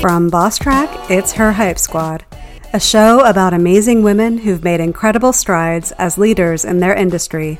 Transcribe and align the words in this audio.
From 0.00 0.30
Bosstrack, 0.30 1.10
it's 1.10 1.32
Her 1.32 1.52
HypeSquad, 1.52 2.22
a 2.72 2.80
show 2.80 3.20
about 3.20 3.52
amazing 3.52 4.02
women 4.02 4.38
who've 4.38 4.64
made 4.64 4.80
incredible 4.80 5.34
strides 5.34 5.92
as 5.98 6.16
leaders 6.16 6.64
in 6.64 6.80
their 6.80 6.94
industry. 6.94 7.58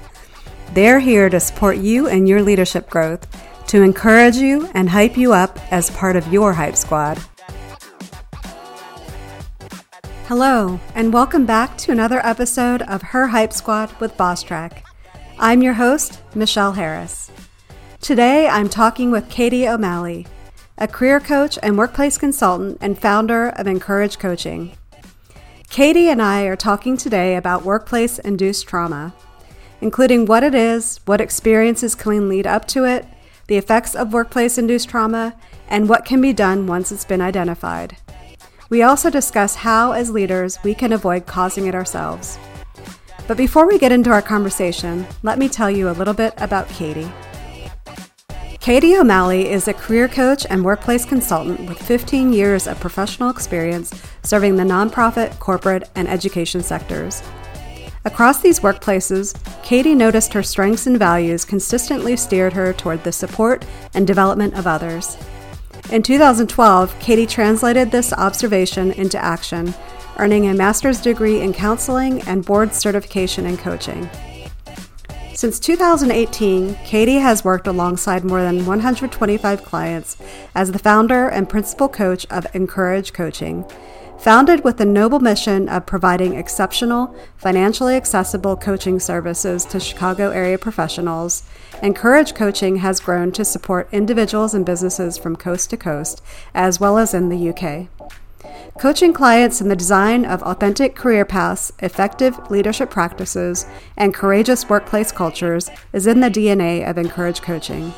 They're 0.72 1.00
here 1.00 1.28
to 1.28 1.38
support 1.38 1.76
you 1.76 2.08
and 2.08 2.26
your 2.26 2.40
leadership 2.40 2.88
growth, 2.88 3.26
to 3.66 3.82
encourage 3.82 4.36
you 4.36 4.70
and 4.72 4.88
hype 4.88 5.18
you 5.18 5.34
up 5.34 5.58
as 5.70 5.90
part 5.90 6.16
of 6.16 6.32
your 6.32 6.54
Hype 6.54 6.76
Squad. 6.76 7.18
Hello, 10.26 10.80
and 10.94 11.12
welcome 11.12 11.44
back 11.44 11.76
to 11.76 11.92
another 11.92 12.24
episode 12.24 12.80
of 12.80 13.02
Her 13.02 13.28
HypeSquad 13.28 14.00
with 14.00 14.16
Bosstrack. 14.16 14.78
I'm 15.38 15.60
your 15.60 15.74
host, 15.74 16.22
Michelle 16.34 16.72
Harris. 16.72 17.30
Today 18.00 18.48
I'm 18.48 18.70
talking 18.70 19.10
with 19.10 19.28
Katie 19.28 19.68
O'Malley 19.68 20.26
a 20.82 20.88
career 20.88 21.20
coach 21.20 21.58
and 21.62 21.76
workplace 21.76 22.16
consultant 22.16 22.78
and 22.80 22.98
founder 22.98 23.50
of 23.50 23.66
Encourage 23.66 24.18
Coaching. 24.18 24.72
Katie 25.68 26.08
and 26.08 26.22
I 26.22 26.44
are 26.44 26.56
talking 26.56 26.96
today 26.96 27.36
about 27.36 27.66
workplace 27.66 28.18
induced 28.18 28.66
trauma, 28.66 29.12
including 29.82 30.24
what 30.24 30.42
it 30.42 30.54
is, 30.54 30.98
what 31.04 31.20
experiences 31.20 31.94
can 31.94 32.30
lead 32.30 32.46
up 32.46 32.66
to 32.68 32.86
it, 32.86 33.06
the 33.46 33.58
effects 33.58 33.94
of 33.94 34.14
workplace 34.14 34.56
induced 34.56 34.88
trauma, 34.88 35.36
and 35.68 35.86
what 35.86 36.06
can 36.06 36.22
be 36.22 36.32
done 36.32 36.66
once 36.66 36.90
it's 36.90 37.04
been 37.04 37.20
identified. 37.20 37.98
We 38.70 38.82
also 38.82 39.10
discuss 39.10 39.56
how, 39.56 39.92
as 39.92 40.10
leaders, 40.10 40.58
we 40.64 40.74
can 40.74 40.94
avoid 40.94 41.26
causing 41.26 41.66
it 41.66 41.74
ourselves. 41.74 42.38
But 43.28 43.36
before 43.36 43.66
we 43.66 43.78
get 43.78 43.92
into 43.92 44.10
our 44.10 44.22
conversation, 44.22 45.06
let 45.22 45.38
me 45.38 45.48
tell 45.48 45.70
you 45.70 45.90
a 45.90 45.92
little 45.92 46.14
bit 46.14 46.32
about 46.38 46.70
Katie. 46.70 47.10
Katie 48.60 48.94
O'Malley 48.94 49.48
is 49.48 49.68
a 49.68 49.72
career 49.72 50.06
coach 50.06 50.44
and 50.50 50.62
workplace 50.62 51.06
consultant 51.06 51.66
with 51.66 51.80
15 51.80 52.30
years 52.30 52.66
of 52.66 52.78
professional 52.78 53.30
experience 53.30 53.90
serving 54.22 54.56
the 54.56 54.64
nonprofit, 54.64 55.38
corporate, 55.38 55.88
and 55.94 56.06
education 56.06 56.62
sectors. 56.62 57.22
Across 58.04 58.42
these 58.42 58.60
workplaces, 58.60 59.34
Katie 59.62 59.94
noticed 59.94 60.34
her 60.34 60.42
strengths 60.42 60.86
and 60.86 60.98
values 60.98 61.46
consistently 61.46 62.18
steered 62.18 62.52
her 62.52 62.74
toward 62.74 63.02
the 63.02 63.12
support 63.12 63.64
and 63.94 64.06
development 64.06 64.52
of 64.52 64.66
others. 64.66 65.16
In 65.90 66.02
2012, 66.02 66.98
Katie 67.00 67.26
translated 67.26 67.90
this 67.90 68.12
observation 68.12 68.92
into 68.92 69.16
action, 69.16 69.72
earning 70.18 70.48
a 70.48 70.54
master's 70.54 71.00
degree 71.00 71.40
in 71.40 71.54
counseling 71.54 72.20
and 72.28 72.44
board 72.44 72.74
certification 72.74 73.46
in 73.46 73.56
coaching. 73.56 74.10
Since 75.40 75.58
2018, 75.60 76.74
Katie 76.84 77.14
has 77.14 77.42
worked 77.42 77.66
alongside 77.66 78.24
more 78.24 78.42
than 78.42 78.66
125 78.66 79.64
clients 79.64 80.18
as 80.54 80.70
the 80.70 80.78
founder 80.78 81.28
and 81.28 81.48
principal 81.48 81.88
coach 81.88 82.26
of 82.28 82.46
Encourage 82.54 83.14
Coaching. 83.14 83.64
Founded 84.18 84.64
with 84.64 84.76
the 84.76 84.84
noble 84.84 85.18
mission 85.18 85.66
of 85.66 85.86
providing 85.86 86.34
exceptional, 86.34 87.16
financially 87.38 87.96
accessible 87.96 88.54
coaching 88.54 89.00
services 89.00 89.64
to 89.64 89.80
Chicago 89.80 90.28
area 90.28 90.58
professionals, 90.58 91.42
Encourage 91.82 92.34
Coaching 92.34 92.76
has 92.76 93.00
grown 93.00 93.32
to 93.32 93.42
support 93.42 93.88
individuals 93.92 94.52
and 94.52 94.66
businesses 94.66 95.16
from 95.16 95.36
coast 95.36 95.70
to 95.70 95.78
coast, 95.78 96.20
as 96.54 96.80
well 96.80 96.98
as 96.98 97.14
in 97.14 97.30
the 97.30 97.48
UK. 97.48 97.88
Coaching 98.78 99.12
clients 99.12 99.60
in 99.60 99.68
the 99.68 99.76
design 99.76 100.24
of 100.24 100.42
authentic 100.42 100.94
career 100.94 101.24
paths, 101.24 101.72
effective 101.80 102.50
leadership 102.50 102.88
practices, 102.88 103.66
and 103.96 104.14
courageous 104.14 104.68
workplace 104.68 105.12
cultures 105.12 105.68
is 105.92 106.06
in 106.06 106.20
the 106.20 106.30
DNA 106.30 106.88
of 106.88 106.96
Encourage 106.96 107.42
Coaching. 107.42 107.92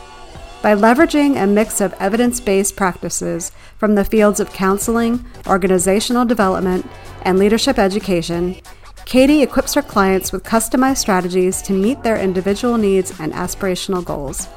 By 0.60 0.74
leveraging 0.74 1.40
a 1.40 1.46
mix 1.46 1.80
of 1.80 1.94
evidence 2.00 2.40
based 2.40 2.74
practices 2.74 3.52
from 3.78 3.94
the 3.94 4.04
fields 4.04 4.40
of 4.40 4.52
counseling, 4.52 5.24
organizational 5.46 6.24
development, 6.24 6.86
and 7.22 7.38
leadership 7.38 7.78
education, 7.78 8.56
Katie 9.04 9.42
equips 9.42 9.74
her 9.74 9.82
clients 9.82 10.32
with 10.32 10.44
customized 10.44 10.98
strategies 10.98 11.62
to 11.62 11.72
meet 11.72 12.02
their 12.02 12.16
individual 12.16 12.76
needs 12.76 13.18
and 13.20 13.32
aspirational 13.32 14.04
goals. 14.04 14.48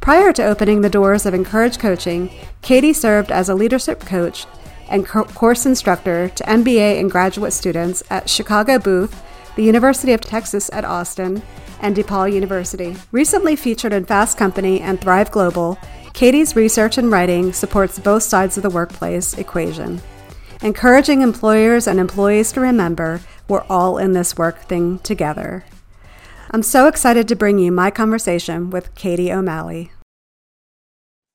Prior 0.00 0.32
to 0.32 0.44
opening 0.44 0.80
the 0.80 0.90
doors 0.90 1.24
of 1.26 1.32
Encourage 1.32 1.78
Coaching, 1.78 2.30
Katie 2.62 2.92
served 2.92 3.32
as 3.32 3.48
a 3.48 3.54
leadership 3.54 4.00
coach 4.00 4.46
and 4.88 5.06
course 5.06 5.66
instructor 5.66 6.28
to 6.30 6.44
MBA 6.44 7.00
and 7.00 7.10
graduate 7.10 7.52
students 7.52 8.02
at 8.10 8.28
Chicago 8.28 8.78
Booth, 8.78 9.22
the 9.56 9.64
University 9.64 10.12
of 10.12 10.20
Texas 10.20 10.70
at 10.72 10.84
Austin, 10.84 11.42
and 11.80 11.96
DePaul 11.96 12.32
University. 12.32 12.96
Recently 13.12 13.56
featured 13.56 13.92
in 13.92 14.04
Fast 14.04 14.36
Company 14.36 14.80
and 14.80 15.00
Thrive 15.00 15.30
Global, 15.30 15.78
Katie's 16.12 16.56
research 16.56 16.96
and 16.96 17.10
writing 17.10 17.52
supports 17.52 17.98
both 17.98 18.22
sides 18.22 18.56
of 18.56 18.62
the 18.62 18.70
workplace 18.70 19.34
equation, 19.34 20.00
encouraging 20.62 21.22
employers 21.22 21.86
and 21.86 21.98
employees 21.98 22.52
to 22.52 22.60
remember 22.60 23.20
we're 23.48 23.64
all 23.68 23.98
in 23.98 24.12
this 24.12 24.38
work 24.38 24.60
thing 24.60 24.98
together. 25.00 25.64
I'm 26.50 26.62
so 26.62 26.86
excited 26.86 27.26
to 27.28 27.36
bring 27.36 27.58
you 27.58 27.72
my 27.72 27.90
conversation 27.90 28.70
with 28.70 28.94
Katie 28.94 29.32
O'Malley. 29.32 29.90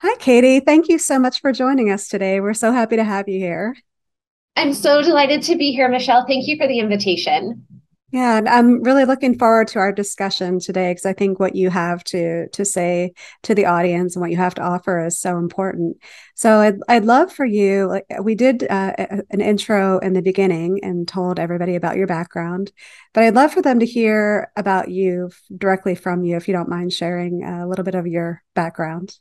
Hi, 0.02 0.16
Katie. 0.16 0.62
Thank 0.62 0.88
you 0.88 0.98
so 0.98 1.20
much 1.20 1.42
for 1.42 1.52
joining 1.52 1.92
us 1.92 2.08
today. 2.08 2.40
We're 2.40 2.54
so 2.54 2.72
happy 2.72 2.96
to 2.96 3.04
have 3.04 3.28
you 3.28 3.38
here. 3.38 3.76
I'm 4.56 4.74
so 4.74 5.02
delighted 5.02 5.44
to 5.44 5.58
be 5.58 5.74
here, 5.74 5.90
Michelle. 5.90 6.26
Thank 6.26 6.48
you 6.48 6.56
for 6.58 6.68
the 6.68 6.80
invitation. 6.80 7.66
Yeah, 8.12 8.38
and 8.38 8.48
I'm 8.48 8.82
really 8.82 9.04
looking 9.04 9.38
forward 9.38 9.68
to 9.70 9.80
our 9.80 9.92
discussion 9.92 10.60
today 10.60 10.92
because 10.92 11.06
I 11.06 11.12
think 11.12 11.38
what 11.38 11.56
you 11.56 11.70
have 11.70 12.04
to 12.06 12.48
to 12.48 12.64
say 12.66 13.12
to 13.44 13.54
the 13.54 13.66
audience 13.66 14.16
and 14.16 14.22
what 14.22 14.32
you 14.32 14.38
have 14.38 14.56
to 14.56 14.64
offer 14.64 15.06
is 15.06 15.20
so 15.20 15.38
important. 15.38 15.98
So 16.34 16.60
I'd 16.60 16.78
I'd 16.88 17.06
love 17.06 17.32
for 17.32 17.46
you 17.46 17.88
like 17.88 18.06
we 18.24 18.36
did 18.36 18.64
uh, 18.64 18.94
an 19.30 19.42
intro 19.42 20.00
in 20.00 20.14
the 20.14 20.22
beginning 20.22 20.80
and 20.82 21.08
told 21.08 21.40
everybody 21.40 21.76
about 21.76 21.98
your 21.98 22.08
background, 22.08 22.72
but 23.14 23.26
I'd 23.26 23.36
love 23.36 23.54
for 23.54 23.62
them 23.62 23.80
to 23.80 23.86
hear 23.86 24.50
about 24.56 24.90
you 24.90 25.30
directly 25.56 25.94
from 25.94 26.24
you 26.24 26.38
if 26.38 26.48
you 26.48 26.54
don't 26.54 26.70
mind 26.70 26.94
sharing 26.94 27.44
a 27.44 27.68
little 27.68 27.86
bit 27.86 27.96
of 27.96 28.08
your 28.08 28.42
background. 28.56 29.20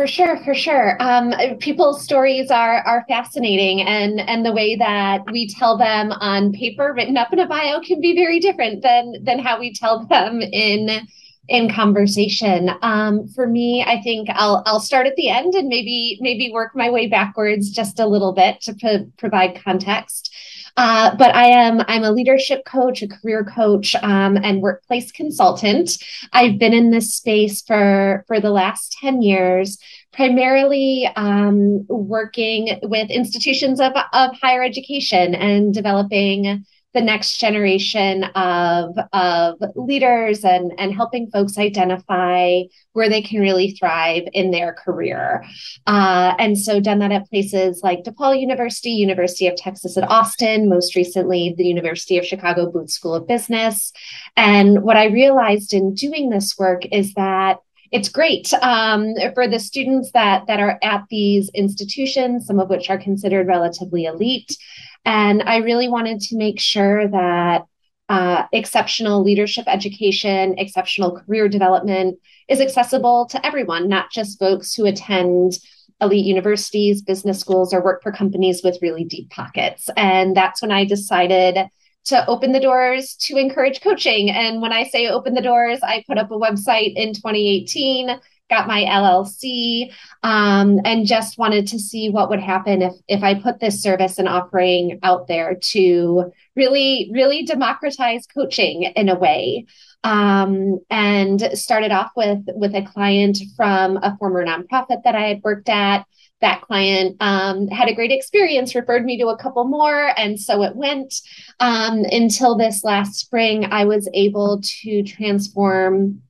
For 0.00 0.06
sure, 0.06 0.38
for 0.44 0.54
sure. 0.54 0.96
Um, 0.98 1.34
people's 1.58 2.02
stories 2.02 2.50
are 2.50 2.78
are 2.86 3.04
fascinating, 3.06 3.82
and 3.82 4.18
and 4.18 4.46
the 4.46 4.52
way 4.52 4.74
that 4.76 5.30
we 5.30 5.46
tell 5.46 5.76
them 5.76 6.10
on 6.12 6.52
paper, 6.52 6.94
written 6.96 7.18
up 7.18 7.34
in 7.34 7.38
a 7.38 7.46
bio, 7.46 7.80
can 7.80 8.00
be 8.00 8.14
very 8.14 8.40
different 8.40 8.82
than 8.82 9.22
than 9.22 9.38
how 9.38 9.60
we 9.60 9.74
tell 9.74 10.06
them 10.06 10.40
in 10.40 11.06
in 11.50 11.70
conversation. 11.70 12.70
Um, 12.80 13.28
for 13.28 13.46
me, 13.46 13.84
I 13.86 14.00
think 14.00 14.30
I'll 14.32 14.62
I'll 14.64 14.80
start 14.80 15.06
at 15.06 15.16
the 15.16 15.28
end 15.28 15.52
and 15.52 15.68
maybe 15.68 16.16
maybe 16.22 16.50
work 16.50 16.74
my 16.74 16.88
way 16.88 17.06
backwards 17.06 17.68
just 17.68 18.00
a 18.00 18.06
little 18.06 18.32
bit 18.32 18.62
to 18.62 18.74
pro- 18.80 19.12
provide 19.18 19.60
context. 19.62 20.29
Uh, 20.76 21.14
but 21.16 21.34
I 21.34 21.46
am 21.46 21.82
I'm 21.88 22.04
a 22.04 22.12
leadership 22.12 22.64
coach, 22.64 23.02
a 23.02 23.08
career 23.08 23.44
coach, 23.44 23.94
um, 23.96 24.36
and 24.36 24.62
workplace 24.62 25.12
consultant. 25.12 26.02
I've 26.32 26.58
been 26.58 26.72
in 26.72 26.90
this 26.90 27.14
space 27.14 27.62
for 27.62 28.24
for 28.26 28.40
the 28.40 28.50
last 28.50 28.96
ten 29.00 29.22
years, 29.22 29.78
primarily 30.12 31.08
um, 31.16 31.86
working 31.88 32.78
with 32.82 33.10
institutions 33.10 33.80
of 33.80 33.92
of 34.12 34.30
higher 34.40 34.62
education 34.62 35.34
and 35.34 35.74
developing 35.74 36.64
the 36.92 37.00
next 37.00 37.38
generation 37.38 38.24
of, 38.34 38.96
of 39.12 39.56
leaders 39.76 40.44
and, 40.44 40.72
and 40.78 40.94
helping 40.94 41.30
folks 41.30 41.56
identify 41.56 42.62
where 42.92 43.08
they 43.08 43.22
can 43.22 43.40
really 43.40 43.70
thrive 43.72 44.24
in 44.32 44.50
their 44.50 44.74
career. 44.74 45.44
Uh, 45.86 46.34
and 46.38 46.58
so 46.58 46.80
done 46.80 46.98
that 46.98 47.12
at 47.12 47.28
places 47.28 47.82
like 47.84 48.02
DePaul 48.02 48.38
University, 48.40 48.90
University 48.90 49.46
of 49.46 49.56
Texas 49.56 49.96
at 49.96 50.10
Austin, 50.10 50.68
most 50.68 50.96
recently 50.96 51.54
the 51.56 51.66
University 51.66 52.18
of 52.18 52.26
Chicago 52.26 52.70
Booth 52.70 52.90
School 52.90 53.14
of 53.14 53.28
Business. 53.28 53.92
And 54.36 54.82
what 54.82 54.96
I 54.96 55.06
realized 55.06 55.72
in 55.72 55.94
doing 55.94 56.30
this 56.30 56.58
work 56.58 56.84
is 56.90 57.14
that 57.14 57.58
it's 57.92 58.08
great 58.08 58.52
um, 58.62 59.14
for 59.34 59.48
the 59.48 59.58
students 59.58 60.12
that 60.12 60.46
that 60.46 60.60
are 60.60 60.78
at 60.82 61.04
these 61.10 61.50
institutions, 61.54 62.46
some 62.46 62.60
of 62.60 62.68
which 62.68 62.88
are 62.88 62.98
considered 62.98 63.48
relatively 63.48 64.04
elite, 64.04 64.56
and 65.04 65.42
I 65.42 65.58
really 65.58 65.88
wanted 65.88 66.20
to 66.20 66.36
make 66.36 66.60
sure 66.60 67.08
that 67.08 67.64
uh, 68.08 68.44
exceptional 68.52 69.22
leadership 69.22 69.64
education, 69.68 70.58
exceptional 70.58 71.20
career 71.20 71.48
development 71.48 72.18
is 72.48 72.60
accessible 72.60 73.26
to 73.26 73.46
everyone, 73.46 73.88
not 73.88 74.10
just 74.10 74.38
folks 74.38 74.74
who 74.74 74.84
attend 74.84 75.52
elite 76.00 76.26
universities, 76.26 77.02
business 77.02 77.38
schools, 77.38 77.72
or 77.72 77.84
work 77.84 78.02
for 78.02 78.10
companies 78.10 78.62
with 78.64 78.78
really 78.82 79.04
deep 79.04 79.30
pockets. 79.30 79.88
And 79.96 80.36
that's 80.36 80.60
when 80.60 80.72
I 80.72 80.84
decided 80.84 81.68
to 82.06 82.26
open 82.26 82.52
the 82.52 82.60
doors 82.60 83.14
to 83.20 83.36
encourage 83.36 83.80
coaching. 83.80 84.30
And 84.30 84.60
when 84.60 84.72
I 84.72 84.84
say 84.84 85.06
open 85.08 85.34
the 85.34 85.42
doors, 85.42 85.78
I 85.82 86.02
put 86.08 86.18
up 86.18 86.30
a 86.30 86.38
website 86.38 86.94
in 86.96 87.12
2018 87.12 88.18
got 88.50 88.66
my 88.66 88.82
LLC, 88.82 89.92
um, 90.22 90.80
and 90.84 91.06
just 91.06 91.38
wanted 91.38 91.68
to 91.68 91.78
see 91.78 92.10
what 92.10 92.28
would 92.28 92.40
happen 92.40 92.82
if 92.82 92.92
if 93.08 93.22
I 93.22 93.34
put 93.34 93.60
this 93.60 93.82
service 93.82 94.18
and 94.18 94.28
offering 94.28 94.98
out 95.02 95.28
there 95.28 95.54
to 95.54 96.32
really 96.56 97.10
really 97.14 97.44
democratize 97.44 98.26
coaching 98.26 98.82
in 98.82 99.08
a 99.08 99.18
way. 99.18 99.66
Um, 100.02 100.78
and 100.88 101.42
started 101.52 101.92
off 101.92 102.12
with 102.16 102.44
with 102.48 102.74
a 102.74 102.82
client 102.82 103.38
from 103.56 103.98
a 103.98 104.16
former 104.18 104.44
nonprofit 104.44 105.02
that 105.04 105.14
I 105.14 105.28
had 105.28 105.42
worked 105.42 105.68
at 105.68 106.06
that 106.40 106.62
client 106.62 107.16
um, 107.20 107.68
had 107.68 107.88
a 107.88 107.94
great 107.94 108.12
experience, 108.12 108.74
referred 108.74 109.04
me 109.04 109.18
to 109.18 109.28
a 109.28 109.36
couple 109.36 109.64
more, 109.64 110.18
and 110.18 110.40
so 110.40 110.62
it 110.62 110.74
went 110.74 111.14
um, 111.60 112.04
until 112.10 112.56
this 112.56 112.82
last 112.82 113.14
spring. 113.14 113.66
I 113.66 113.84
was 113.84 114.08
able 114.14 114.60
to 114.62 115.02
transform 115.02 116.22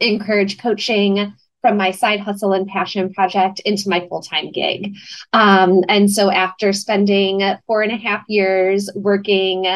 Encourage 0.00 0.58
Coaching 0.58 1.34
from 1.60 1.76
my 1.76 1.90
side 1.90 2.20
hustle 2.20 2.52
and 2.52 2.66
passion 2.66 3.12
project 3.12 3.60
into 3.60 3.88
my 3.88 4.06
full 4.08 4.22
time 4.22 4.50
gig. 4.52 4.94
Um, 5.32 5.84
and 5.88 6.10
so, 6.10 6.30
after 6.30 6.72
spending 6.72 7.42
four 7.66 7.82
and 7.82 7.92
a 7.92 7.96
half 7.96 8.24
years 8.28 8.90
working 8.94 9.66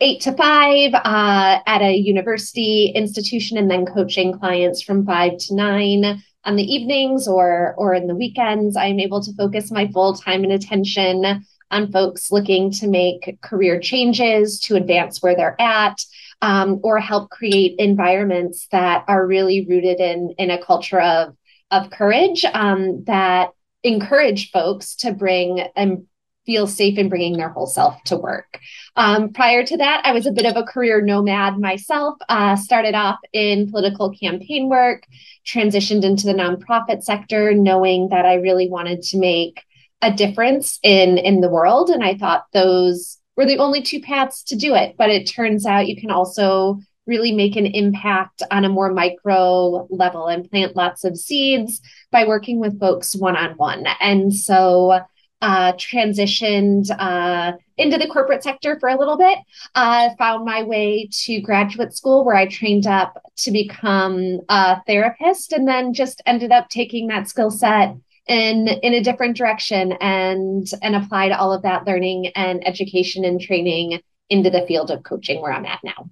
eight 0.00 0.22
to 0.22 0.32
five 0.32 0.94
uh, 0.94 1.58
at 1.66 1.82
a 1.82 1.94
university 1.94 2.92
institution 2.94 3.58
and 3.58 3.70
then 3.70 3.86
coaching 3.86 4.32
clients 4.32 4.82
from 4.82 5.04
five 5.04 5.36
to 5.38 5.54
nine 5.54 6.22
on 6.44 6.56
the 6.56 6.64
evenings 6.64 7.28
or 7.28 7.74
or 7.76 7.92
in 7.92 8.06
the 8.06 8.14
weekends 8.14 8.76
i'm 8.76 8.98
able 8.98 9.22
to 9.22 9.34
focus 9.34 9.70
my 9.70 9.86
full 9.88 10.14
time 10.14 10.42
and 10.42 10.52
attention 10.52 11.44
on 11.70 11.92
folks 11.92 12.32
looking 12.32 12.70
to 12.70 12.88
make 12.88 13.38
career 13.42 13.78
changes 13.78 14.58
to 14.58 14.74
advance 14.74 15.22
where 15.22 15.36
they're 15.36 15.60
at 15.60 16.02
um, 16.42 16.80
or 16.82 16.98
help 16.98 17.30
create 17.30 17.76
environments 17.78 18.66
that 18.72 19.04
are 19.08 19.26
really 19.26 19.66
rooted 19.66 20.00
in 20.00 20.34
in 20.38 20.50
a 20.50 20.62
culture 20.62 21.00
of 21.00 21.36
of 21.70 21.90
courage 21.90 22.44
um, 22.44 23.04
that 23.04 23.50
encourage 23.82 24.50
folks 24.50 24.96
to 24.96 25.12
bring 25.12 25.60
and 25.76 26.06
feel 26.46 26.66
safe 26.66 26.98
in 26.98 27.08
bringing 27.08 27.36
their 27.36 27.50
whole 27.50 27.66
self 27.66 28.02
to 28.04 28.16
work. 28.16 28.58
Um, 28.96 29.32
prior 29.32 29.64
to 29.64 29.76
that, 29.76 30.02
I 30.04 30.12
was 30.12 30.26
a 30.26 30.32
bit 30.32 30.46
of 30.46 30.56
a 30.56 30.64
career 30.64 31.00
nomad 31.00 31.58
myself. 31.58 32.18
Uh, 32.28 32.56
started 32.56 32.94
off 32.94 33.18
in 33.32 33.70
political 33.70 34.10
campaign 34.10 34.68
work, 34.68 35.04
transitioned 35.46 36.02
into 36.02 36.26
the 36.26 36.34
nonprofit 36.34 37.02
sector, 37.02 37.54
knowing 37.54 38.08
that 38.08 38.24
I 38.24 38.34
really 38.34 38.68
wanted 38.68 39.02
to 39.02 39.18
make 39.18 39.62
a 40.02 40.12
difference 40.12 40.78
in 40.82 41.18
in 41.18 41.40
the 41.40 41.50
world, 41.50 41.90
and 41.90 42.02
I 42.02 42.16
thought 42.16 42.46
those 42.52 43.19
were 43.40 43.46
the 43.46 43.58
only 43.58 43.80
two 43.80 44.02
paths 44.02 44.42
to 44.42 44.54
do 44.54 44.74
it. 44.74 44.96
But 44.98 45.08
it 45.08 45.24
turns 45.24 45.64
out 45.64 45.88
you 45.88 45.98
can 45.98 46.10
also 46.10 46.78
really 47.06 47.32
make 47.32 47.56
an 47.56 47.64
impact 47.64 48.42
on 48.50 48.66
a 48.66 48.68
more 48.68 48.92
micro 48.92 49.86
level 49.88 50.26
and 50.26 50.48
plant 50.50 50.76
lots 50.76 51.04
of 51.04 51.16
seeds 51.16 51.80
by 52.12 52.26
working 52.26 52.60
with 52.60 52.78
folks 52.78 53.16
one 53.16 53.36
on 53.36 53.52
one. 53.52 53.86
And 53.98 54.34
so 54.34 55.00
uh, 55.40 55.72
transitioned 55.72 56.90
uh, 56.98 57.52
into 57.78 57.96
the 57.96 58.08
corporate 58.08 58.42
sector 58.42 58.78
for 58.78 58.90
a 58.90 58.98
little 58.98 59.16
bit. 59.16 59.38
Uh, 59.74 60.10
found 60.18 60.44
my 60.44 60.62
way 60.62 61.08
to 61.10 61.40
graduate 61.40 61.94
school 61.94 62.26
where 62.26 62.36
I 62.36 62.46
trained 62.46 62.86
up 62.86 63.16
to 63.36 63.50
become 63.50 64.40
a 64.50 64.82
therapist, 64.86 65.54
and 65.54 65.66
then 65.66 65.94
just 65.94 66.20
ended 66.26 66.52
up 66.52 66.68
taking 66.68 67.06
that 67.06 67.26
skill 67.26 67.50
set 67.50 67.96
in 68.30 68.68
in 68.68 68.94
a 68.94 69.02
different 69.02 69.36
direction 69.36 69.92
and 70.00 70.70
and 70.82 70.94
applied 70.94 71.32
all 71.32 71.52
of 71.52 71.62
that 71.62 71.86
learning 71.86 72.28
and 72.36 72.66
education 72.66 73.24
and 73.24 73.40
training 73.40 74.00
into 74.30 74.48
the 74.48 74.64
field 74.66 74.90
of 74.90 75.02
coaching 75.02 75.42
where 75.42 75.52
I'm 75.52 75.66
at 75.66 75.80
now 75.82 76.08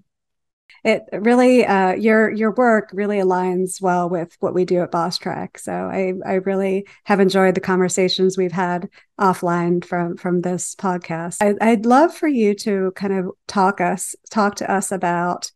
it 0.84 1.04
really 1.12 1.66
uh, 1.66 1.92
your 1.94 2.30
your 2.30 2.52
work 2.52 2.90
really 2.92 3.18
aligns 3.18 3.80
well 3.80 4.08
with 4.08 4.36
what 4.40 4.54
we 4.54 4.64
do 4.64 4.80
at 4.82 4.92
Bosstrack. 4.92 5.58
So 5.58 5.72
I 5.72 6.14
I 6.24 6.34
really 6.34 6.86
have 7.04 7.20
enjoyed 7.20 7.54
the 7.54 7.60
conversations 7.60 8.38
we've 8.38 8.52
had 8.52 8.88
offline 9.20 9.84
from 9.84 10.16
from 10.16 10.42
this 10.42 10.74
podcast. 10.76 11.38
I, 11.40 11.54
I'd 11.60 11.84
love 11.84 12.14
for 12.14 12.28
you 12.28 12.54
to 12.56 12.92
kind 12.94 13.12
of 13.12 13.30
talk 13.46 13.80
us 13.80 14.14
talk 14.30 14.56
to 14.56 14.70
us 14.70 14.92
about 14.92 15.50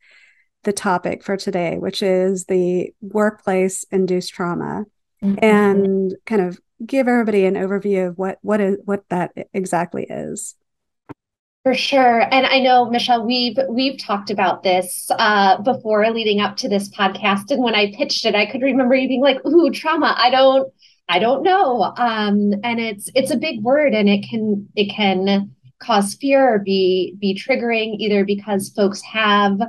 the 0.65 0.73
topic 0.73 1.23
for 1.23 1.37
today, 1.37 1.79
which 1.79 2.03
is 2.03 2.47
the 2.47 2.93
workplace 3.01 3.85
induced 3.91 4.33
trauma, 4.33 4.85
mm-hmm. 5.23 5.45
and 5.45 6.15
kind 6.27 6.43
of 6.43 6.61
give 6.85 7.09
everybody 7.09 7.45
an 7.45 7.55
overview 7.55 8.09
of 8.09 8.19
what 8.19 8.39
what 8.43 8.61
is 8.61 8.79
what 8.85 9.09
that 9.09 9.33
exactly 9.55 10.07
is. 10.09 10.57
For 11.65 11.75
sure. 11.75 12.23
And 12.23 12.45
I 12.45 12.59
know, 12.59 12.91
Michelle, 12.91 13.25
we've 13.25 13.57
we've 13.69 13.97
talked 13.97 14.31
about 14.31 14.65
this 14.65 15.09
uh, 15.17 15.63
before 15.63 16.11
leading 16.11 16.41
up 16.41 16.57
to 16.59 16.69
this 16.69 16.89
podcast. 16.91 17.53
And 17.53 17.63
when 17.63 17.77
I 17.77 17.93
pitched 17.95 18.25
it, 18.25 18.35
I 18.35 18.47
could 18.47 18.63
remember 18.63 18.97
you 18.97 19.07
being 19.07 19.23
like, 19.23 19.45
ooh, 19.47 19.71
trauma. 19.71 20.17
I 20.19 20.31
don't 20.31 20.73
I 21.09 21.21
don't 21.21 21.45
know. 21.45 21.83
Um, 21.97 22.55
and 22.65 22.81
it's 22.81 23.11
it's 23.15 23.31
a 23.31 23.37
big 23.37 23.63
word 23.63 23.95
and 23.95 24.09
it 24.09 24.27
can 24.29 24.69
it 24.75 24.93
can 24.93 25.55
cause 25.79 26.15
fear 26.15 26.55
or 26.55 26.59
be 26.59 27.15
be 27.21 27.35
triggering 27.35 27.97
either 27.99 28.25
because 28.25 28.71
folks 28.71 29.01
have 29.03 29.61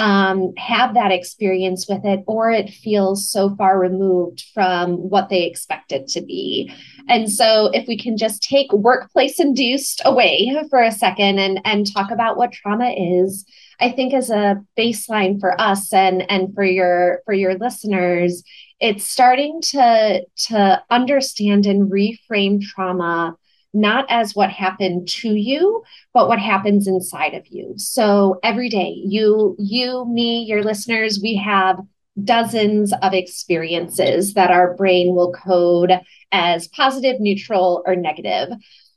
um, 0.00 0.54
have 0.56 0.94
that 0.94 1.12
experience 1.12 1.86
with 1.86 2.06
it, 2.06 2.24
or 2.26 2.50
it 2.50 2.70
feels 2.70 3.30
so 3.30 3.54
far 3.56 3.78
removed 3.78 4.46
from 4.54 4.96
what 4.96 5.28
they 5.28 5.44
expect 5.44 5.92
it 5.92 6.08
to 6.08 6.22
be. 6.22 6.72
And 7.06 7.30
so, 7.30 7.66
if 7.74 7.86
we 7.86 7.98
can 7.98 8.16
just 8.16 8.42
take 8.42 8.72
workplace 8.72 9.38
induced 9.38 10.00
away 10.06 10.58
for 10.70 10.82
a 10.82 10.90
second 10.90 11.38
and, 11.38 11.60
and 11.66 11.92
talk 11.92 12.10
about 12.10 12.38
what 12.38 12.50
trauma 12.50 12.94
is, 12.96 13.44
I 13.78 13.90
think 13.90 14.14
as 14.14 14.30
a 14.30 14.64
baseline 14.78 15.38
for 15.38 15.60
us 15.60 15.92
and, 15.92 16.24
and 16.30 16.54
for 16.54 16.64
your 16.64 17.20
for 17.26 17.34
your 17.34 17.58
listeners, 17.58 18.42
it's 18.80 19.04
starting 19.04 19.60
to 19.72 20.24
to 20.48 20.82
understand 20.88 21.66
and 21.66 21.92
reframe 21.92 22.62
trauma 22.62 23.36
not 23.72 24.06
as 24.08 24.34
what 24.34 24.50
happened 24.50 25.08
to 25.08 25.34
you 25.34 25.82
but 26.12 26.28
what 26.28 26.38
happens 26.38 26.86
inside 26.86 27.34
of 27.34 27.46
you. 27.48 27.74
So 27.76 28.38
every 28.42 28.68
day 28.68 29.00
you 29.04 29.56
you 29.58 30.06
me 30.08 30.44
your 30.44 30.62
listeners 30.62 31.20
we 31.22 31.36
have 31.36 31.78
dozens 32.22 32.92
of 33.02 33.14
experiences 33.14 34.34
that 34.34 34.50
our 34.50 34.74
brain 34.74 35.14
will 35.14 35.32
code 35.32 35.92
as 36.32 36.68
positive 36.68 37.20
neutral 37.20 37.82
or 37.86 37.96
negative. 37.96 38.48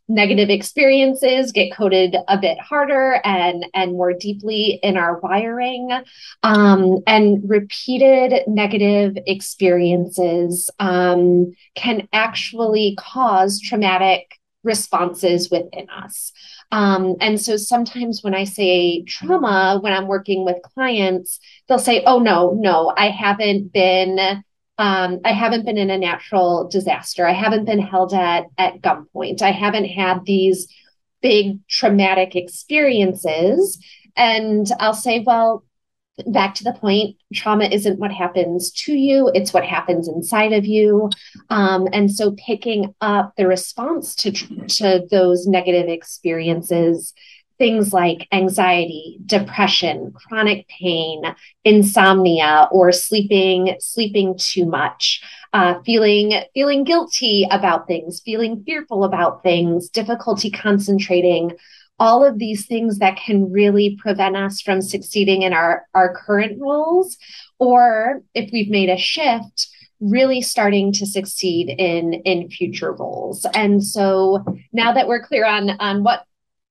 Negative 0.10 0.50
experiences 0.50 1.54
get 1.54 1.74
coded 1.74 2.18
a 2.28 2.38
bit 2.38 2.60
harder 2.60 3.22
and 3.24 3.66
and 3.74 3.94
more 3.94 4.12
deeply 4.12 4.80
in 4.84 4.98
our 4.98 5.20
wiring 5.22 5.90
um, 6.44 7.00
and 7.08 7.42
repeated 7.50 8.44
negative 8.46 9.18
experiences 9.26 10.70
um, 10.80 11.54
can 11.76 12.10
actually 12.12 12.98
cause 13.00 13.62
traumatic 13.62 14.40
responses 14.64 15.50
within 15.52 15.90
us. 15.90 16.32
Um, 16.72 17.16
and 17.20 17.40
so 17.40 17.58
sometimes 17.58 18.24
when 18.24 18.34
I 18.34 18.46
say 18.46 19.04
trauma, 19.04 19.80
when 19.82 19.94
I'm 19.94 20.08
working 20.08 20.46
with 20.46 20.62
clients, 20.64 21.40
they'll 21.68 21.80
say, 21.80 22.04
"Oh 22.06 22.20
no, 22.20 22.52
no, 22.58 22.94
I 22.96 23.10
haven't 23.10 23.74
been." 23.74 24.44
Um, 24.80 25.20
I 25.24 25.34
haven't 25.34 25.66
been 25.66 25.78
in 25.78 25.92
a 25.92 26.00
natural 26.00 26.68
disaster. 26.68 27.28
I 27.28 27.34
haven't 27.34 27.66
been 27.66 27.80
held 27.80 28.14
at 28.14 28.46
at 28.58 28.82
gunpoint. 28.82 29.42
I 29.42 29.52
haven't 29.52 29.86
had 29.86 30.26
these 30.26 30.68
big 31.24 31.66
traumatic 31.68 32.36
experiences. 32.36 33.84
And 34.16 34.68
I'll 34.80 34.94
say, 34.94 35.24
well, 35.26 35.64
back 36.28 36.54
to 36.56 36.64
the 36.64 36.74
point 36.74 37.16
trauma 37.34 37.66
isn't 37.66 38.00
what 38.00 38.12
happens 38.12 38.72
to 38.72 38.94
you 38.94 39.32
it's 39.34 39.54
what 39.54 39.66
happens 39.66 40.08
inside 40.08 40.54
of 40.54 40.66
you. 40.66 41.10
Um, 41.50 41.88
and 41.92 42.12
so 42.12 42.32
picking 42.34 42.94
up 43.02 43.34
the 43.36 43.48
response 43.48 44.16
to 44.16 44.32
to 44.32 45.08
those 45.10 45.48
negative 45.48 45.90
experiences 45.90 47.14
things 47.60 47.94
like 47.94 48.28
anxiety 48.32 49.18
depression 49.26 50.12
chronic 50.14 50.68
pain 50.68 51.24
insomnia 51.64 52.68
or 52.72 52.92
sleeping 52.92 53.76
sleeping 53.80 54.36
too 54.38 54.66
much 54.66 55.22
uh, 55.54 55.80
feeling 55.86 56.34
feeling 56.54 56.84
guilty 56.84 57.48
about 57.52 57.88
things 57.88 58.22
feeling 58.26 58.64
fearful 58.66 59.04
about 59.04 59.44
things 59.44 59.90
difficulty 59.90 60.50
concentrating 60.50 61.52
all 62.04 62.22
of 62.26 62.38
these 62.38 62.66
things 62.66 63.00
that 63.00 63.16
can 63.16 63.50
really 63.50 63.98
prevent 63.98 64.36
us 64.36 64.60
from 64.60 64.82
succeeding 64.82 65.44
in 65.44 65.54
our, 65.54 65.88
our 65.94 66.14
current 66.14 66.60
roles, 66.60 67.18
or 67.60 68.22
if 68.34 68.50
we've 68.52 68.70
made 68.70 68.90
a 68.90 68.98
shift, 68.98 69.70
really 70.02 70.42
starting 70.42 70.92
to 70.92 71.06
succeed 71.06 71.70
in 71.70 72.14
in 72.26 72.50
future 72.50 72.92
roles. 72.92 73.46
And 73.54 73.82
so 73.82 74.44
now 74.74 74.92
that 74.92 75.08
we're 75.08 75.24
clear 75.24 75.46
on 75.46 75.70
on 75.80 76.04
what 76.04 76.26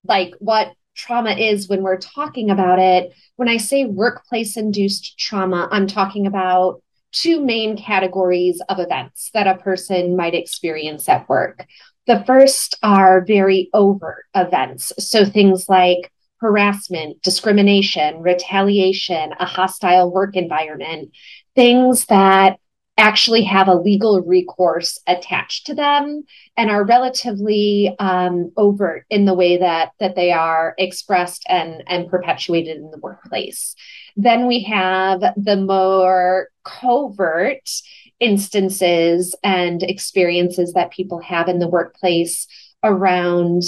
like 0.04 0.34
what 0.38 0.74
trauma 0.94 1.30
is 1.30 1.66
when 1.66 1.82
we're 1.82 1.96
talking 1.96 2.50
about 2.50 2.78
it, 2.78 3.14
when 3.36 3.48
I 3.48 3.56
say 3.56 3.86
workplace 3.86 4.58
induced 4.58 5.18
trauma, 5.18 5.66
I'm 5.72 5.86
talking 5.86 6.26
about 6.26 6.82
two 7.12 7.40
main 7.40 7.78
categories 7.78 8.60
of 8.68 8.78
events 8.78 9.30
that 9.32 9.46
a 9.46 9.56
person 9.56 10.14
might 10.14 10.34
experience 10.34 11.08
at 11.08 11.26
work. 11.26 11.66
The 12.06 12.24
first 12.26 12.76
are 12.82 13.24
very 13.24 13.70
overt 13.72 14.24
events. 14.34 14.92
So 14.98 15.24
things 15.24 15.68
like 15.68 16.10
harassment, 16.38 17.22
discrimination, 17.22 18.20
retaliation, 18.20 19.32
a 19.38 19.44
hostile 19.44 20.12
work 20.12 20.36
environment, 20.36 21.12
things 21.54 22.06
that 22.06 22.58
actually 22.98 23.44
have 23.44 23.68
a 23.68 23.74
legal 23.74 24.20
recourse 24.20 24.98
attached 25.06 25.66
to 25.66 25.74
them 25.74 26.24
and 26.56 26.70
are 26.70 26.84
relatively 26.84 27.94
um, 27.98 28.52
overt 28.56 29.06
in 29.08 29.24
the 29.24 29.34
way 29.34 29.56
that 29.56 29.92
that 29.98 30.14
they 30.14 30.30
are 30.30 30.74
expressed 30.78 31.44
and 31.48 31.82
and 31.86 32.10
perpetuated 32.10 32.76
in 32.76 32.90
the 32.90 32.98
workplace 32.98 33.74
then 34.16 34.46
we 34.46 34.62
have 34.62 35.20
the 35.36 35.56
more 35.56 36.48
covert 36.64 37.68
instances 38.22 39.34
and 39.42 39.82
experiences 39.82 40.72
that 40.74 40.92
people 40.92 41.20
have 41.20 41.48
in 41.48 41.58
the 41.58 41.68
workplace 41.68 42.46
around 42.84 43.62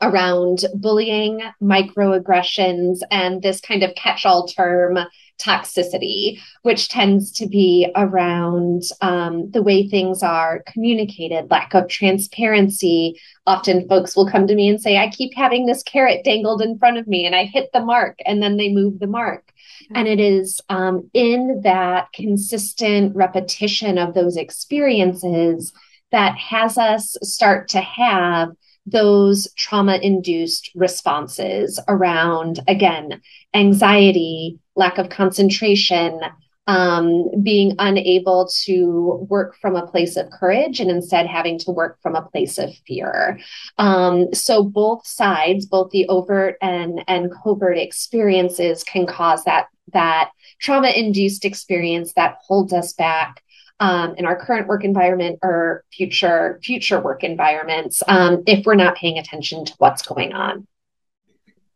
around 0.00 0.64
bullying, 0.74 1.40
microaggressions, 1.62 3.00
and 3.10 3.40
this 3.40 3.60
kind 3.60 3.82
of 3.82 3.94
catch 3.94 4.26
all 4.26 4.46
term 4.46 4.98
toxicity, 5.40 6.40
which 6.62 6.88
tends 6.88 7.32
to 7.32 7.46
be 7.46 7.90
around 7.96 8.82
um, 9.00 9.50
the 9.50 9.62
way 9.62 9.88
things 9.88 10.22
are 10.22 10.62
communicated, 10.66 11.50
lack 11.50 11.74
of 11.74 11.88
transparency. 11.88 13.20
Often 13.46 13.88
folks 13.88 14.14
will 14.14 14.30
come 14.30 14.46
to 14.46 14.54
me 14.54 14.68
and 14.68 14.80
say, 14.80 14.98
I 14.98 15.08
keep 15.08 15.34
having 15.34 15.66
this 15.66 15.82
carrot 15.82 16.24
dangled 16.24 16.62
in 16.62 16.78
front 16.78 16.98
of 16.98 17.06
me 17.06 17.26
and 17.26 17.34
I 17.34 17.44
hit 17.44 17.70
the 17.72 17.84
mark 17.84 18.18
and 18.26 18.42
then 18.42 18.56
they 18.56 18.72
move 18.72 18.98
the 18.98 19.06
mark. 19.06 19.52
And 19.94 20.06
it 20.06 20.20
is 20.20 20.60
um, 20.68 21.10
in 21.14 21.62
that 21.64 22.12
consistent 22.12 23.16
repetition 23.16 23.98
of 23.98 24.14
those 24.14 24.36
experiences 24.36 25.72
that 26.12 26.36
has 26.36 26.76
us 26.78 27.16
start 27.22 27.68
to 27.68 27.80
have 27.80 28.50
those 28.86 29.48
trauma 29.56 29.98
induced 30.02 30.70
responses 30.74 31.80
around, 31.88 32.60
again, 32.66 33.20
anxiety, 33.54 34.58
lack 34.80 34.98
of 34.98 35.08
concentration, 35.08 36.20
um, 36.66 37.30
being 37.42 37.74
unable 37.78 38.48
to 38.64 39.26
work 39.28 39.56
from 39.60 39.76
a 39.76 39.86
place 39.86 40.16
of 40.16 40.30
courage 40.30 40.80
and 40.80 40.90
instead 40.90 41.26
having 41.26 41.58
to 41.60 41.70
work 41.70 41.98
from 42.02 42.14
a 42.14 42.22
place 42.22 42.58
of 42.58 42.70
fear. 42.86 43.38
Um, 43.78 44.32
so 44.34 44.62
both 44.62 45.06
sides, 45.06 45.66
both 45.66 45.90
the 45.90 46.08
overt 46.08 46.56
and 46.60 47.04
and 47.06 47.32
covert 47.42 47.78
experiences, 47.78 48.82
can 48.82 49.06
cause 49.06 49.44
that 49.44 49.66
that 49.92 50.30
trauma 50.60 50.90
induced 50.90 51.44
experience 51.44 52.12
that 52.14 52.38
holds 52.46 52.72
us 52.72 52.92
back 52.92 53.42
um, 53.80 54.14
in 54.16 54.26
our 54.26 54.36
current 54.36 54.68
work 54.68 54.84
environment 54.84 55.38
or 55.42 55.84
future 55.92 56.60
future 56.62 57.00
work 57.00 57.24
environments 57.24 58.02
um, 58.08 58.42
if 58.46 58.64
we're 58.66 58.74
not 58.74 58.94
paying 58.94 59.18
attention 59.18 59.64
to 59.64 59.74
what's 59.78 60.02
going 60.02 60.32
on. 60.32 60.66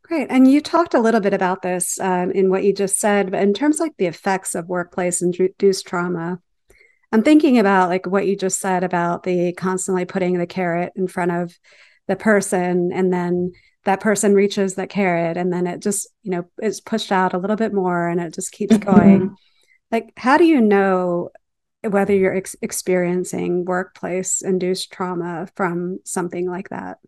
Great. 0.07 0.27
And 0.29 0.49
you 0.49 0.61
talked 0.61 0.93
a 0.93 0.99
little 0.99 1.19
bit 1.19 1.33
about 1.33 1.63
this 1.63 1.99
um, 1.99 2.29
in 2.29 2.51
what 2.51 2.63
you 2.63 2.73
just 2.73 2.99
said, 2.99 3.31
but 3.31 3.41
in 3.41 3.55
terms 3.55 3.77
of 3.77 3.87
like 3.87 3.97
the 3.97 4.05
effects 4.05 4.53
of 4.53 4.67
workplace 4.67 5.23
induced 5.23 5.87
trauma, 5.87 6.39
I'm 7.11 7.23
thinking 7.23 7.57
about 7.57 7.89
like 7.89 8.05
what 8.05 8.27
you 8.27 8.35
just 8.35 8.59
said 8.59 8.83
about 8.83 9.23
the 9.23 9.53
constantly 9.53 10.05
putting 10.05 10.37
the 10.37 10.45
carrot 10.45 10.93
in 10.95 11.07
front 11.07 11.31
of 11.31 11.57
the 12.07 12.15
person 12.15 12.91
and 12.93 13.11
then 13.11 13.53
that 13.85 13.99
person 13.99 14.35
reaches 14.35 14.75
that 14.75 14.89
carrot 14.89 15.37
and 15.37 15.51
then 15.51 15.65
it 15.65 15.81
just, 15.81 16.07
you 16.21 16.29
know, 16.29 16.45
is 16.61 16.81
pushed 16.81 17.11
out 17.11 17.33
a 17.33 17.39
little 17.39 17.55
bit 17.55 17.73
more 17.73 18.07
and 18.07 18.21
it 18.21 18.31
just 18.31 18.51
keeps 18.51 18.77
mm-hmm. 18.77 18.91
going. 18.91 19.35
Like, 19.91 20.13
how 20.17 20.37
do 20.37 20.45
you 20.45 20.61
know 20.61 21.29
whether 21.81 22.13
you're 22.13 22.35
ex- 22.35 22.55
experiencing 22.61 23.65
workplace 23.65 24.43
induced 24.43 24.91
trauma 24.91 25.47
from 25.55 25.99
something 26.03 26.47
like 26.47 26.69
that? 26.69 26.99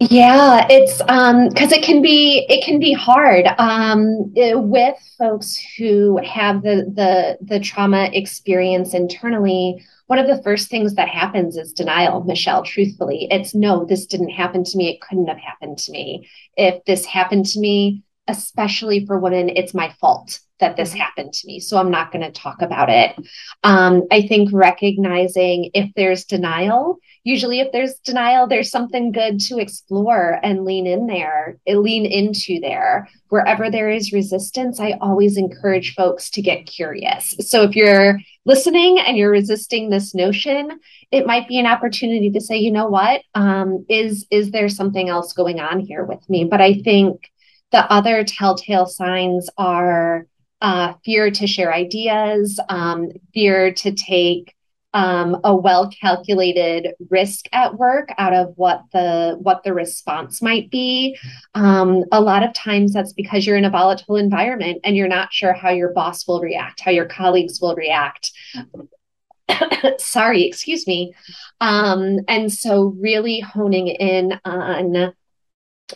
Yeah, 0.00 0.66
it's 0.68 1.00
um 1.08 1.48
because 1.48 1.70
it 1.72 1.82
can 1.84 2.02
be 2.02 2.44
it 2.48 2.64
can 2.64 2.80
be 2.80 2.92
hard 2.92 3.46
um 3.58 4.32
with 4.34 4.96
folks 5.18 5.56
who 5.78 6.18
have 6.24 6.62
the 6.62 6.92
the 6.94 7.38
the 7.40 7.60
trauma 7.60 8.10
experience 8.12 8.92
internally. 8.92 9.82
One 10.06 10.18
of 10.18 10.26
the 10.26 10.42
first 10.42 10.68
things 10.68 10.94
that 10.96 11.08
happens 11.08 11.56
is 11.56 11.72
denial, 11.72 12.24
Michelle, 12.24 12.64
truthfully. 12.64 13.28
It's 13.30 13.54
no, 13.54 13.84
this 13.86 14.04
didn't 14.04 14.30
happen 14.30 14.64
to 14.64 14.76
me. 14.76 14.90
It 14.90 15.00
couldn't 15.00 15.28
have 15.28 15.38
happened 15.38 15.78
to 15.78 15.92
me. 15.92 16.28
If 16.56 16.84
this 16.84 17.06
happened 17.06 17.46
to 17.46 17.60
me, 17.60 18.02
especially 18.28 19.06
for 19.06 19.18
women, 19.18 19.48
it's 19.48 19.74
my 19.74 19.90
fault 20.00 20.40
that 20.60 20.76
this 20.76 20.90
mm-hmm. 20.90 21.00
happened 21.00 21.32
to 21.32 21.46
me. 21.46 21.60
So 21.60 21.78
I'm 21.78 21.90
not 21.90 22.12
going 22.12 22.24
to 22.24 22.30
talk 22.30 22.62
about 22.62 22.88
it. 22.88 23.16
Um, 23.62 24.04
I 24.10 24.26
think 24.26 24.50
recognizing 24.52 25.70
if 25.74 25.90
there's 25.96 26.24
denial, 26.24 26.98
usually 27.24 27.60
if 27.60 27.72
there's 27.72 27.94
denial, 27.96 28.46
there's 28.46 28.70
something 28.70 29.12
good 29.12 29.40
to 29.40 29.58
explore 29.58 30.38
and 30.42 30.64
lean 30.64 30.86
in 30.86 31.06
there, 31.06 31.58
eh, 31.66 31.74
lean 31.74 32.06
into 32.06 32.60
there. 32.60 33.08
Wherever 33.28 33.70
there 33.70 33.90
is 33.90 34.12
resistance, 34.12 34.78
I 34.78 34.92
always 35.00 35.36
encourage 35.36 35.94
folks 35.94 36.30
to 36.30 36.42
get 36.42 36.66
curious. 36.66 37.34
So 37.40 37.62
if 37.62 37.74
you're 37.74 38.20
listening 38.44 39.00
and 39.00 39.16
you're 39.16 39.30
resisting 39.30 39.90
this 39.90 40.14
notion, 40.14 40.70
it 41.10 41.26
might 41.26 41.48
be 41.48 41.58
an 41.58 41.66
opportunity 41.66 42.30
to 42.30 42.40
say, 42.40 42.58
you 42.58 42.70
know 42.70 42.86
what, 42.86 43.22
um, 43.34 43.84
is 43.88 44.26
is 44.30 44.50
there 44.50 44.68
something 44.68 45.08
else 45.08 45.32
going 45.32 45.58
on 45.58 45.80
here 45.80 46.04
with 46.04 46.28
me? 46.28 46.44
But 46.44 46.60
I 46.60 46.74
think 46.74 47.30
the 47.74 47.92
other 47.92 48.22
telltale 48.22 48.86
signs 48.86 49.50
are 49.58 50.28
uh, 50.60 50.94
fear 51.04 51.28
to 51.28 51.44
share 51.44 51.74
ideas, 51.74 52.60
um, 52.68 53.10
fear 53.34 53.72
to 53.72 53.90
take 53.90 54.54
um, 54.92 55.40
a 55.42 55.56
well 55.56 55.90
calculated 55.90 56.94
risk 57.10 57.46
at 57.52 57.76
work 57.76 58.10
out 58.16 58.32
of 58.32 58.52
what 58.54 58.84
the 58.92 59.36
what 59.40 59.64
the 59.64 59.74
response 59.74 60.40
might 60.40 60.70
be. 60.70 61.18
Um, 61.56 62.04
a 62.12 62.20
lot 62.20 62.44
of 62.44 62.54
times 62.54 62.92
that's 62.92 63.12
because 63.12 63.44
you're 63.44 63.56
in 63.56 63.64
a 63.64 63.70
volatile 63.70 64.14
environment 64.14 64.78
and 64.84 64.96
you're 64.96 65.08
not 65.08 65.32
sure 65.32 65.52
how 65.52 65.70
your 65.70 65.92
boss 65.92 66.28
will 66.28 66.40
react, 66.40 66.80
how 66.80 66.92
your 66.92 67.06
colleagues 67.06 67.60
will 67.60 67.74
react. 67.74 68.30
Sorry, 69.98 70.44
excuse 70.44 70.86
me. 70.86 71.12
Um, 71.60 72.20
and 72.28 72.52
so 72.52 72.94
really 73.00 73.40
honing 73.40 73.88
in 73.88 74.38
on 74.44 75.12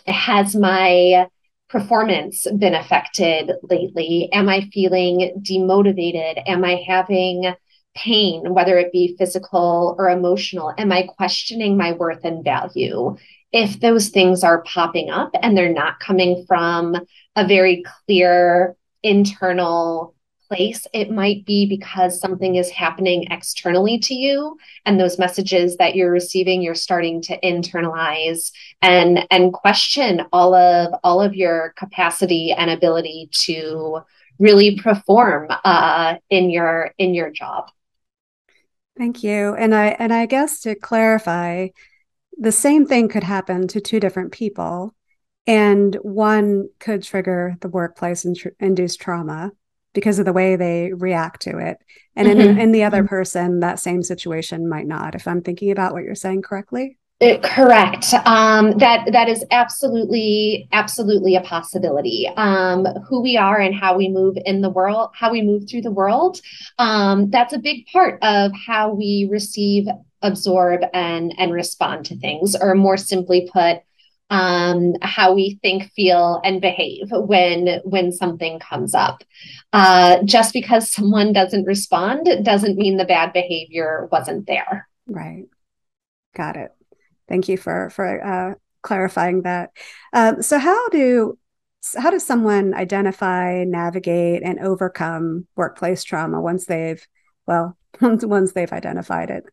has 0.05 0.57
my 0.57 1.29
performance 1.69 2.45
been 2.57 2.75
affected 2.75 3.51
lately? 3.63 4.29
Am 4.33 4.49
I 4.49 4.69
feeling 4.73 5.41
demotivated? 5.41 6.41
Am 6.47 6.65
I 6.65 6.83
having 6.87 7.53
pain, 7.95 8.53
whether 8.53 8.77
it 8.77 8.91
be 8.91 9.15
physical 9.17 9.95
or 9.97 10.09
emotional? 10.09 10.73
Am 10.77 10.91
I 10.91 11.03
questioning 11.03 11.77
my 11.77 11.93
worth 11.93 12.23
and 12.23 12.43
value? 12.43 13.15
If 13.51 13.79
those 13.79 14.09
things 14.09 14.43
are 14.43 14.63
popping 14.63 15.09
up 15.09 15.31
and 15.41 15.57
they're 15.57 15.73
not 15.73 15.99
coming 15.99 16.45
from 16.47 16.95
a 17.35 17.47
very 17.47 17.83
clear 18.05 18.75
internal 19.01 20.15
place, 20.49 20.85
it 20.93 21.11
might 21.11 21.45
be 21.45 21.65
because 21.67 22.19
something 22.19 22.55
is 22.55 22.69
happening 22.69 23.27
externally 23.31 23.99
to 23.99 24.13
you 24.13 24.57
and 24.85 24.99
those 24.99 25.19
messages 25.19 25.77
that 25.77 25.95
you're 25.95 26.11
receiving 26.11 26.61
you're 26.61 26.75
starting 26.75 27.21
to 27.21 27.39
internalize 27.41 28.51
and 28.81 29.25
and 29.31 29.53
question 29.53 30.23
all 30.33 30.53
of 30.53 30.93
all 31.03 31.21
of 31.21 31.35
your 31.35 31.73
capacity 31.77 32.51
and 32.51 32.69
ability 32.69 33.29
to 33.31 33.99
really 34.39 34.77
perform 34.77 35.47
uh, 35.63 36.15
in 36.29 36.49
your 36.49 36.91
in 36.97 37.13
your 37.13 37.29
job. 37.29 37.69
Thank 38.97 39.23
you. 39.23 39.53
And 39.53 39.73
I 39.75 39.87
and 39.99 40.11
I 40.11 40.25
guess 40.25 40.61
to 40.61 40.75
clarify, 40.75 41.67
the 42.37 42.51
same 42.51 42.85
thing 42.85 43.07
could 43.07 43.23
happen 43.23 43.67
to 43.69 43.79
two 43.79 43.99
different 43.99 44.31
people 44.31 44.93
and 45.45 45.95
one 46.01 46.69
could 46.79 47.03
trigger 47.03 47.55
the 47.61 47.69
workplace 47.69 48.25
induced 48.59 48.99
trauma 48.99 49.51
because 49.93 50.19
of 50.19 50.25
the 50.25 50.33
way 50.33 50.55
they 50.55 50.91
react 50.93 51.41
to 51.43 51.57
it. 51.57 51.77
And 52.15 52.27
mm-hmm. 52.27 52.39
in, 52.41 52.59
in 52.59 52.71
the 52.71 52.83
other 52.83 52.99
mm-hmm. 52.99 53.07
person, 53.07 53.59
that 53.61 53.79
same 53.79 54.03
situation 54.03 54.69
might 54.69 54.87
not, 54.87 55.15
if 55.15 55.27
I'm 55.27 55.41
thinking 55.41 55.71
about 55.71 55.93
what 55.93 56.03
you're 56.03 56.15
saying 56.15 56.41
correctly. 56.41 56.97
It, 57.19 57.43
correct. 57.43 58.13
Um, 58.25 58.77
that 58.77 59.11
that 59.11 59.27
is 59.27 59.43
absolutely 59.51 60.69
absolutely 60.71 61.35
a 61.35 61.41
possibility. 61.41 62.29
Um, 62.37 62.85
who 63.09 63.21
we 63.21 63.35
are 63.35 63.59
and 63.59 63.75
how 63.75 63.97
we 63.97 64.07
move 64.07 64.37
in 64.45 64.61
the 64.61 64.69
world, 64.69 65.09
how 65.13 65.29
we 65.29 65.41
move 65.41 65.69
through 65.69 65.81
the 65.81 65.91
world. 65.91 66.39
Um, 66.77 67.29
that's 67.29 67.51
a 67.51 67.59
big 67.59 67.87
part 67.87 68.23
of 68.23 68.53
how 68.65 68.93
we 68.93 69.27
receive, 69.29 69.85
absorb, 70.21 70.79
and 70.93 71.33
and 71.37 71.51
respond 71.51 72.05
to 72.05 72.17
things. 72.17 72.55
Or 72.55 72.73
more 72.73 72.95
simply 72.95 73.49
put, 73.51 73.79
um, 74.29 74.93
how 75.01 75.33
we 75.33 75.59
think, 75.61 75.91
feel, 75.93 76.41
and 76.43 76.61
behave 76.61 77.09
when 77.11 77.81
when 77.83 78.11
something 78.11 78.59
comes 78.59 78.93
up. 78.93 79.23
Uh, 79.73 80.21
just 80.23 80.53
because 80.53 80.91
someone 80.91 81.33
doesn't 81.33 81.65
respond 81.65 82.27
doesn't 82.43 82.77
mean 82.77 82.97
the 82.97 83.05
bad 83.05 83.33
behavior 83.33 84.07
wasn't 84.11 84.45
there. 84.47 84.87
Right. 85.07 85.45
Got 86.35 86.57
it. 86.57 86.71
Thank 87.27 87.49
you 87.49 87.57
for 87.57 87.89
for 87.89 88.23
uh, 88.23 88.55
clarifying 88.81 89.43
that. 89.43 89.71
Um, 90.13 90.41
so 90.41 90.57
how 90.59 90.89
do 90.89 91.37
how 91.97 92.09
does 92.09 92.25
someone 92.25 92.73
identify, 92.73 93.63
navigate, 93.63 94.43
and 94.43 94.59
overcome 94.59 95.47
workplace 95.55 96.03
trauma 96.03 96.41
once 96.41 96.65
they've 96.65 97.05
well 97.47 97.77
once 98.01 98.25
once 98.25 98.51
they've 98.51 98.71
identified 98.71 99.29
it? 99.29 99.43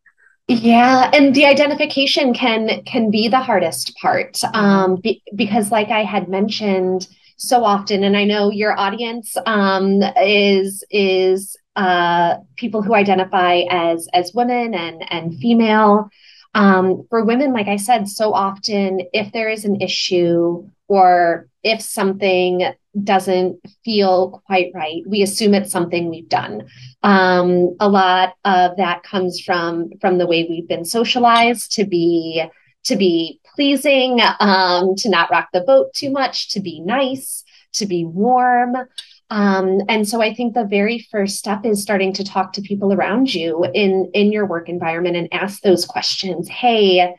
Yeah, 0.49 1.11
and 1.13 1.35
the 1.35 1.45
identification 1.45 2.33
can 2.33 2.85
can 2.85 3.11
be 3.11 3.27
the 3.27 3.41
hardest 3.41 3.97
part 3.97 4.41
um, 4.55 4.97
be, 4.97 5.21
because, 5.35 5.73
like 5.73 5.89
I 5.89 6.05
had 6.05 6.29
mentioned 6.29 7.09
so 7.37 7.65
often, 7.65 8.05
and 8.05 8.17
I 8.17 8.25
know 8.25 8.51
your 8.53 8.79
audience 8.79 9.37
um, 9.45 10.03
is 10.23 10.85
is 10.89 11.57
uh, 11.75 12.37
people 12.55 12.81
who 12.81 12.95
identify 12.95 13.63
as 13.71 14.09
as 14.15 14.33
women 14.35 14.73
and 14.73 15.03
and 15.11 15.37
female. 15.41 16.09
Um, 16.57 17.07
for 17.11 17.23
women, 17.23 17.53
like 17.53 17.69
I 17.69 17.77
said, 17.77 18.09
so 18.09 18.33
often 18.33 19.03
if 19.13 19.31
there 19.33 19.51
is 19.51 19.67
an 19.67 19.83
issue 19.83 20.67
or 20.89 21.49
if 21.63 21.83
something 21.83 22.73
doesn't 23.05 23.61
feel 23.85 24.43
quite 24.47 24.73
right, 24.75 25.03
we 25.07 25.21
assume 25.21 25.53
it's 25.53 25.71
something 25.71 26.09
we've 26.09 26.31
done. 26.31 26.67
Um, 27.03 27.77
a 27.79 27.89
lot 27.91 28.37
of 28.47 28.79
that 28.79 29.03
comes 29.03 29.39
from 29.39 29.91
from 30.01 30.17
the 30.17 30.27
way 30.27 30.47
we've 30.49 30.67
been 30.67 30.87
socialized 30.87 31.73
to 31.73 31.85
be 31.85 32.43
to 32.85 32.97
be 32.97 33.39
pleasing, 33.55 34.21
um, 34.41 34.95
to 34.97 35.11
not 35.11 35.31
rock 35.31 35.49
the 35.53 35.61
boat 35.61 35.93
too 35.93 36.11
much, 36.11 36.51
to 36.53 36.61
be 36.61 36.81
nice, 36.81 37.45
to 37.75 37.85
be 37.85 38.07
warm. 38.07 38.77
Um, 39.31 39.81
and 39.89 40.09
so 40.09 40.23
I 40.23 40.33
think 40.33 40.55
the 40.55 40.65
very 40.65 41.07
first 41.11 41.37
step 41.37 41.65
is 41.65 41.83
starting 41.83 42.13
to 42.15 42.25
talk 42.25 42.53
to 42.53 42.63
people 42.63 42.93
around 42.93 43.35
you 43.35 43.67
in 43.75 44.11
in 44.15 44.33
your 44.33 44.47
work 44.47 44.69
environment 44.69 45.17
and 45.17 45.29
ask 45.33 45.63
those 45.63 45.85
questions. 45.85 46.49
Hey, 46.49 47.15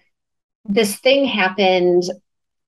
this 0.66 0.98
thing 0.98 1.26
happened. 1.26 2.04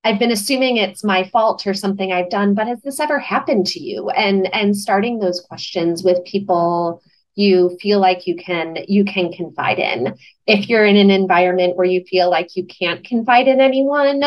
I've 0.03 0.19
been 0.19 0.31
assuming 0.31 0.77
it's 0.77 1.03
my 1.03 1.25
fault 1.29 1.67
or 1.67 1.73
something 1.73 2.11
I've 2.11 2.29
done, 2.29 2.53
but 2.53 2.67
has 2.67 2.81
this 2.81 2.99
ever 2.99 3.19
happened 3.19 3.67
to 3.67 3.79
you? 3.81 4.09
And 4.09 4.53
and 4.53 4.75
starting 4.75 5.19
those 5.19 5.41
questions 5.41 6.03
with 6.03 6.23
people 6.25 7.01
you 7.35 7.77
feel 7.81 8.01
like 8.01 8.27
you 8.27 8.35
can 8.35 8.77
you 8.89 9.05
can 9.05 9.31
confide 9.31 9.79
in. 9.79 10.15
If 10.47 10.67
you're 10.67 10.85
in 10.85 10.97
an 10.97 11.11
environment 11.11 11.77
where 11.77 11.87
you 11.87 12.03
feel 12.03 12.29
like 12.29 12.57
you 12.57 12.65
can't 12.65 13.05
confide 13.05 13.47
in 13.47 13.61
anyone, 13.61 14.21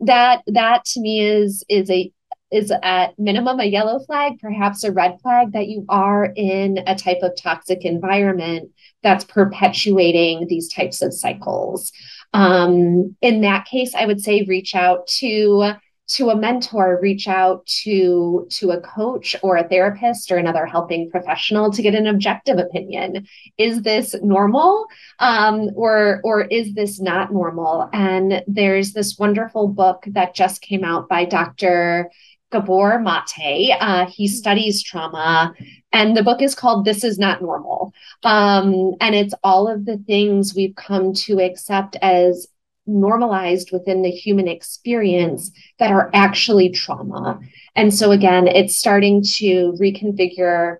that 0.00 0.42
that 0.48 0.84
to 0.86 1.00
me 1.00 1.20
is 1.20 1.64
is 1.68 1.88
a 1.90 2.10
is 2.50 2.72
at 2.82 3.18
minimum 3.18 3.60
a 3.60 3.64
yellow 3.64 3.98
flag, 4.00 4.38
perhaps 4.40 4.84
a 4.84 4.92
red 4.92 5.20
flag 5.20 5.52
that 5.52 5.68
you 5.68 5.84
are 5.88 6.32
in 6.36 6.78
a 6.86 6.94
type 6.94 7.18
of 7.22 7.36
toxic 7.36 7.84
environment 7.84 8.70
that's 9.02 9.24
perpetuating 9.24 10.46
these 10.48 10.72
types 10.72 11.02
of 11.02 11.12
cycles. 11.12 11.92
Um, 12.32 13.16
in 13.20 13.42
that 13.42 13.66
case, 13.66 13.94
I 13.94 14.06
would 14.06 14.20
say 14.20 14.44
reach 14.44 14.74
out 14.74 15.06
to 15.18 15.74
to 16.08 16.30
a 16.30 16.36
mentor 16.36 16.98
reach 17.02 17.28
out 17.28 17.66
to 17.66 18.46
to 18.50 18.70
a 18.70 18.80
coach 18.80 19.36
or 19.42 19.56
a 19.56 19.68
therapist 19.68 20.32
or 20.32 20.38
another 20.38 20.64
helping 20.64 21.10
professional 21.10 21.70
to 21.70 21.82
get 21.82 21.94
an 21.94 22.06
objective 22.06 22.58
opinion. 22.58 23.26
Is 23.58 23.82
this 23.82 24.14
normal? 24.22 24.86
Um, 25.18 25.70
or 25.74 26.20
or 26.24 26.42
is 26.42 26.74
this 26.74 26.98
not 26.98 27.32
normal? 27.32 27.90
And 27.92 28.42
there's 28.46 28.92
this 28.92 29.18
wonderful 29.18 29.68
book 29.68 30.04
that 30.08 30.34
just 30.34 30.62
came 30.62 30.82
out 30.82 31.08
by 31.08 31.24
dr 31.26 32.10
Gabor 32.50 32.98
Mate. 32.98 33.76
Uh, 33.80 34.06
he 34.06 34.26
studies 34.28 34.82
trauma, 34.82 35.54
and 35.92 36.16
the 36.16 36.22
book 36.22 36.42
is 36.42 36.54
called 36.54 36.84
This 36.84 37.04
Is 37.04 37.18
Not 37.18 37.42
Normal. 37.42 37.92
Um, 38.22 38.94
and 39.00 39.14
it's 39.14 39.34
all 39.44 39.68
of 39.68 39.84
the 39.84 39.98
things 39.98 40.54
we've 40.54 40.76
come 40.76 41.12
to 41.14 41.40
accept 41.40 41.96
as 42.02 42.46
normalized 42.86 43.70
within 43.70 44.02
the 44.02 44.10
human 44.10 44.48
experience 44.48 45.50
that 45.78 45.92
are 45.92 46.10
actually 46.14 46.70
trauma. 46.70 47.38
And 47.76 47.92
so, 47.92 48.12
again, 48.12 48.48
it's 48.48 48.76
starting 48.76 49.22
to 49.36 49.74
reconfigure 49.78 50.78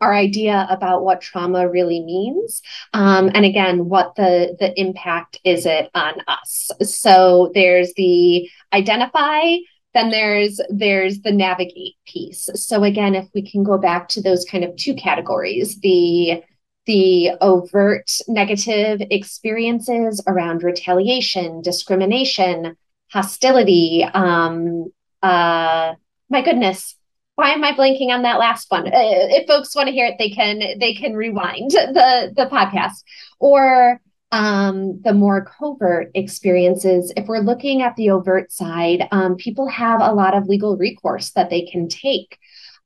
our 0.00 0.14
idea 0.14 0.66
about 0.68 1.02
what 1.02 1.20
trauma 1.20 1.68
really 1.68 2.00
means 2.00 2.60
um, 2.92 3.30
and 3.34 3.46
again 3.46 3.88
what 3.88 4.14
the 4.16 4.54
the 4.60 4.78
impact 4.78 5.40
is 5.44 5.64
it 5.64 5.90
on 5.94 6.14
us 6.28 6.70
so 6.82 7.50
there's 7.54 7.94
the 7.94 8.48
identify 8.74 9.56
then 9.98 10.10
there's 10.10 10.60
there's 10.70 11.20
the 11.20 11.32
navigate 11.32 11.94
piece 12.06 12.48
so 12.54 12.84
again 12.84 13.14
if 13.14 13.26
we 13.34 13.48
can 13.48 13.62
go 13.62 13.76
back 13.76 14.08
to 14.08 14.22
those 14.22 14.44
kind 14.44 14.64
of 14.64 14.74
two 14.76 14.94
categories 14.94 15.78
the 15.80 16.42
the 16.88 17.32
overt 17.42 18.10
negative 18.28 19.02
experiences 19.10 20.22
around 20.26 20.62
retaliation, 20.62 21.60
discrimination, 21.60 22.78
hostility. 23.12 24.04
Um, 24.14 24.86
uh, 25.22 25.92
my 26.30 26.42
goodness, 26.42 26.96
why 27.34 27.50
am 27.50 27.62
I 27.62 27.72
blanking 27.72 28.08
on 28.08 28.22
that 28.22 28.38
last 28.38 28.70
one? 28.70 28.86
Uh, 28.86 28.90
if 28.94 29.46
folks 29.46 29.76
want 29.76 29.88
to 29.88 29.92
hear 29.92 30.06
it, 30.06 30.14
they 30.18 30.30
can 30.30 30.60
they 30.80 30.94
can 30.94 31.14
rewind 31.14 31.70
the 31.72 32.32
the 32.34 32.46
podcast 32.46 33.04
or 33.38 34.00
um, 34.30 35.00
the 35.02 35.14
more 35.14 35.44
covert 35.44 36.10
experiences. 36.14 37.12
If 37.16 37.26
we're 37.26 37.38
looking 37.38 37.82
at 37.82 37.96
the 37.96 38.10
overt 38.10 38.52
side, 38.52 39.08
um, 39.10 39.36
people 39.36 39.68
have 39.68 40.00
a 40.00 40.12
lot 40.12 40.36
of 40.36 40.46
legal 40.46 40.76
recourse 40.76 41.30
that 41.30 41.50
they 41.50 41.62
can 41.62 41.88
take 41.88 42.38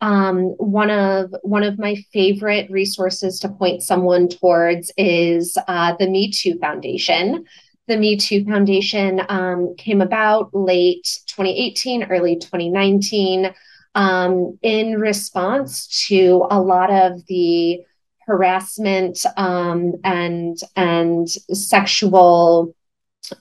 um, 0.02 0.55
one 0.59 0.90
of 0.90 1.33
one 1.42 1.62
of 1.62 1.78
my 1.78 1.94
favorite 2.12 2.68
resources 2.70 3.38
to 3.38 3.48
point 3.48 3.85
someone 3.85 4.28
towards 4.28 4.92
is 4.98 5.57
uh, 5.68 5.94
the 5.96 6.11
Me 6.11 6.31
Too 6.31 6.59
Foundation. 6.59 7.44
The 7.87 7.96
Me 7.96 8.16
Too 8.16 8.44
Foundation 8.44 9.22
um, 9.28 9.76
came 9.78 10.00
about 10.00 10.52
late 10.52 11.20
2018, 11.28 12.05
early 12.05 12.37
2019, 12.37 13.55
um, 13.94 14.59
in 14.62 14.98
response 14.98 16.07
to 16.09 16.46
a 16.50 16.61
lot 16.61 16.90
of 16.90 17.24
the 17.26 17.85
harassment 18.27 19.25
um, 19.37 19.95
and 20.05 20.59
and 20.77 21.29
sexual 21.29 22.75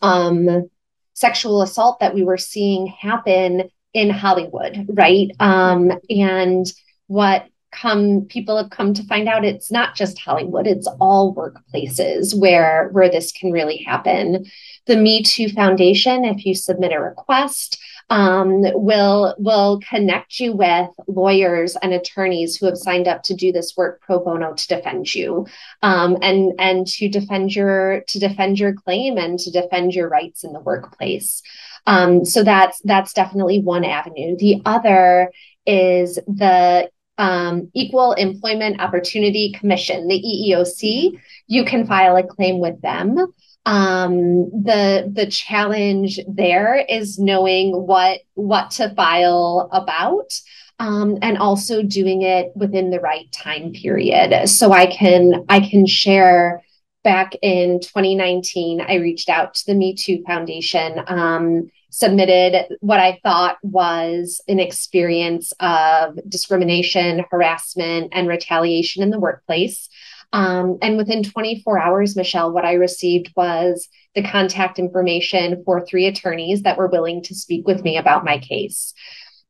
um, 0.02 0.70
sexual 1.14 1.62
assault 1.62 2.00
that 2.00 2.14
we 2.14 2.24
were 2.24 2.38
seeing 2.38 2.88
happen 2.88 3.70
in 3.94 4.10
Hollywood, 4.10 4.86
right? 4.90 5.30
Um, 5.40 5.92
and 6.10 6.66
what 7.08 7.48
come 7.72 8.26
people 8.26 8.58
have 8.58 8.70
come 8.70 8.94
to 8.94 9.04
find 9.04 9.30
out 9.30 9.46
it's 9.46 9.72
not 9.72 9.96
just 9.96 10.20
Hollywood, 10.20 10.68
it's 10.68 10.88
all 11.00 11.34
workplaces 11.34 12.38
where 12.38 12.90
where 12.90 13.10
this 13.10 13.32
can 13.32 13.52
really 13.52 13.78
happen. 13.78 14.46
The 14.88 14.98
Me 14.98 15.24
Too 15.24 15.50
Foundation, 15.50 16.26
if 16.26 16.46
you 16.46 16.54
submit 16.54 16.92
a 16.92 17.00
request, 17.00 17.82
um, 18.12 18.62
will 18.74 19.34
will 19.38 19.80
connect 19.90 20.38
you 20.42 20.52
with 20.52 20.90
lawyers 21.08 21.78
and 21.82 21.94
attorneys 21.94 22.58
who 22.58 22.66
have 22.66 22.78
signed 22.78 23.08
up 23.08 23.24
to 23.24 23.34
do 23.34 23.54
this 23.54 23.74
work 23.78 24.02
pro 24.02 24.20
bono 24.20 24.54
to 24.54 24.68
defend 24.68 25.16
you 25.16 25.48
um, 25.82 26.18
and 26.22 26.52
and 26.60 26.86
to 26.86 27.08
defend 27.08 27.56
your 27.56 28.04
to 28.10 28.20
defend 28.20 28.60
your 28.60 28.74
claim 28.74 29.18
and 29.18 29.40
to 29.40 29.50
defend 29.50 29.94
your 29.94 30.10
rights 30.10 30.44
in 30.44 30.52
the 30.52 30.60
workplace. 30.60 31.42
Um, 31.88 32.26
so 32.26 32.44
that's 32.44 32.82
that's 32.84 33.14
definitely 33.14 33.62
one 33.62 33.86
avenue. 33.86 34.36
The 34.38 34.62
other 34.66 35.32
is 35.66 36.16
the 36.28 36.92
um, 37.18 37.72
Equal 37.74 38.12
Employment 38.12 38.82
Opportunity 38.82 39.54
Commission, 39.58 40.10
the 40.10 40.22
EEOC. 40.22 41.18
You 41.48 41.64
can 41.64 41.88
file 41.88 42.18
a 42.18 42.24
claim 42.24 42.60
with 42.60 42.82
them. 42.82 43.34
Um, 43.66 44.50
the 44.64 45.12
the 45.14 45.28
challenge 45.28 46.20
there 46.28 46.84
is 46.90 47.20
knowing 47.20 47.74
what 47.74 48.22
what 48.34 48.72
to 48.72 48.94
file 48.96 49.70
about. 49.72 50.34
Um, 50.80 51.20
and 51.22 51.38
also 51.38 51.84
doing 51.84 52.24
it 52.24 52.52
within 52.56 52.90
the 52.90 53.00
right 53.00 53.32
time 53.32 53.72
period 53.72 54.48
so 54.48 54.72
i 54.72 54.88
can 54.88 55.46
i 55.48 55.60
can 55.60 55.86
share 55.86 56.64
back 57.04 57.34
in 57.42 57.80
2019, 57.80 58.82
I 58.82 58.96
reached 58.96 59.30
out 59.30 59.54
to 59.56 59.66
the 59.66 59.76
Me 59.76 59.96
Too 59.96 60.24
Foundation, 60.26 61.02
um, 61.08 61.72
submitted 61.90 62.78
what 62.80 63.00
I 63.00 63.20
thought 63.24 63.58
was 63.64 64.42
an 64.48 64.60
experience 64.60 65.52
of 65.60 66.18
discrimination, 66.30 67.26
harassment, 67.30 68.10
and 68.14 68.28
retaliation 68.28 69.04
in 69.04 69.10
the 69.10 69.20
workplace. 69.20 69.90
Um, 70.34 70.78
and 70.82 70.98
within 70.98 71.24
24 71.24 71.80
hours, 71.80 72.16
Michelle, 72.16 72.52
what 72.52 72.66
I 72.66 72.74
received 72.74 73.32
was 73.36 73.90
the 74.16 74.24
contact 74.24 74.80
information 74.80 75.64
for 75.66 75.86
three 75.86 76.08
attorneys 76.08 76.64
that 76.64 76.78
were 76.78 76.88
willing 76.88 77.22
to 77.24 77.36
speak 77.36 77.68
with 77.68 77.84
me 77.84 77.98
about 77.98 78.26
my 78.26 78.38
case. 78.38 78.94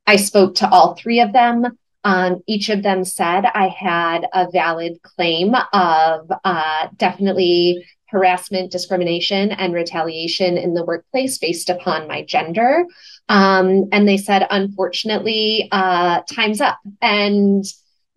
I 0.07 0.15
spoke 0.15 0.55
to 0.55 0.69
all 0.69 0.95
three 0.95 1.19
of 1.19 1.33
them. 1.33 1.77
Um, 2.03 2.41
each 2.47 2.69
of 2.69 2.81
them 2.81 3.05
said 3.05 3.45
I 3.45 3.67
had 3.67 4.25
a 4.33 4.49
valid 4.51 5.01
claim 5.03 5.53
of 5.71 6.31
uh, 6.43 6.87
definitely 6.97 7.85
harassment, 8.11 8.71
discrimination, 8.71 9.51
and 9.51 9.73
retaliation 9.73 10.57
in 10.57 10.73
the 10.73 10.83
workplace 10.83 11.37
based 11.37 11.69
upon 11.69 12.07
my 12.07 12.23
gender. 12.23 12.85
Um, 13.29 13.87
and 13.91 14.07
they 14.07 14.17
said, 14.17 14.45
unfortunately, 14.49 15.69
uh, 15.71 16.21
time's 16.29 16.59
up. 16.59 16.77
And 17.01 17.63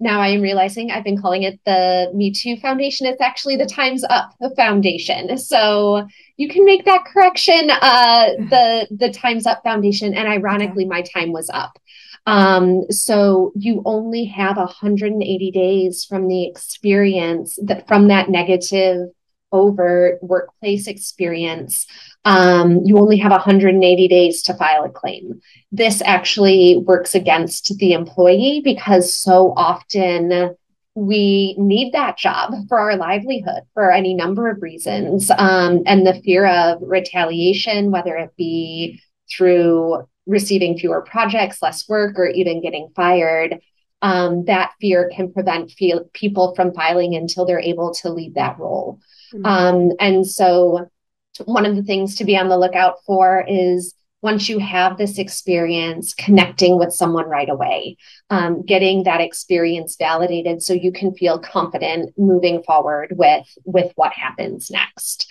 now 0.01 0.21
I 0.21 0.29
am 0.29 0.41
realizing 0.41 0.91
I've 0.91 1.05
been 1.05 1.21
calling 1.21 1.45
it 1.45 1.61
the 1.65 2.11
Me 2.15 2.33
Too 2.33 2.57
Foundation. 2.57 3.07
It's 3.07 3.21
actually 3.21 3.57
the 3.57 3.67
Time's 3.67 4.05
Up 4.05 4.35
Foundation. 4.57 5.39
So 5.39 6.07
you 6.37 6.49
can 6.49 6.65
make 6.65 6.85
that 6.85 7.05
correction. 7.05 7.71
Uh, 7.71 8.27
the 8.51 8.89
the 8.91 9.11
Time's 9.11 9.47
Up 9.47 9.63
Foundation, 9.63 10.15
and 10.15 10.29
ironically, 10.29 10.85
my 10.85 11.03
time 11.03 11.33
was 11.33 11.49
up. 11.51 11.79
Um, 12.27 12.91
so 12.91 13.53
you 13.55 13.83
only 13.85 14.25
have 14.25 14.57
180 14.57 15.51
days 15.51 16.05
from 16.05 16.27
the 16.27 16.47
experience 16.47 17.59
that 17.63 17.87
from 17.87 18.09
that 18.09 18.31
negative 18.31 19.09
overt 19.53 20.19
workplace 20.23 20.89
experience. 20.89 21.87
Um, 22.25 22.81
you 22.85 22.99
only 22.99 23.19
have 23.19 23.33
180 23.33 24.09
days 24.09 24.43
to 24.43 24.55
file 24.55 24.85
a 24.85 24.89
claim. 24.89 25.41
This 25.71 26.01
actually 26.05 26.83
works 26.87 27.15
against 27.15 27.77
the 27.79 27.93
employee 27.93 28.63
because 28.65 29.15
so 29.15 29.53
often 29.57 30.57
we 30.95 31.55
need 31.59 31.93
that 31.93 32.17
job 32.17 32.55
for 32.69 32.79
our 32.79 32.97
livelihood 32.97 33.63
for 33.75 33.91
any 33.91 34.15
number 34.15 34.49
of 34.49 34.63
reasons. 34.63 35.31
Um, 35.31 35.83
and 35.87 36.07
the 36.07 36.21
fear 36.25 36.47
of 36.47 36.79
retaliation, 36.81 37.91
whether 37.91 38.17
it 38.17 38.31
be 38.37 39.03
through 39.31 40.07
receiving 40.27 40.79
fewer 40.79 41.03
projects, 41.03 41.61
less 41.63 41.89
work, 41.89 42.19
or 42.19 42.27
even 42.27 42.63
getting 42.63 42.91
fired, 42.95 43.61
um, 44.03 44.45
that 44.45 44.73
fear 44.81 45.11
can 45.15 45.33
prevent 45.33 45.71
feel- 45.73 46.09
people 46.13 46.55
from 46.55 46.73
filing 46.75 47.15
until 47.15 47.45
they're 47.45 47.59
able 47.59 47.93
to 47.95 48.11
leave 48.11 48.35
that 48.35 48.59
role. 48.59 49.01
Mm-hmm. 49.33 49.47
Um, 49.47 49.93
and 49.99 50.27
so, 50.27 50.91
one 51.45 51.67
of 51.67 51.77
the 51.77 51.83
things 51.83 52.17
to 52.17 52.25
be 52.25 52.37
on 52.37 52.49
the 52.49 52.59
lookout 52.59 52.97
for 53.07 53.45
is 53.49 53.95
once 54.25 54.49
you 54.49 54.59
have 54.59 54.97
this 54.97 55.19
experience, 55.19 56.15
connecting 56.15 56.79
with 56.79 56.95
someone 56.95 57.29
right 57.29 57.51
away, 57.51 57.95
um, 58.31 58.65
getting 58.65 59.03
that 59.03 59.21
experience 59.21 59.97
validated 59.97 60.63
so 60.63 60.73
you 60.73 60.91
can 60.91 61.15
feel 61.15 61.39
confident 61.39 62.11
moving 62.17 62.63
forward 62.63 63.15
with 63.19 63.47
with 63.67 63.93
what 63.97 64.15
happens 64.15 64.71
next. 64.71 65.31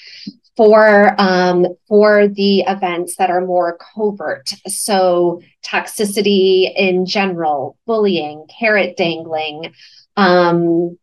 For 0.55 1.15
um, 1.17 1.65
for 1.87 2.27
the 2.27 2.59
events 2.59 3.15
that 3.15 3.31
are 3.31 3.43
more 3.43 3.79
covert, 3.95 4.53
so 4.67 5.41
toxicity 5.65 6.71
in 6.75 7.07
general, 7.07 7.75
bullying, 7.87 8.45
carrot 8.59 8.95
dangling, 8.95 9.73
um, 10.17 10.99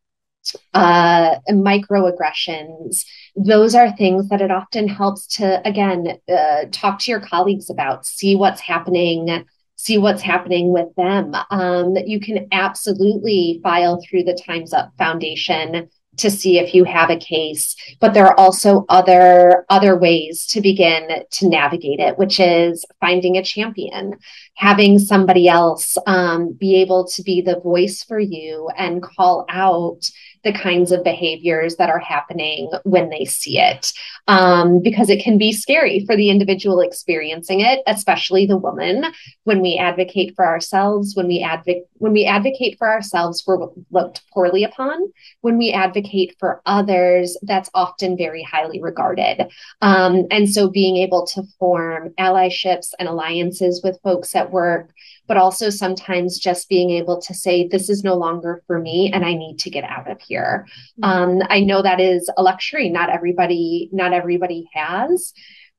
uh, 0.74 1.36
microaggressions. 1.50 3.04
Those 3.36 3.74
are 3.74 3.92
things 3.92 4.28
that 4.28 4.40
it 4.40 4.50
often 4.50 4.88
helps 4.88 5.26
to, 5.36 5.66
again, 5.66 6.18
uh, 6.28 6.64
talk 6.70 6.98
to 7.00 7.10
your 7.10 7.20
colleagues 7.20 7.70
about, 7.70 8.06
see 8.06 8.36
what's 8.36 8.60
happening, 8.60 9.44
see 9.76 9.98
what's 9.98 10.22
happening 10.22 10.72
with 10.72 10.94
them. 10.96 11.34
Um, 11.50 11.96
you 11.96 12.20
can 12.20 12.48
absolutely 12.52 13.60
file 13.62 14.00
through 14.02 14.24
the 14.24 14.40
Time's 14.46 14.72
Up 14.72 14.92
Foundation 14.98 15.88
to 16.16 16.30
see 16.30 16.58
if 16.58 16.74
you 16.74 16.84
have 16.84 17.08
a 17.10 17.16
case 17.16 17.76
but 18.00 18.14
there 18.14 18.26
are 18.26 18.38
also 18.38 18.84
other 18.88 19.64
other 19.70 19.96
ways 19.96 20.44
to 20.46 20.60
begin 20.60 21.08
to 21.30 21.48
navigate 21.48 22.00
it 22.00 22.18
which 22.18 22.40
is 22.40 22.84
finding 23.00 23.36
a 23.36 23.42
champion 23.42 24.16
having 24.56 24.98
somebody 24.98 25.48
else 25.48 25.96
um, 26.06 26.52
be 26.52 26.76
able 26.76 27.06
to 27.06 27.22
be 27.22 27.40
the 27.40 27.60
voice 27.60 28.02
for 28.02 28.18
you 28.18 28.68
and 28.76 29.02
call 29.02 29.46
out 29.48 30.00
the 30.44 30.52
kinds 30.52 30.92
of 30.92 31.04
behaviors 31.04 31.76
that 31.76 31.90
are 31.90 31.98
happening 31.98 32.70
when 32.84 33.10
they 33.10 33.24
see 33.24 33.58
it. 33.58 33.92
Um, 34.26 34.80
because 34.82 35.10
it 35.10 35.22
can 35.22 35.38
be 35.38 35.52
scary 35.52 36.04
for 36.06 36.16
the 36.16 36.30
individual 36.30 36.80
experiencing 36.80 37.60
it, 37.60 37.80
especially 37.86 38.46
the 38.46 38.56
woman. 38.56 39.04
When 39.44 39.60
we 39.60 39.76
advocate 39.76 40.34
for 40.36 40.46
ourselves, 40.46 41.14
when 41.14 41.26
we 41.26 41.42
advocate 41.42 41.84
when 41.94 42.12
we 42.12 42.24
advocate 42.24 42.78
for 42.78 42.88
ourselves, 42.88 43.44
we're 43.46 43.68
looked 43.90 44.22
poorly 44.32 44.64
upon. 44.64 45.12
When 45.42 45.58
we 45.58 45.70
advocate 45.70 46.34
for 46.38 46.62
others, 46.64 47.36
that's 47.42 47.68
often 47.74 48.16
very 48.16 48.42
highly 48.42 48.80
regarded. 48.80 49.50
Um, 49.82 50.26
and 50.30 50.48
so 50.48 50.70
being 50.70 50.96
able 50.96 51.26
to 51.28 51.42
form 51.58 52.14
allyships 52.18 52.92
and 52.98 53.08
alliances 53.08 53.82
with 53.84 54.00
folks 54.02 54.34
at 54.34 54.50
work 54.50 54.92
but 55.30 55.36
also 55.36 55.70
sometimes 55.70 56.40
just 56.40 56.68
being 56.68 56.90
able 56.90 57.20
to 57.20 57.32
say, 57.32 57.64
this 57.68 57.88
is 57.88 58.02
no 58.02 58.16
longer 58.16 58.64
for 58.66 58.80
me 58.80 59.12
and 59.14 59.24
I 59.24 59.34
need 59.34 59.60
to 59.60 59.70
get 59.70 59.84
out 59.84 60.10
of 60.10 60.20
here. 60.30 60.66
Mm-hmm. 61.02 61.40
Um, 61.40 61.46
I 61.50 61.60
know 61.60 61.82
that 61.82 62.00
is 62.00 62.30
a 62.38 62.42
luxury. 62.42 62.88
Not 62.88 63.10
everybody, 63.10 63.90
not 63.92 64.14
everybody 64.14 64.68
has. 64.72 65.34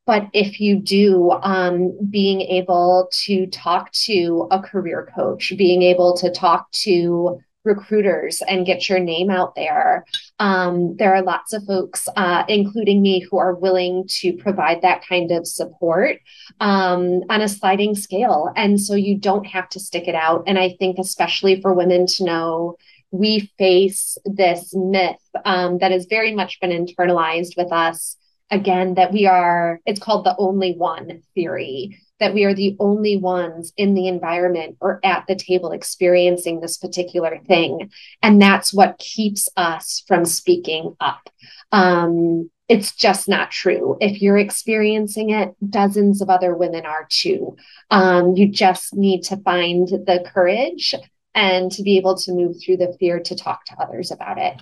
But 0.06 0.28
if 0.34 0.60
you 0.60 0.80
do, 0.80 1.32
um, 1.32 1.98
being 2.10 2.42
able 2.42 3.08
to 3.26 3.48
talk 3.48 3.92
to 4.06 4.48
a 4.52 4.60
career 4.60 5.10
coach, 5.16 5.54
being 5.58 5.84
able 5.84 6.18
to 6.18 6.30
talk 6.32 6.70
to 6.84 7.40
recruiters 7.64 8.42
and 8.48 8.66
get 8.66 8.90
your 8.90 9.00
name 9.00 9.30
out 9.30 9.56
there. 9.56 10.06
Um, 10.40 10.96
there 10.98 11.14
are 11.14 11.22
lots 11.22 11.54
of 11.54 11.64
folks, 11.66 12.08
uh, 12.16 12.44
including 12.48 13.02
me, 13.02 13.20
who 13.20 13.38
are 13.38 13.54
willing 13.54 14.06
to 14.20 14.34
provide 14.34 14.82
that 14.82 15.06
kind 15.08 15.32
of 15.32 15.48
support 15.48 16.18
um, 16.60 17.22
on 17.30 17.42
a 17.42 17.48
sliding 17.48 17.96
scale. 17.96 18.52
And 18.56 18.82
so 18.82 18.96
you 18.96 19.18
don't 19.18 19.46
have 19.46 19.70
to 19.70 19.80
stick 19.80 20.08
it 20.08 20.16
out. 20.16 20.44
And 20.48 20.58
I 20.58 20.76
think, 20.80 20.98
especially 20.98 21.62
for 21.62 21.74
women 21.74 22.08
to 22.08 22.26
know, 22.26 22.78
we 23.12 23.52
face 23.58 24.18
this 24.26 24.74
myth 24.74 25.22
um, 25.46 25.78
that 25.80 25.92
has 25.92 26.06
very 26.06 26.34
much 26.34 26.60
been 26.60 26.72
internalized 26.72 27.58
with 27.58 27.72
us 27.72 28.18
again 28.50 28.96
that 28.96 29.14
we 29.14 29.26
are 29.26 29.80
it's 29.86 30.00
called 30.00 30.26
the 30.26 30.36
only 30.38 30.74
one 30.74 31.22
theory 31.36 31.98
that 32.22 32.34
we 32.36 32.46
are 32.46 32.54
the 32.54 32.78
only 32.80 33.18
ones 33.18 33.74
in 33.76 33.96
the 33.96 34.08
environment 34.08 34.78
or 34.80 35.00
at 35.04 35.26
the 35.28 35.36
table 35.36 35.72
experiencing 35.72 36.62
this 36.62 36.78
particular 36.78 37.40
thing. 37.48 37.90
And 38.22 38.40
that's 38.40 38.72
what 38.72 39.00
keeps 39.00 39.50
us 39.58 40.04
from 40.08 40.24
speaking 40.26 40.96
up. 41.02 41.32
Um, 41.72 42.52
it's 42.70 42.96
just 42.96 43.28
not 43.28 43.50
true. 43.50 43.98
If 44.00 44.22
you're 44.22 44.38
experiencing 44.38 45.32
it, 45.32 45.56
dozens 45.68 46.22
of 46.22 46.30
other 46.30 46.56
women 46.56 46.86
are 46.86 47.08
too. 47.10 47.58
Um, 47.90 48.36
you 48.38 48.48
just 48.48 48.96
need 48.96 49.24
to 49.24 49.38
find 49.38 49.88
the 49.88 50.24
courage 50.32 50.94
and 51.34 51.72
to 51.72 51.84
be 51.84 51.98
able 51.98 52.18
to 52.18 52.32
move 52.32 52.58
through 52.62 52.78
the 52.78 52.96
fear 53.00 53.20
to 53.20 53.36
talk 53.36 53.66
to 53.66 53.76
others 53.80 54.12
about 54.12 54.38
it. 54.38 54.62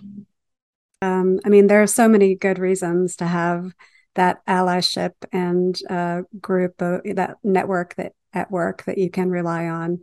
Um, 1.02 1.40
I 1.46 1.50
mean, 1.50 1.68
there 1.68 1.82
are 1.82 1.88
so 1.88 2.08
many 2.08 2.36
good 2.36 2.60
reasons 2.60 3.16
to 3.18 3.26
have 3.26 3.74
that 4.16 4.46
allyship 4.46 5.14
and 5.32 5.80
uh, 5.90 6.24
group, 6.42 6.82
uh, 6.82 7.00
that 7.14 7.38
network 7.44 7.96
that 7.96 8.14
at 8.34 8.52
work 8.52 8.84
that 8.86 8.98
you 8.98 9.10
can 9.10 9.30
rely 9.30 9.68
on. 9.68 10.00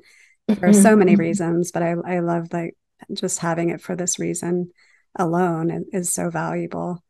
There 0.48 0.70
are 0.70 0.72
so 0.72 0.96
many 0.96 1.12
mm-hmm. 1.12 1.20
reasons, 1.20 1.72
but 1.72 1.83
I, 1.83 1.90
I 2.07 2.18
love 2.20 2.52
like 2.52 2.76
just 3.12 3.40
having 3.40 3.70
it 3.70 3.81
for 3.81 3.96
this 3.96 4.18
reason 4.18 4.70
alone 5.16 5.70
is, 5.70 5.85
is 5.92 6.14
so 6.14 6.31
valuable. 6.31 7.02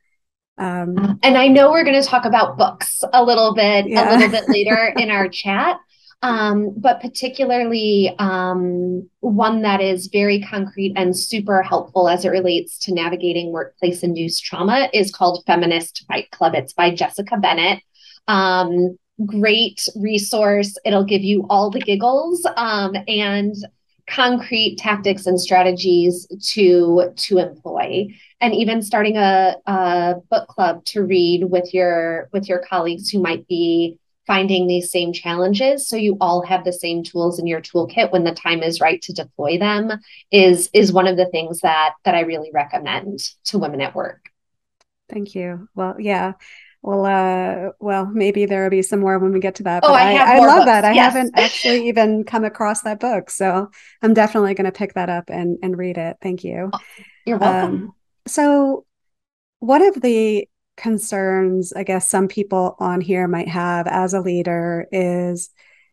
Um, 0.58 1.18
and 1.22 1.36
I 1.36 1.48
know 1.48 1.70
we're 1.70 1.84
going 1.84 2.00
to 2.00 2.08
talk 2.08 2.24
about 2.24 2.56
books 2.56 3.02
a 3.12 3.22
little 3.22 3.54
bit 3.54 3.88
yeah. 3.88 4.08
a 4.08 4.16
little 4.16 4.30
bit 4.30 4.48
later 4.48 4.94
in 4.96 5.10
our 5.10 5.28
chat 5.30 5.76
um, 6.22 6.72
but 6.76 7.00
particularly 7.00 8.14
um, 8.18 9.08
one 9.20 9.62
that 9.62 9.80
is 9.80 10.08
very 10.08 10.40
concrete 10.42 10.94
and 10.96 11.16
super 11.16 11.62
helpful 11.62 12.08
as 12.08 12.24
it 12.24 12.30
relates 12.30 12.78
to 12.78 12.94
navigating 12.94 13.52
workplace 13.52 14.02
induced 14.02 14.44
trauma 14.44 14.88
is 14.92 15.12
called 15.12 15.44
Feminist 15.46 16.04
Fight 16.08 16.30
Club. 16.30 16.54
It's 16.54 16.72
by 16.72 16.94
Jessica 16.94 17.36
Bennett. 17.36 17.82
Um, 18.28 18.98
great 19.24 19.86
resource. 19.94 20.76
It'll 20.84 21.04
give 21.04 21.22
you 21.22 21.46
all 21.48 21.70
the 21.70 21.80
giggles 21.80 22.46
um, 22.56 22.96
and 23.06 23.54
concrete 24.08 24.78
tactics 24.78 25.26
and 25.26 25.40
strategies 25.40 26.26
to 26.40 27.10
to 27.16 27.38
employ 27.38 28.06
and 28.40 28.54
even 28.54 28.80
starting 28.80 29.16
a, 29.16 29.56
a 29.66 30.14
book 30.30 30.46
club 30.48 30.84
to 30.84 31.02
read 31.02 31.44
with 31.50 31.74
your 31.74 32.28
with 32.32 32.48
your 32.48 32.60
colleagues 32.60 33.10
who 33.10 33.20
might 33.20 33.48
be 33.48 33.98
finding 34.26 34.66
these 34.66 34.90
same 34.90 35.12
challenges 35.12 35.88
so 35.88 35.96
you 35.96 36.16
all 36.20 36.44
have 36.44 36.64
the 36.64 36.72
same 36.72 37.02
tools 37.02 37.38
in 37.38 37.46
your 37.46 37.60
toolkit 37.60 38.12
when 38.12 38.24
the 38.24 38.32
time 38.32 38.62
is 38.62 38.80
right 38.80 39.00
to 39.02 39.12
deploy 39.12 39.58
them 39.58 39.92
is 40.30 40.68
is 40.72 40.92
one 40.92 41.06
of 41.06 41.16
the 41.16 41.26
things 41.26 41.60
that 41.60 41.94
that 42.04 42.14
I 42.14 42.20
really 42.20 42.50
recommend 42.52 43.20
to 43.44 43.58
women 43.58 43.80
at 43.80 43.94
work. 43.94 44.30
Thank 45.08 45.34
you. 45.34 45.68
Well, 45.74 45.96
yeah. 45.98 46.32
Well, 46.82 47.04
uh, 47.04 47.72
well, 47.80 48.06
maybe 48.06 48.46
there 48.46 48.62
will 48.62 48.70
be 48.70 48.82
some 48.82 49.00
more 49.00 49.18
when 49.18 49.32
we 49.32 49.40
get 49.40 49.56
to 49.56 49.64
that. 49.64 49.82
Oh, 49.84 49.92
I, 49.92 50.12
I, 50.12 50.36
I 50.36 50.38
love 50.38 50.58
books. 50.58 50.66
that. 50.66 50.84
I 50.84 50.92
yes. 50.92 51.12
haven't 51.12 51.36
actually 51.36 51.88
even 51.88 52.22
come 52.22 52.44
across 52.44 52.82
that 52.82 53.00
book, 53.00 53.28
so 53.30 53.70
I'm 54.02 54.14
definitely 54.14 54.54
going 54.54 54.66
to 54.66 54.72
pick 54.72 54.94
that 54.94 55.08
up 55.08 55.28
and 55.28 55.58
and 55.62 55.76
read 55.76 55.98
it. 55.98 56.18
Thank 56.22 56.44
you. 56.44 56.70
Oh, 56.72 56.78
you're 57.24 57.38
welcome. 57.38 57.74
Um, 57.74 57.94
so, 58.28 58.84
one 59.58 59.82
of 59.82 60.00
the 60.00 60.48
concerns 60.76 61.72
I 61.72 61.84
guess 61.84 62.08
some 62.08 62.28
people 62.28 62.76
on 62.78 63.00
here 63.00 63.28
might 63.28 63.48
have 63.48 63.86
as 63.86 64.14
a 64.14 64.20
leader 64.20 64.86
is 64.92 65.50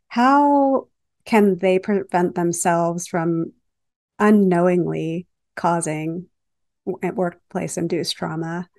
how 0.07 0.87
can 1.25 1.57
they 1.57 1.79
prevent 1.79 2.35
themselves 2.35 3.07
from 3.07 3.53
unknowingly 4.19 5.27
causing 5.55 6.27
workplace 6.85 7.77
induced 7.77 8.15
trauma? 8.15 8.69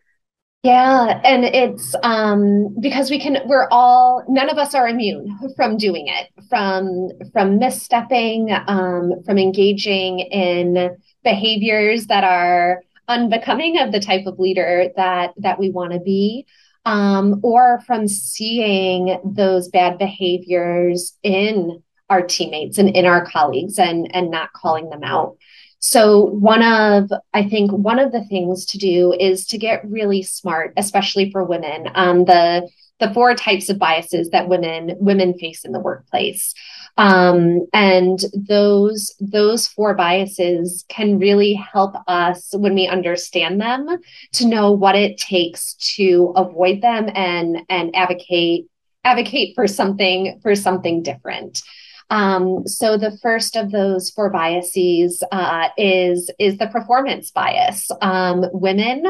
Yeah, 0.63 1.21
and 1.25 1.45
it's 1.45 1.95
um 2.03 2.75
because 2.81 3.11
we 3.11 3.21
can 3.21 3.39
we're 3.47 3.69
all 3.71 4.25
none 4.29 4.49
of 4.49 4.57
us 4.57 4.75
are 4.75 4.89
immune 4.89 5.39
from 5.57 5.77
doing 5.77 6.09
it, 6.09 6.29
from 6.49 7.11
from 7.33 7.59
misstepping, 7.61 8.51
um 8.67 9.23
from 9.27 9.37
engaging 9.39 10.21
in 10.21 10.97
behaviors 11.23 12.07
that 12.07 12.25
are 12.25 12.81
unbecoming 13.09 13.79
of 13.79 13.93
the 13.93 14.01
type 14.01 14.27
of 14.27 14.39
leader 14.39 14.89
that 14.97 15.33
that 15.39 15.59
we 15.59 15.71
want 15.71 15.93
to 15.93 16.01
be 16.01 16.47
um, 16.85 17.41
or 17.43 17.81
from 17.87 18.09
seeing 18.09 19.19
those 19.25 19.69
bad 19.69 19.99
behaviors 19.99 21.17
in 21.23 21.83
our 22.11 22.23
teammates 22.23 22.79
and 22.79 22.91
in 22.91 23.07
our 23.07 23.25
colleagues 23.25 23.79
and 23.79 24.15
and 24.15 24.31
not 24.31 24.53
calling 24.53 24.91
them 24.91 25.03
out. 25.03 25.37
So 25.79 26.25
one 26.25 26.63
of 26.63 27.11
i 27.33 27.47
think 27.49 27.71
one 27.71 27.99
of 27.99 28.13
the 28.13 28.25
things 28.25 28.65
to 28.67 28.79
do 28.79 29.13
is 29.13 29.47
to 29.49 29.59
get 29.59 29.89
really 29.89 30.23
smart 30.23 30.73
especially 30.77 31.31
for 31.31 31.45
women 31.45 31.89
um, 31.95 32.25
the 32.25 32.69
the 33.01 33.13
four 33.13 33.35
types 33.35 33.69
of 33.69 33.79
biases 33.79 34.31
that 34.31 34.49
women 34.49 34.97
women 34.99 35.37
face 35.37 35.65
in 35.65 35.73
the 35.73 35.81
workplace 35.81 36.55
Um, 36.97 37.67
and 37.73 38.21
those 38.35 39.15
those 39.19 39.67
four 39.67 39.95
biases 39.95 40.85
can 40.89 41.19
really 41.19 41.55
help 41.55 41.97
us 42.07 42.51
when 42.53 42.75
we 42.75 42.87
understand 42.87 43.61
them 43.61 43.99
to 44.35 44.47
know 44.47 44.71
what 44.71 44.95
it 44.95 45.19
takes 45.19 45.75
to 45.97 46.33
avoid 46.37 46.83
them 46.83 47.11
and 47.15 47.63
and 47.69 47.95
advocate 47.97 48.67
advocate 49.03 49.55
for 49.55 49.67
something 49.67 50.39
for 50.41 50.55
something 50.55 51.03
different. 51.03 51.63
Um, 52.11 52.67
so 52.67 52.97
the 52.97 53.17
first 53.23 53.57
of 53.57 53.73
those 53.73 54.11
four 54.11 54.31
biases 54.31 55.23
uh, 55.33 55.69
is 55.77 56.31
is 56.39 56.59
the 56.59 56.69
performance 56.69 57.31
bias. 57.33 57.91
Um, 58.03 58.45
women 58.53 59.05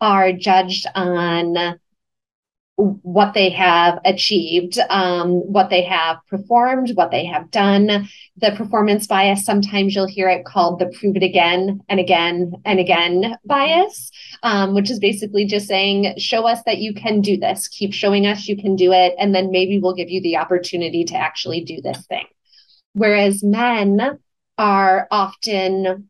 are 0.00 0.32
judged 0.32 0.86
on 0.94 1.78
what 2.78 3.34
they 3.34 3.50
have 3.50 3.98
achieved, 4.04 4.78
um, 4.88 5.30
what 5.52 5.68
they 5.68 5.82
have 5.82 6.18
performed, 6.28 6.90
what 6.94 7.10
they 7.10 7.24
have 7.24 7.50
done. 7.50 8.08
The 8.36 8.52
performance 8.52 9.04
bias, 9.08 9.44
sometimes 9.44 9.96
you'll 9.96 10.06
hear 10.06 10.28
it 10.28 10.44
called 10.44 10.78
the 10.78 10.86
prove 10.86 11.16
it 11.16 11.24
again 11.24 11.80
and 11.88 11.98
again 11.98 12.52
and 12.64 12.78
again 12.78 13.36
bias, 13.44 14.12
um, 14.44 14.74
which 14.74 14.92
is 14.92 15.00
basically 15.00 15.44
just 15.44 15.66
saying, 15.66 16.14
show 16.18 16.46
us 16.46 16.62
that 16.66 16.78
you 16.78 16.94
can 16.94 17.20
do 17.20 17.36
this, 17.36 17.66
keep 17.66 17.92
showing 17.92 18.26
us 18.26 18.46
you 18.46 18.56
can 18.56 18.76
do 18.76 18.92
it, 18.92 19.12
and 19.18 19.34
then 19.34 19.50
maybe 19.50 19.80
we'll 19.80 19.94
give 19.94 20.10
you 20.10 20.22
the 20.22 20.36
opportunity 20.36 21.04
to 21.04 21.16
actually 21.16 21.64
do 21.64 21.80
this 21.82 22.06
thing. 22.06 22.26
Whereas 22.92 23.42
men 23.42 24.20
are 24.56 25.08
often 25.10 26.07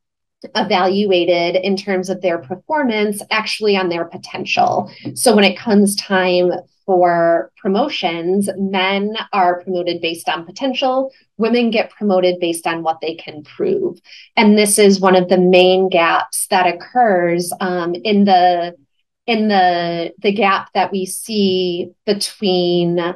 evaluated 0.55 1.57
in 1.57 1.77
terms 1.77 2.09
of 2.09 2.21
their 2.21 2.39
performance 2.39 3.23
actually 3.31 3.77
on 3.77 3.89
their 3.89 4.05
potential. 4.05 4.91
So 5.15 5.35
when 5.35 5.45
it 5.45 5.59
comes 5.59 5.97
time 5.97 6.53
for 6.87 7.53
promotions, 7.59 8.49
men 8.57 9.15
are 9.35 9.63
promoted 9.63 10.01
based 10.01 10.29
on 10.29 10.47
potential, 10.47 11.13
women 11.37 11.71
get 11.71 11.91
promoted 11.91 12.41
based 12.41 12.67
on 12.67 12.83
what 12.83 13.01
they 13.03 13.15
can 13.15 13.43
prove. 13.43 13.99
And 14.37 14.57
this 14.57 14.79
is 14.79 15.01
one 15.01 15.15
of 15.15 15.29
the 15.29 15.37
main 15.37 15.91
gaps 15.91 16.47
that 16.47 16.67
occurs 16.67 17.53
um, 17.61 17.95
in 17.95 18.25
the 18.25 18.75
in 19.27 19.49
the 19.49 20.15
the 20.23 20.33
gap 20.33 20.73
that 20.73 20.91
we 20.91 21.05
see 21.05 21.91
between 22.07 23.15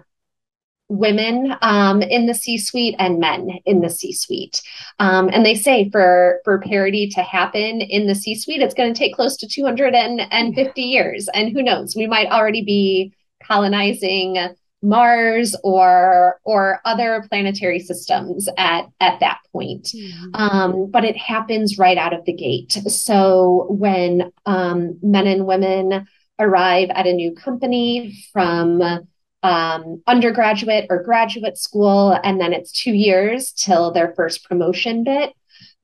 women 0.88 1.54
um, 1.62 2.02
in 2.02 2.26
the 2.26 2.34
C-suite 2.34 2.94
and 2.98 3.18
men 3.18 3.48
in 3.64 3.80
the 3.80 3.90
C-suite. 3.90 4.60
Um, 4.98 5.30
and 5.32 5.44
they 5.44 5.54
say 5.54 5.88
for 5.90 6.40
for 6.44 6.60
parity 6.60 7.08
to 7.10 7.22
happen 7.22 7.80
in 7.80 8.06
the 8.06 8.14
C-suite, 8.14 8.60
it's 8.60 8.74
going 8.74 8.92
to 8.92 8.98
take 8.98 9.14
close 9.14 9.36
to 9.38 9.48
250 9.48 10.82
years. 10.82 11.28
And 11.34 11.52
who 11.52 11.62
knows, 11.62 11.96
we 11.96 12.06
might 12.06 12.28
already 12.28 12.64
be 12.64 13.14
colonizing 13.42 14.54
Mars 14.82 15.54
or 15.62 16.40
or 16.44 16.80
other 16.84 17.24
planetary 17.28 17.78
systems 17.78 18.48
at 18.58 18.86
at 19.00 19.20
that 19.20 19.38
point. 19.52 19.84
Mm-hmm. 19.94 20.34
Um, 20.34 20.90
but 20.90 21.04
it 21.04 21.16
happens 21.16 21.78
right 21.78 21.96
out 21.96 22.12
of 22.12 22.24
the 22.24 22.32
gate. 22.32 22.72
So 22.88 23.66
when 23.70 24.32
um, 24.44 24.98
men 25.02 25.26
and 25.26 25.46
women 25.46 26.06
arrive 26.38 26.90
at 26.90 27.06
a 27.06 27.12
new 27.12 27.32
company 27.34 28.24
from 28.32 29.06
um, 29.42 30.02
undergraduate 30.06 30.86
or 30.88 31.02
graduate 31.02 31.58
school, 31.58 32.18
and 32.22 32.40
then 32.40 32.52
it's 32.52 32.72
two 32.72 32.92
years 32.92 33.52
till 33.52 33.90
their 33.90 34.12
first 34.14 34.48
promotion 34.48 35.04
bit. 35.04 35.32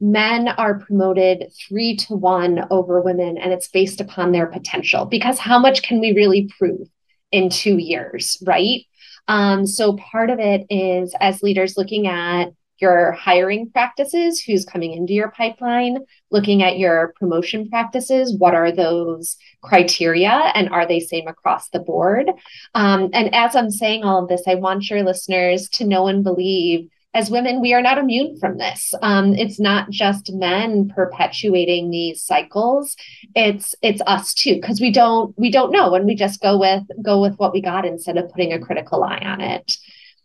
Men 0.00 0.48
are 0.48 0.78
promoted 0.78 1.52
three 1.68 1.96
to 1.96 2.14
one 2.14 2.66
over 2.70 3.00
women, 3.00 3.36
and 3.36 3.52
it's 3.52 3.68
based 3.68 4.00
upon 4.00 4.30
their 4.32 4.46
potential 4.46 5.06
because 5.06 5.38
how 5.38 5.58
much 5.58 5.82
can 5.82 6.00
we 6.00 6.12
really 6.12 6.48
prove 6.58 6.88
in 7.32 7.50
two 7.50 7.78
years, 7.78 8.40
right? 8.46 8.82
Um, 9.26 9.66
so 9.66 9.96
part 9.96 10.30
of 10.30 10.38
it 10.38 10.66
is 10.70 11.14
as 11.20 11.42
leaders 11.42 11.76
looking 11.76 12.06
at 12.06 12.52
your 12.80 13.12
hiring 13.12 13.70
practices, 13.70 14.40
who's 14.40 14.64
coming 14.64 14.92
into 14.92 15.12
your 15.12 15.30
pipeline, 15.30 15.98
looking 16.30 16.62
at 16.62 16.78
your 16.78 17.14
promotion 17.18 17.68
practices, 17.68 18.36
what 18.36 18.54
are 18.54 18.72
those 18.72 19.36
criteria 19.62 20.30
and 20.54 20.68
are 20.70 20.86
they 20.86 21.00
same 21.00 21.28
across 21.28 21.68
the 21.70 21.80
board? 21.80 22.30
Um, 22.74 23.10
and 23.12 23.34
as 23.34 23.56
I'm 23.56 23.70
saying 23.70 24.04
all 24.04 24.22
of 24.22 24.28
this, 24.28 24.42
I 24.46 24.54
want 24.54 24.90
your 24.90 25.02
listeners 25.02 25.68
to 25.70 25.84
know 25.84 26.08
and 26.08 26.22
believe 26.22 26.88
as 27.14 27.30
women, 27.30 27.60
we 27.60 27.72
are 27.72 27.82
not 27.82 27.98
immune 27.98 28.38
from 28.38 28.58
this. 28.58 28.92
Um, 29.02 29.34
it's 29.34 29.58
not 29.58 29.90
just 29.90 30.32
men 30.32 30.92
perpetuating 30.94 31.90
these 31.90 32.22
cycles. 32.22 32.96
It's 33.34 33.74
it's 33.82 34.02
us 34.06 34.34
too, 34.34 34.54
because 34.56 34.80
we 34.80 34.92
don't 34.92 35.36
we 35.38 35.50
don't 35.50 35.72
know, 35.72 35.94
and 35.94 36.04
we 36.04 36.14
just 36.14 36.40
go 36.40 36.58
with 36.58 36.84
go 37.02 37.20
with 37.20 37.36
what 37.36 37.52
we 37.52 37.62
got 37.62 37.86
instead 37.86 38.18
of 38.18 38.30
putting 38.30 38.52
a 38.52 38.60
critical 38.60 39.02
eye 39.02 39.22
on 39.24 39.40
it. 39.40 39.76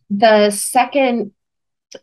The 0.09 0.51
second 0.51 1.31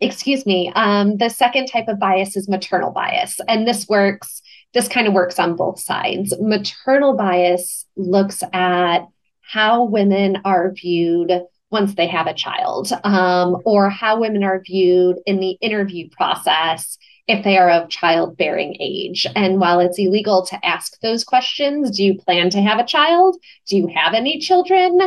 excuse 0.01 0.47
me, 0.47 0.73
um, 0.75 1.17
the 1.17 1.29
second 1.29 1.67
type 1.67 1.89
of 1.89 1.99
bias 1.99 2.37
is 2.37 2.49
maternal 2.49 2.91
bias. 2.91 3.41
And 3.49 3.67
this 3.67 3.89
works, 3.89 4.43
this 4.75 4.89
kind 4.89 5.07
of 5.07 5.13
works 5.13 5.39
on 5.39 5.57
both 5.57 5.81
sides. 5.81 6.35
Maternal 6.41 7.17
bias 7.17 7.87
looks 7.97 8.43
at 8.53 9.01
how 9.41 9.85
women 9.85 10.39
are 10.45 10.73
viewed 10.73 11.33
once 11.71 11.95
they 11.95 12.07
have 12.07 12.27
a 12.27 12.35
child, 12.35 12.91
um, 13.05 13.57
or 13.65 13.91
how 13.91 14.21
women 14.21 14.43
are 14.43 14.61
viewed 14.61 15.19
in 15.27 15.39
the 15.39 15.57
interview 15.61 16.09
process 16.11 16.99
if 17.29 17.45
they 17.45 17.57
are 17.57 17.71
of 17.71 17.89
childbearing 17.89 18.77
age. 18.81 19.25
And 19.37 19.61
while 19.61 19.79
it's 19.79 19.99
illegal 19.99 20.45
to 20.47 20.67
ask 20.67 20.99
those 21.01 21.23
questions, 21.23 21.97
do 21.97 22.03
you 22.03 22.19
plan 22.19 22.51
to 22.51 22.61
have 22.61 22.81
a 22.81 22.87
child? 22.87 23.37
Do 23.69 23.77
you 23.77 23.87
have 23.95 24.15
any 24.15 24.41
children? 24.41 24.99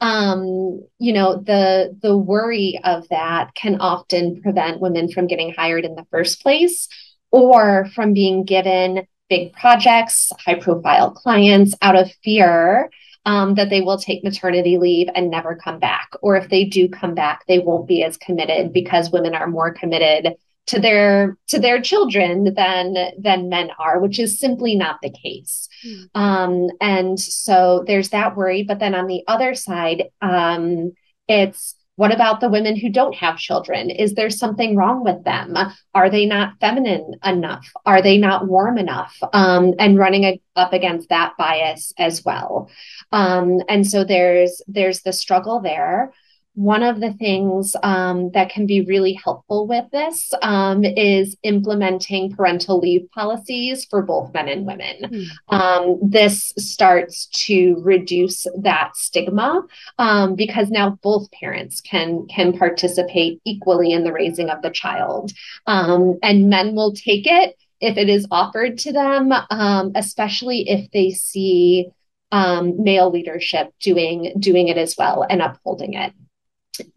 Um, 0.00 0.84
you 0.98 1.12
know 1.12 1.36
the 1.36 1.96
the 2.02 2.16
worry 2.16 2.80
of 2.84 3.08
that 3.08 3.54
can 3.54 3.80
often 3.80 4.40
prevent 4.42 4.80
women 4.80 5.10
from 5.10 5.26
getting 5.26 5.52
hired 5.52 5.84
in 5.84 5.94
the 5.94 6.06
first 6.10 6.42
place 6.42 6.88
or 7.30 7.88
from 7.94 8.12
being 8.12 8.44
given 8.44 9.06
big 9.28 9.52
projects 9.52 10.30
high 10.38 10.54
profile 10.54 11.10
clients 11.10 11.74
out 11.82 11.96
of 11.96 12.10
fear 12.22 12.90
um, 13.26 13.56
that 13.56 13.68
they 13.68 13.80
will 13.80 13.98
take 13.98 14.24
maternity 14.24 14.78
leave 14.78 15.08
and 15.14 15.30
never 15.30 15.54
come 15.54 15.78
back. 15.78 16.08
Or 16.22 16.36
if 16.36 16.48
they 16.48 16.64
do 16.64 16.88
come 16.88 17.14
back 17.14 17.44
they 17.46 17.58
won't 17.58 17.88
be 17.88 18.02
as 18.02 18.16
committed 18.16 18.72
because 18.72 19.10
women 19.10 19.34
are 19.34 19.48
more 19.48 19.72
committed 19.72 20.34
to 20.68 20.78
their 20.78 21.36
to 21.48 21.58
their 21.58 21.80
children 21.80 22.54
than 22.54 22.94
than 23.18 23.48
men 23.48 23.70
are 23.78 23.98
which 24.00 24.18
is 24.18 24.38
simply 24.38 24.76
not 24.76 24.98
the 25.02 25.10
case. 25.10 25.68
Mm. 25.86 26.08
um, 26.14 26.70
and 26.80 27.20
so 27.20 27.84
there's 27.86 28.10
that 28.10 28.36
worry. 28.36 28.62
But 28.62 28.78
then 28.78 28.94
on 28.94 29.06
the 29.06 29.24
other 29.26 29.54
side 29.54 30.04
um, 30.20 30.92
it's 31.26 31.74
what 31.96 32.14
about 32.14 32.40
the 32.40 32.48
women 32.48 32.76
who 32.76 32.90
don't 32.90 33.16
have 33.16 33.38
children? 33.38 33.90
Is 33.90 34.14
there 34.14 34.30
something 34.30 34.76
wrong 34.76 35.02
with 35.02 35.24
them? 35.24 35.56
Are 35.96 36.08
they 36.08 36.26
not 36.26 36.52
feminine 36.60 37.16
enough? 37.24 37.72
Are 37.86 38.00
they 38.00 38.18
not 38.18 38.46
warm 38.46 38.78
enough? 38.78 39.18
Um, 39.32 39.74
and 39.80 39.98
running 39.98 40.22
a, 40.22 40.40
up 40.54 40.72
against 40.72 41.08
that 41.08 41.32
bias 41.36 41.92
as 41.98 42.24
well. 42.24 42.70
Um, 43.10 43.62
and 43.68 43.84
so 43.84 44.04
there's 44.04 44.62
there's 44.68 45.02
the 45.02 45.12
struggle 45.12 45.60
there 45.60 46.12
one 46.58 46.82
of 46.82 46.98
the 46.98 47.12
things 47.12 47.76
um, 47.84 48.32
that 48.32 48.50
can 48.50 48.66
be 48.66 48.80
really 48.80 49.12
helpful 49.12 49.68
with 49.68 49.84
this 49.92 50.34
um, 50.42 50.82
is 50.84 51.36
implementing 51.44 52.34
parental 52.34 52.80
leave 52.80 53.08
policies 53.12 53.84
for 53.84 54.02
both 54.02 54.34
men 54.34 54.48
and 54.48 54.66
women. 54.66 54.96
Mm. 55.04 55.26
Um, 55.54 55.98
this 56.02 56.52
starts 56.58 57.26
to 57.46 57.76
reduce 57.84 58.44
that 58.60 58.96
stigma 58.96 59.62
um, 60.00 60.34
because 60.34 60.68
now 60.68 60.98
both 61.00 61.30
parents 61.30 61.80
can 61.80 62.26
can 62.26 62.58
participate 62.58 63.40
equally 63.44 63.92
in 63.92 64.02
the 64.02 64.12
raising 64.12 64.50
of 64.50 64.60
the 64.60 64.70
child, 64.70 65.30
um, 65.68 66.18
and 66.24 66.50
men 66.50 66.74
will 66.74 66.92
take 66.92 67.28
it 67.28 67.56
if 67.80 67.96
it 67.96 68.08
is 68.08 68.26
offered 68.32 68.78
to 68.78 68.92
them, 68.92 69.32
um, 69.50 69.92
especially 69.94 70.68
if 70.68 70.90
they 70.90 71.10
see 71.12 71.86
male 72.32 73.10
leadership 73.12 73.72
doing 73.80 74.34
doing 74.40 74.66
it 74.66 74.76
as 74.76 74.96
well 74.98 75.24
and 75.30 75.40
upholding 75.40 75.94
it. 75.94 76.12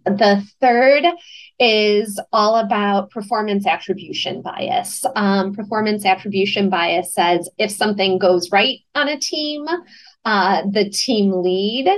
The 0.05 0.45
third 0.60 1.05
is 1.60 2.19
all 2.31 2.57
about 2.57 3.10
performance 3.12 3.65
attribution 3.65 4.41
bias. 4.41 5.05
Um, 5.15 5.53
performance 5.53 6.05
attribution 6.05 6.69
bias 6.69 7.13
says 7.13 7.49
if 7.57 7.71
something 7.71 8.17
goes 8.17 8.51
right 8.51 8.79
on 8.95 9.07
a 9.07 9.19
team, 9.19 9.65
uh, 10.25 10.63
the 10.69 10.89
team 10.89 11.31
lead, 11.31 11.89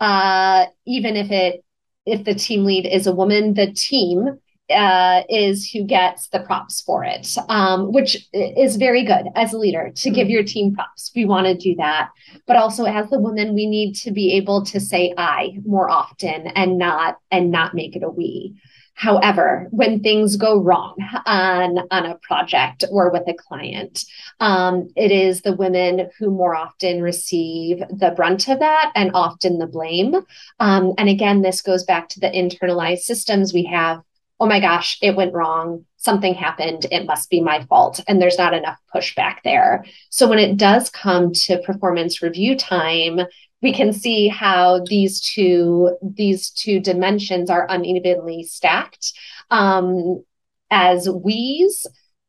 uh, 0.00 0.66
even 0.86 1.16
if 1.16 1.30
it 1.30 1.64
if 2.06 2.24
the 2.24 2.34
team 2.34 2.64
lead 2.64 2.86
is 2.86 3.06
a 3.06 3.14
woman, 3.14 3.54
the 3.54 3.72
team 3.72 4.38
uh, 4.70 5.22
is 5.28 5.70
who 5.70 5.84
gets 5.84 6.28
the 6.28 6.40
props 6.40 6.80
for 6.80 7.04
it, 7.04 7.36
um, 7.48 7.92
which 7.92 8.28
is 8.32 8.76
very 8.76 9.04
good 9.04 9.26
as 9.34 9.52
a 9.52 9.58
leader 9.58 9.92
to 9.94 10.10
give 10.10 10.30
your 10.30 10.42
team 10.42 10.74
props. 10.74 11.10
We 11.14 11.24
want 11.24 11.46
to 11.46 11.54
do 11.54 11.74
that. 11.76 12.10
But 12.46 12.56
also 12.56 12.84
as 12.84 13.10
the 13.10 13.18
woman, 13.18 13.54
we 13.54 13.66
need 13.66 13.94
to 13.96 14.10
be 14.10 14.32
able 14.34 14.64
to 14.66 14.80
say 14.80 15.12
I 15.18 15.58
more 15.66 15.90
often 15.90 16.46
and 16.48 16.78
not 16.78 17.18
and 17.30 17.50
not 17.50 17.74
make 17.74 17.94
it 17.96 18.02
a 18.02 18.08
we. 18.08 18.56
However, 18.96 19.66
when 19.70 20.00
things 20.00 20.36
go 20.36 20.56
wrong 20.56 20.94
on, 21.26 21.78
on 21.90 22.06
a 22.06 22.14
project 22.22 22.84
or 22.90 23.10
with 23.10 23.24
a 23.26 23.34
client, 23.34 24.04
um, 24.38 24.88
it 24.94 25.10
is 25.10 25.42
the 25.42 25.52
women 25.52 26.10
who 26.18 26.30
more 26.30 26.54
often 26.54 27.02
receive 27.02 27.80
the 27.90 28.12
brunt 28.16 28.48
of 28.48 28.60
that 28.60 28.92
and 28.94 29.10
often 29.12 29.58
the 29.58 29.66
blame. 29.66 30.14
Um, 30.60 30.92
and 30.96 31.08
again, 31.08 31.42
this 31.42 31.60
goes 31.60 31.82
back 31.82 32.08
to 32.10 32.20
the 32.20 32.30
internalized 32.30 33.00
systems 33.00 33.52
we 33.52 33.64
have 33.64 34.00
oh 34.40 34.46
my 34.46 34.60
gosh, 34.60 34.98
it 35.00 35.16
went 35.16 35.34
wrong. 35.34 35.84
Something 35.96 36.34
happened. 36.34 36.86
It 36.90 37.06
must 37.06 37.30
be 37.30 37.40
my 37.40 37.64
fault. 37.64 38.00
And 38.06 38.20
there's 38.20 38.38
not 38.38 38.54
enough 38.54 38.78
pushback 38.94 39.36
there. 39.44 39.84
So 40.10 40.28
when 40.28 40.38
it 40.38 40.56
does 40.56 40.90
come 40.90 41.32
to 41.32 41.62
performance 41.62 42.22
review 42.22 42.56
time, 42.56 43.20
we 43.62 43.72
can 43.72 43.92
see 43.92 44.28
how 44.28 44.84
these 44.86 45.20
two 45.20 45.96
these 46.02 46.50
two 46.50 46.80
dimensions 46.80 47.48
are 47.48 47.66
unevenly 47.70 48.42
stacked 48.42 49.12
um, 49.50 50.22
as 50.70 51.08
we's 51.08 51.86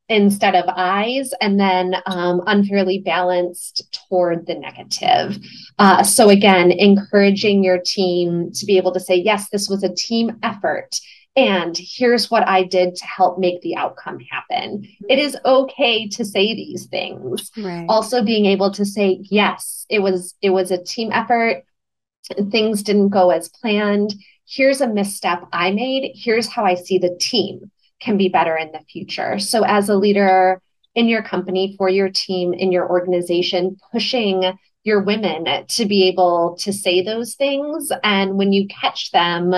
instead 0.07 0.55
of 0.55 0.65
I's, 0.67 1.33
and 1.41 1.59
then 1.59 1.95
um, 2.05 2.41
unfairly 2.45 2.99
balanced 2.99 3.99
toward 4.07 4.45
the 4.45 4.55
negative. 4.55 5.39
Uh, 5.79 6.03
so, 6.03 6.29
again, 6.29 6.71
encouraging 6.71 7.63
your 7.63 7.79
team 7.83 8.51
to 8.53 8.65
be 8.65 8.77
able 8.77 8.93
to 8.93 8.99
say, 8.99 9.15
yes, 9.15 9.49
this 9.49 9.67
was 9.67 9.83
a 9.83 9.93
team 9.93 10.37
effort. 10.43 10.99
And 11.35 11.77
here's 11.77 12.31
what 12.31 12.47
I 12.47 12.63
did 12.63 12.95
to 12.95 13.05
help 13.05 13.37
make 13.37 13.61
the 13.61 13.75
outcome 13.75 14.19
happen. 14.19 14.81
Mm-hmm. 14.81 15.05
It 15.09 15.19
is 15.19 15.37
okay 15.43 16.07
to 16.09 16.23
say 16.23 16.55
these 16.55 16.85
things. 16.85 17.51
Right. 17.57 17.85
Also 17.89 18.23
being 18.23 18.45
able 18.45 18.71
to 18.71 18.85
say, 18.85 19.19
yes, 19.23 19.85
it 19.89 19.99
was 19.99 20.35
it 20.41 20.51
was 20.51 20.71
a 20.71 20.81
team 20.81 21.11
effort. 21.11 21.63
Things 22.51 22.83
didn't 22.83 23.09
go 23.09 23.31
as 23.31 23.49
planned. 23.49 24.15
Here's 24.47 24.81
a 24.81 24.87
misstep 24.87 25.43
I 25.51 25.71
made. 25.71 26.13
Here's 26.15 26.47
how 26.47 26.65
I 26.65 26.75
see 26.75 26.97
the 26.97 27.17
team 27.19 27.71
can 27.99 28.17
be 28.17 28.29
better 28.29 28.55
in 28.55 28.71
the 28.71 28.81
future. 28.89 29.39
So, 29.39 29.63
as 29.63 29.89
a 29.89 29.95
leader 29.95 30.61
in 30.93 31.07
your 31.07 31.21
company, 31.21 31.75
for 31.77 31.89
your 31.89 32.09
team, 32.09 32.53
in 32.53 32.71
your 32.71 32.89
organization, 32.89 33.77
pushing 33.91 34.57
your 34.83 35.01
women 35.01 35.65
to 35.67 35.85
be 35.85 36.07
able 36.07 36.55
to 36.59 36.71
say 36.71 37.03
those 37.03 37.33
things. 37.33 37.91
And 38.03 38.37
when 38.37 38.53
you 38.53 38.67
catch 38.67 39.11
them 39.11 39.53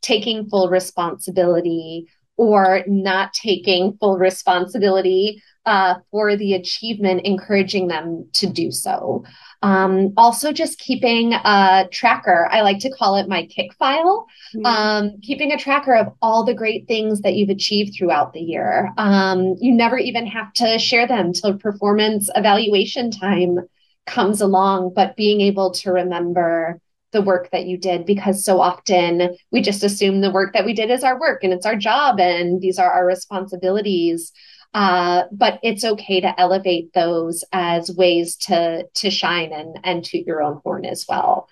taking 0.00 0.48
full 0.48 0.68
responsibility 0.68 2.08
or 2.36 2.84
not 2.86 3.32
taking 3.32 3.96
full 3.98 4.16
responsibility 4.16 5.42
uh, 5.66 5.96
for 6.10 6.34
the 6.36 6.54
achievement, 6.54 7.26
encouraging 7.26 7.88
them 7.88 8.26
to 8.32 8.46
do 8.46 8.72
so. 8.72 9.22
Um, 9.60 10.14
also, 10.16 10.52
just 10.52 10.78
keeping 10.78 11.34
a 11.34 11.88
tracker. 11.90 12.48
I 12.50 12.62
like 12.62 12.78
to 12.80 12.90
call 12.90 13.16
it 13.16 13.28
my 13.28 13.44
kick 13.46 13.74
file. 13.74 14.26
Mm-hmm. 14.56 14.64
Um, 14.64 15.20
keeping 15.20 15.52
a 15.52 15.58
tracker 15.58 15.94
of 15.94 16.14
all 16.22 16.44
the 16.44 16.54
great 16.54 16.86
things 16.86 17.20
that 17.20 17.34
you've 17.34 17.50
achieved 17.50 17.96
throughout 17.98 18.32
the 18.32 18.40
year. 18.40 18.92
Um, 18.96 19.56
you 19.60 19.74
never 19.74 19.98
even 19.98 20.26
have 20.26 20.52
to 20.54 20.78
share 20.78 21.06
them 21.06 21.32
till 21.32 21.58
performance 21.58 22.30
evaluation 22.34 23.10
time 23.10 23.58
comes 24.06 24.40
along, 24.40 24.94
but 24.94 25.16
being 25.16 25.40
able 25.40 25.72
to 25.72 25.92
remember 25.92 26.80
the 27.12 27.22
work 27.22 27.50
that 27.52 27.66
you 27.66 27.78
did 27.78 28.04
because 28.04 28.44
so 28.44 28.60
often 28.60 29.36
we 29.50 29.62
just 29.62 29.82
assume 29.82 30.20
the 30.20 30.30
work 30.30 30.52
that 30.52 30.64
we 30.64 30.74
did 30.74 30.90
is 30.90 31.02
our 31.02 31.18
work 31.18 31.42
and 31.42 31.52
it's 31.52 31.66
our 31.66 31.76
job 31.76 32.20
and 32.20 32.60
these 32.60 32.78
are 32.78 32.90
our 32.90 33.06
responsibilities. 33.06 34.32
Uh, 34.74 35.22
but 35.32 35.58
it's 35.62 35.84
okay 35.84 36.20
to 36.20 36.38
elevate 36.38 36.92
those 36.92 37.42
as 37.52 37.90
ways 37.96 38.36
to 38.36 38.84
to 38.94 39.10
shine 39.10 39.50
and 39.52 39.78
and 39.82 40.04
toot 40.04 40.26
your 40.26 40.42
own 40.42 40.60
horn 40.62 40.84
as 40.84 41.06
well. 41.08 41.48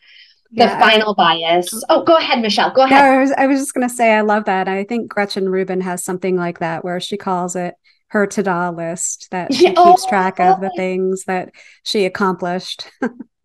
The 0.53 0.64
yeah, 0.64 0.79
final 0.79 1.14
bias. 1.14 1.83
Oh 1.88 2.05
go 2.05 2.16
ahead 2.16 2.42
michelle. 2.42 2.73
Go 2.73 2.83
ahead. 2.83 3.03
I 3.03 3.19
was, 3.19 3.33
I 3.33 3.47
was 3.47 3.59
just 3.59 3.73
going 3.73 3.88
to 3.88 3.95
say 3.95 4.12
i 4.12 4.21
love 4.21 4.45
that. 4.45 4.69
I 4.69 4.85
think 4.85 5.09
gretchen 5.09 5.49
rubin 5.49 5.81
has 5.81 6.05
something 6.05 6.37
like 6.37 6.59
that 6.59 6.85
where 6.85 7.01
she 7.01 7.16
calls 7.16 7.57
it 7.57 7.75
her 8.09 8.27
ta-da 8.27 8.71
list 8.71 9.29
that 9.31 9.53
she 9.55 9.64
yeah, 9.64 9.71
keeps 9.71 10.05
oh, 10.05 10.09
track 10.09 10.38
of 10.38 10.61
the 10.61 10.71
things 10.77 11.25
that 11.25 11.51
she 11.83 12.05
accomplished 12.05 12.90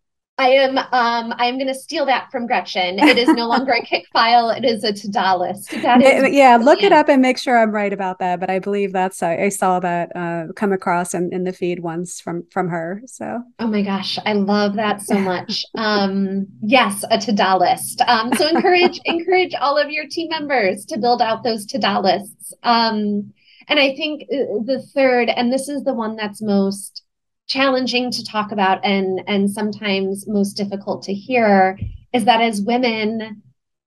I 0.42 0.50
am 0.50 0.78
um 0.80 1.36
I 1.38 1.46
am 1.46 1.58
going 1.58 1.68
to 1.68 1.76
steal 1.76 2.04
that 2.08 2.32
from 2.32 2.48
Gretchen. 2.48 2.98
It 2.98 3.16
is 3.16 3.28
no 3.30 3.48
longer 3.48 3.74
a 3.74 3.82
kick 3.86 4.08
file; 4.12 4.50
it 4.50 4.66
is 4.66 4.84
a 4.84 4.92
ta-da 4.92 5.36
list. 5.36 5.70
That 5.84 6.02
is 6.02 6.34
yeah, 6.34 6.58
look 6.58 6.82
it 6.82 6.92
up 6.92 7.10
and 7.10 7.22
make 7.22 7.38
sure 7.38 7.60
I'm 7.60 7.70
right 7.70 7.94
about 7.94 8.18
that. 8.20 8.40
But 8.40 8.50
I 8.50 8.58
believe 8.58 8.92
that's 8.92 9.22
I, 9.22 9.38
I 9.38 9.50
saw 9.50 9.80
that 9.82 10.16
uh, 10.16 10.52
come 10.56 10.72
across 10.72 11.14
in, 11.14 11.32
in 11.32 11.44
the 11.44 11.54
feed 11.54 11.82
once 11.82 12.20
from 12.20 12.44
from 12.52 12.70
her. 12.70 13.04
So 13.06 13.44
oh 13.60 13.68
my 13.68 13.84
gosh, 13.84 14.18
I 14.26 14.34
love 14.34 14.74
that 14.78 15.02
so 15.02 15.20
much. 15.20 15.64
um, 15.78 16.48
yes, 16.64 17.06
a 17.12 17.20
ta-da 17.20 17.58
list. 17.58 18.02
Um, 18.08 18.34
so 18.34 18.48
encourage 18.48 19.00
encourage 19.06 19.54
all 19.54 19.78
of 19.78 19.92
your 19.92 20.08
team 20.08 20.30
members 20.30 20.86
to 20.86 20.98
build 20.98 21.22
out 21.22 21.44
those 21.44 21.68
ta-da 21.68 22.00
lists. 22.00 22.54
Um, 22.64 23.32
and 23.68 23.80
I 23.80 23.96
think 23.96 24.24
uh, 24.24 24.66
the 24.66 24.84
third, 24.96 25.30
and 25.30 25.54
this 25.54 25.70
is 25.70 25.84
the 25.84 25.94
one 25.94 26.16
that's 26.16 26.42
most 26.42 27.04
challenging 27.52 28.12
to 28.12 28.24
talk 28.24 28.52
about 28.52 28.84
and 28.86 29.22
and 29.28 29.52
sometimes 29.52 30.28
most 30.28 30.54
difficult 30.54 31.04
to 31.04 31.14
hear 31.14 31.78
is 32.14 32.26
that 32.26 32.42
as 32.42 32.62
women 32.62 33.42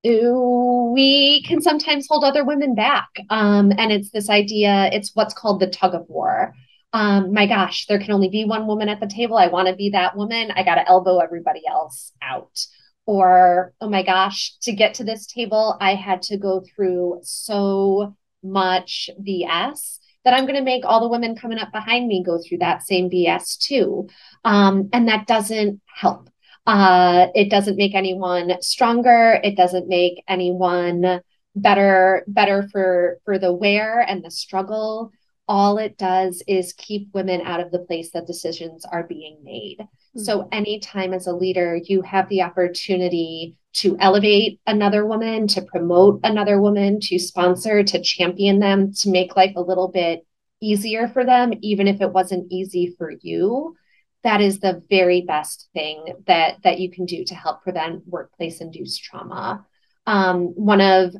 we 0.04 1.42
can 1.46 1.62
sometimes 1.62 2.06
hold 2.06 2.24
other 2.24 2.44
women 2.44 2.74
back. 2.74 3.08
Um, 3.30 3.72
and 3.78 3.90
it's 3.90 4.10
this 4.10 4.28
idea 4.28 4.90
it's 4.92 5.12
what's 5.14 5.32
called 5.32 5.60
the 5.60 5.66
tug 5.66 5.94
of 5.94 6.04
war. 6.08 6.52
Um, 6.92 7.32
my 7.32 7.46
gosh 7.46 7.86
there 7.86 7.98
can 7.98 8.12
only 8.12 8.28
be 8.28 8.44
one 8.44 8.66
woman 8.66 8.90
at 8.90 9.00
the 9.00 9.06
table. 9.06 9.38
I 9.38 9.48
want 9.48 9.68
to 9.68 9.74
be 9.74 9.90
that 9.90 10.14
woman. 10.14 10.50
I 10.54 10.62
got 10.62 10.74
to 10.74 10.86
elbow 10.86 11.20
everybody 11.20 11.62
else 11.66 12.12
out. 12.20 12.66
Or 13.06 13.72
oh 13.80 13.88
my 13.88 14.02
gosh 14.02 14.56
to 14.62 14.72
get 14.72 14.94
to 14.94 15.04
this 15.04 15.26
table 15.26 15.76
i 15.80 15.94
had 15.94 16.22
to 16.22 16.38
go 16.38 16.62
through 16.74 17.20
so 17.22 18.16
much 18.42 19.10
bs 19.20 19.98
that 20.24 20.34
I'm 20.34 20.44
going 20.44 20.56
to 20.56 20.62
make 20.62 20.84
all 20.84 21.00
the 21.00 21.08
women 21.08 21.36
coming 21.36 21.58
up 21.58 21.72
behind 21.72 22.08
me 22.08 22.24
go 22.24 22.38
through 22.38 22.58
that 22.58 22.86
same 22.86 23.10
BS 23.10 23.58
too. 23.58 24.08
Um, 24.44 24.88
and 24.92 25.08
that 25.08 25.26
doesn't 25.26 25.80
help. 25.86 26.30
Uh, 26.66 27.26
it 27.34 27.50
doesn't 27.50 27.76
make 27.76 27.94
anyone 27.94 28.52
stronger. 28.62 29.38
It 29.42 29.56
doesn't 29.56 29.88
make 29.88 30.22
anyone 30.28 31.20
better 31.56 32.24
better 32.26 32.68
for 32.72 33.18
for 33.24 33.38
the 33.38 33.52
wear 33.52 34.00
and 34.00 34.24
the 34.24 34.30
struggle 34.30 35.12
all 35.48 35.78
it 35.78 35.98
does 35.98 36.42
is 36.46 36.72
keep 36.72 37.12
women 37.12 37.40
out 37.42 37.60
of 37.60 37.70
the 37.70 37.80
place 37.80 38.10
that 38.12 38.26
decisions 38.26 38.84
are 38.84 39.04
being 39.04 39.38
made. 39.42 39.78
Mm-hmm. 40.16 40.24
So, 40.24 40.48
anytime 40.52 41.12
as 41.12 41.26
a 41.26 41.32
leader 41.32 41.76
you 41.76 42.02
have 42.02 42.28
the 42.28 42.42
opportunity 42.42 43.56
to 43.74 43.96
elevate 43.98 44.60
another 44.66 45.04
woman, 45.04 45.48
to 45.48 45.62
promote 45.62 46.20
another 46.22 46.60
woman, 46.60 47.00
to 47.00 47.18
sponsor, 47.18 47.82
to 47.82 48.00
champion 48.00 48.60
them, 48.60 48.92
to 48.92 49.10
make 49.10 49.36
life 49.36 49.54
a 49.56 49.60
little 49.60 49.88
bit 49.88 50.24
easier 50.60 51.08
for 51.08 51.24
them, 51.24 51.52
even 51.60 51.88
if 51.88 52.00
it 52.00 52.12
wasn't 52.12 52.50
easy 52.52 52.94
for 52.96 53.12
you, 53.20 53.76
that 54.22 54.40
is 54.40 54.60
the 54.60 54.82
very 54.88 55.22
best 55.22 55.68
thing 55.74 56.14
that 56.26 56.62
that 56.62 56.80
you 56.80 56.90
can 56.90 57.04
do 57.04 57.24
to 57.24 57.34
help 57.34 57.62
prevent 57.62 58.06
workplace 58.06 58.60
induced 58.60 59.02
trauma. 59.02 59.66
Um, 60.06 60.46
one 60.54 60.80
of 60.80 61.14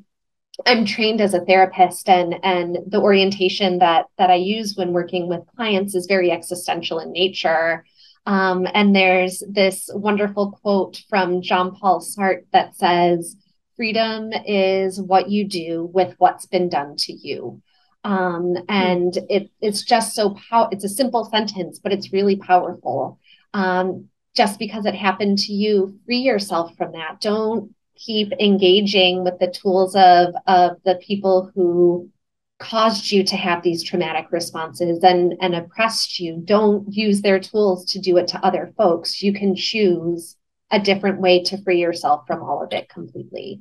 I'm 0.66 0.84
trained 0.84 1.20
as 1.20 1.34
a 1.34 1.44
therapist 1.44 2.08
and 2.08 2.36
and 2.42 2.78
the 2.86 3.00
orientation 3.00 3.78
that 3.80 4.06
that 4.18 4.30
I 4.30 4.36
use 4.36 4.76
when 4.76 4.92
working 4.92 5.28
with 5.28 5.46
clients 5.56 5.94
is 5.94 6.06
very 6.06 6.30
existential 6.30 6.98
in 6.98 7.12
nature. 7.12 7.84
Um, 8.26 8.66
and 8.72 8.94
there's 8.94 9.42
this 9.48 9.90
wonderful 9.92 10.52
quote 10.62 11.02
from 11.08 11.42
Jean 11.42 11.72
Paul 11.72 12.00
Sartre 12.00 12.44
that 12.52 12.74
says, 12.76 13.36
"Freedom 13.76 14.32
is 14.46 15.00
what 15.00 15.30
you 15.30 15.46
do 15.46 15.90
with 15.92 16.14
what's 16.18 16.46
been 16.46 16.68
done 16.68 16.96
to 16.98 17.12
you." 17.12 17.62
Um, 18.02 18.56
and 18.68 19.16
it, 19.30 19.50
it's 19.60 19.82
just 19.82 20.14
so 20.14 20.36
pow- 20.50 20.68
it's 20.70 20.84
a 20.84 20.88
simple 20.88 21.24
sentence, 21.24 21.78
but 21.78 21.92
it's 21.92 22.12
really 22.12 22.36
powerful. 22.36 23.18
Um, 23.54 24.08
just 24.34 24.58
because 24.58 24.84
it 24.84 24.94
happened 24.94 25.38
to 25.38 25.52
you, 25.52 25.98
free 26.04 26.18
yourself 26.18 26.76
from 26.76 26.92
that. 26.92 27.20
Don't 27.20 27.74
keep 27.96 28.32
engaging 28.40 29.24
with 29.24 29.38
the 29.38 29.50
tools 29.50 29.94
of 29.96 30.34
of 30.46 30.76
the 30.84 30.96
people 30.96 31.50
who 31.54 32.10
caused 32.58 33.10
you 33.10 33.24
to 33.24 33.36
have 33.36 33.62
these 33.62 33.82
traumatic 33.82 34.26
responses 34.30 35.02
and 35.02 35.34
and 35.40 35.54
oppressed 35.54 36.18
you. 36.20 36.40
Don't 36.44 36.92
use 36.92 37.22
their 37.22 37.40
tools 37.40 37.84
to 37.92 37.98
do 37.98 38.16
it 38.16 38.28
to 38.28 38.44
other 38.44 38.72
folks. 38.76 39.22
You 39.22 39.32
can 39.32 39.56
choose 39.56 40.36
a 40.70 40.80
different 40.80 41.20
way 41.20 41.42
to 41.44 41.62
free 41.62 41.80
yourself 41.80 42.26
from 42.26 42.42
all 42.42 42.62
of 42.62 42.72
it 42.72 42.88
completely. 42.88 43.60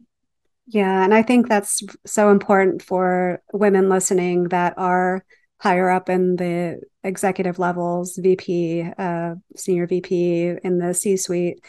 Yeah 0.67 1.03
and 1.03 1.13
i 1.13 1.21
think 1.21 1.47
that's 1.47 1.83
so 2.05 2.29
important 2.29 2.81
for 2.81 3.41
women 3.51 3.89
listening 3.89 4.45
that 4.45 4.73
are 4.77 5.25
higher 5.59 5.89
up 5.89 6.09
in 6.09 6.35
the 6.37 6.81
executive 7.03 7.59
levels 7.59 8.17
vp 8.21 8.89
uh, 8.97 9.35
senior 9.55 9.87
vp 9.87 10.55
in 10.63 10.77
the 10.77 10.93
c 10.93 11.17
suite 11.17 11.63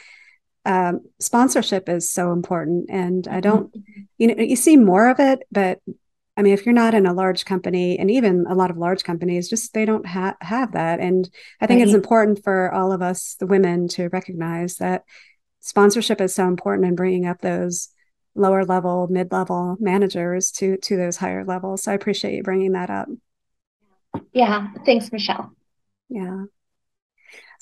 um, 0.65 1.01
sponsorship 1.19 1.89
is 1.89 2.11
so 2.11 2.33
important 2.33 2.89
and 2.89 3.27
i 3.27 3.41
don't 3.41 3.77
mm-hmm. 3.77 4.03
you 4.19 4.29
know 4.29 4.43
you 4.43 4.57
see 4.57 4.77
more 4.77 5.09
of 5.09 5.19
it 5.19 5.43
but 5.51 5.81
i 6.37 6.43
mean 6.43 6.53
if 6.53 6.65
you're 6.65 6.75
not 6.75 6.95
in 6.95 7.07
a 7.07 7.13
large 7.13 7.45
company 7.45 7.99
and 7.99 8.11
even 8.11 8.45
a 8.49 8.55
lot 8.55 8.71
of 8.71 8.77
large 8.77 9.05
companies 9.05 9.49
just 9.49 9.73
they 9.75 9.85
don't 9.85 10.07
ha- 10.07 10.37
have 10.41 10.73
that 10.73 11.01
and 11.01 11.31
i 11.61 11.67
think 11.67 11.79
right. 11.79 11.87
it's 11.87 11.95
important 11.95 12.43
for 12.43 12.73
all 12.73 12.93
of 12.93 13.03
us 13.03 13.37
the 13.41 13.47
women 13.47 13.89
to 13.89 14.09
recognize 14.09 14.77
that 14.77 15.05
sponsorship 15.61 16.21
is 16.21 16.35
so 16.35 16.47
important 16.47 16.87
in 16.87 16.95
bringing 16.95 17.27
up 17.27 17.41
those 17.41 17.89
lower 18.35 18.65
level 18.65 19.07
mid-level 19.11 19.77
managers 19.79 20.51
to 20.51 20.77
to 20.79 20.97
those 20.97 21.17
higher 21.17 21.45
levels 21.45 21.83
so 21.83 21.93
i 21.93 21.95
appreciate 21.95 22.35
you 22.35 22.43
bringing 22.43 22.73
that 22.73 22.91
up 22.91 23.09
yeah 24.33 24.69
thanks 24.85 25.13
michelle 25.13 25.53
yeah 26.09 26.45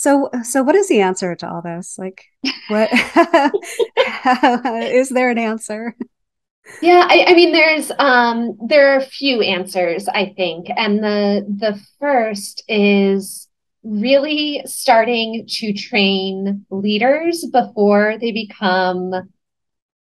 so, 0.02 0.30
so 0.42 0.64
what 0.64 0.74
is 0.74 0.88
the 0.88 1.00
answer 1.00 1.36
to 1.36 1.48
all 1.48 1.62
this? 1.62 1.96
Like, 1.96 2.24
what 2.66 2.90
is 4.92 5.10
there 5.10 5.30
an 5.30 5.38
answer? 5.38 5.94
Yeah, 6.80 7.06
I, 7.08 7.24
I 7.28 7.34
mean, 7.34 7.52
there's 7.52 7.90
um, 7.98 8.56
there 8.66 8.92
are 8.92 8.98
a 8.98 9.04
few 9.04 9.40
answers, 9.40 10.08
I 10.08 10.32
think, 10.36 10.68
and 10.76 10.98
the 11.02 11.44
the 11.48 11.80
first 12.00 12.62
is 12.68 13.48
really 13.82 14.62
starting 14.64 15.44
to 15.48 15.72
train 15.72 16.64
leaders 16.70 17.44
before 17.52 18.16
they 18.20 18.30
become 18.30 19.12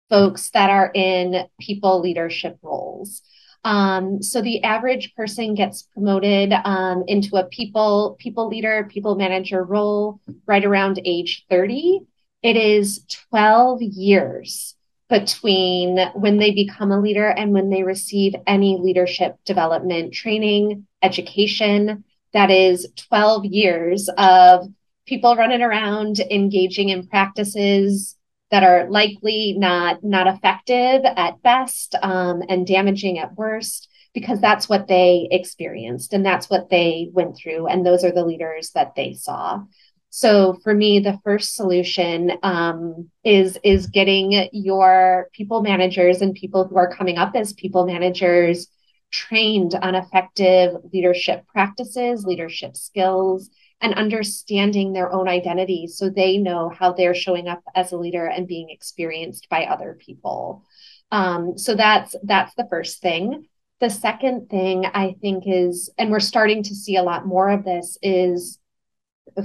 folks 0.10 0.52
that 0.52 0.70
are 0.70 0.92
in 0.94 1.46
people 1.60 2.02
leadership 2.02 2.58
roles. 2.62 3.22
Um, 3.64 4.22
so 4.24 4.42
the 4.42 4.64
average 4.64 5.14
person 5.16 5.56
gets 5.56 5.84
promoted 5.84 6.54
um, 6.54 7.04
into 7.08 7.36
a 7.38 7.46
people 7.46 8.18
people 8.20 8.48
leader, 8.48 8.88
people 8.92 9.16
manager 9.16 9.64
role 9.64 10.22
right 10.46 10.64
around 10.66 11.02
age 11.06 11.46
30. 11.50 12.02
It 12.44 12.56
is 12.56 13.04
12 13.32 13.82
years 13.82 14.77
between 15.10 15.98
when 16.16 16.38
they 16.38 16.52
become 16.52 16.92
a 16.92 17.00
leader 17.00 17.28
and 17.28 17.54
when 17.54 17.70
they 17.70 17.84
receive 17.84 18.36
any 18.46 18.78
leadership 18.78 19.38
development 19.46 20.14
training, 20.14 20.86
education. 21.02 22.04
That 22.34 22.52
is 22.52 22.88
12 23.10 23.46
years 23.46 24.10
of 24.18 24.68
people 25.06 25.36
running 25.36 25.62
around 25.62 26.20
engaging 26.20 26.90
in 26.90 27.08
practices 27.08 28.16
that 28.52 28.64
are 28.64 28.90
likely 28.90 29.56
not 29.58 30.04
not 30.04 30.28
effective 30.28 31.02
at 31.04 31.42
best 31.42 31.96
um, 32.02 32.44
and 32.48 32.68
damaging 32.68 33.18
at 33.20 33.34
worst 33.36 33.90
because 34.14 34.40
that's 34.40 34.70
what 34.70 34.88
they 34.88 35.28
experienced 35.32 36.14
and 36.14 36.26
that's 36.26 36.50
what 36.50 36.70
they 36.70 37.10
went 37.14 37.38
through 37.38 37.68
and 37.68 37.86
those 37.86 38.04
are 38.04 38.12
the 38.12 38.26
leaders 38.26 38.72
that 38.72 38.96
they 38.96 39.14
saw 39.14 39.62
so 40.10 40.58
for 40.64 40.74
me 40.74 41.00
the 41.00 41.20
first 41.24 41.56
solution 41.56 42.32
um, 42.44 43.10
is 43.24 43.58
is 43.64 43.88
getting 43.88 44.50
your 44.52 45.30
people 45.34 45.62
managers 45.62 46.22
and 46.22 46.34
people 46.34 46.68
who 46.68 46.78
are 46.78 46.94
coming 46.94 47.18
up 47.18 47.36
as 47.36 47.54
people 47.54 47.86
managers 47.86 48.68
trained 49.12 49.74
on 49.76 49.96
effective 49.96 50.74
leadership 50.94 51.46
practices 51.48 52.26
leadership 52.26 52.76
skills 52.76 53.50
and 53.82 53.94
understanding 53.94 54.94
their 54.94 55.12
own 55.12 55.28
identity 55.28 55.88
so 55.88 56.10
they 56.10 56.38
know 56.38 56.70
how 56.70 56.94
they're 56.94 57.14
showing 57.14 57.48
up 57.48 57.62
as 57.76 57.92
a 57.92 57.98
leader 57.98 58.26
and 58.26 58.48
being 58.48 58.70
experienced 58.70 59.48
by 59.50 59.66
other 59.66 59.98
people. 60.00 60.64
Um, 61.12 61.58
so 61.58 61.76
that's 61.76 62.16
that's 62.24 62.54
the 62.56 62.68
first 62.70 63.02
thing. 63.02 63.48
The 63.80 63.90
second 63.92 64.50
thing 64.50 64.88
i 64.88 65.16
think 65.22 65.44
is 65.46 65.92
and 66.00 66.10
we're 66.10 66.20
starting 66.20 66.64
to 66.64 66.74
see 66.74 66.96
a 66.96 67.04
lot 67.04 67.28
more 67.28 67.48
of 67.52 67.64
this 67.64 67.96
is 68.02 68.58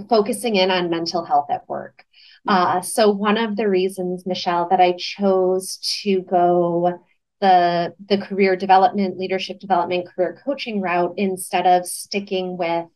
focusing 0.09 0.57
in 0.57 0.71
on 0.71 0.91
mental 0.91 1.25
health 1.25 1.47
at 1.51 1.69
work. 1.69 2.05
Uh, 2.47 2.81
so 2.81 3.11
one 3.11 3.39
of 3.39 3.55
the 3.55 3.69
reasons 3.69 4.27
michelle 4.27 4.69
that 4.69 4.81
i 4.81 4.93
chose 4.99 5.77
to 5.77 6.23
go 6.23 6.99
the 7.41 7.95
the 8.09 8.19
career 8.19 8.57
development 8.57 9.19
leadership 9.19 9.61
development 9.61 10.09
career 10.09 10.41
coaching 10.45 10.81
route 10.81 11.15
instead 11.17 11.67
of 11.67 11.87
sticking 11.87 12.57
with 12.57 12.87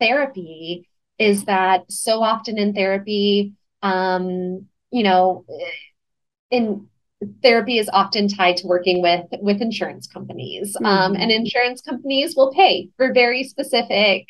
therapy 0.00 0.88
is 1.20 1.44
that 1.44 1.82
so 1.92 2.22
often 2.22 2.56
in 2.56 2.72
therapy, 2.72 3.52
um, 3.82 4.66
you 4.90 5.02
know, 5.02 5.44
in 6.50 6.88
therapy 7.42 7.78
is 7.78 7.90
often 7.92 8.26
tied 8.26 8.56
to 8.56 8.66
working 8.66 9.02
with 9.02 9.26
with 9.32 9.60
insurance 9.60 10.06
companies, 10.06 10.74
um, 10.76 10.84
mm-hmm. 10.84 11.02
um, 11.02 11.16
and 11.16 11.30
insurance 11.30 11.82
companies 11.82 12.34
will 12.34 12.52
pay 12.52 12.88
for 12.96 13.12
very 13.12 13.44
specific 13.44 14.26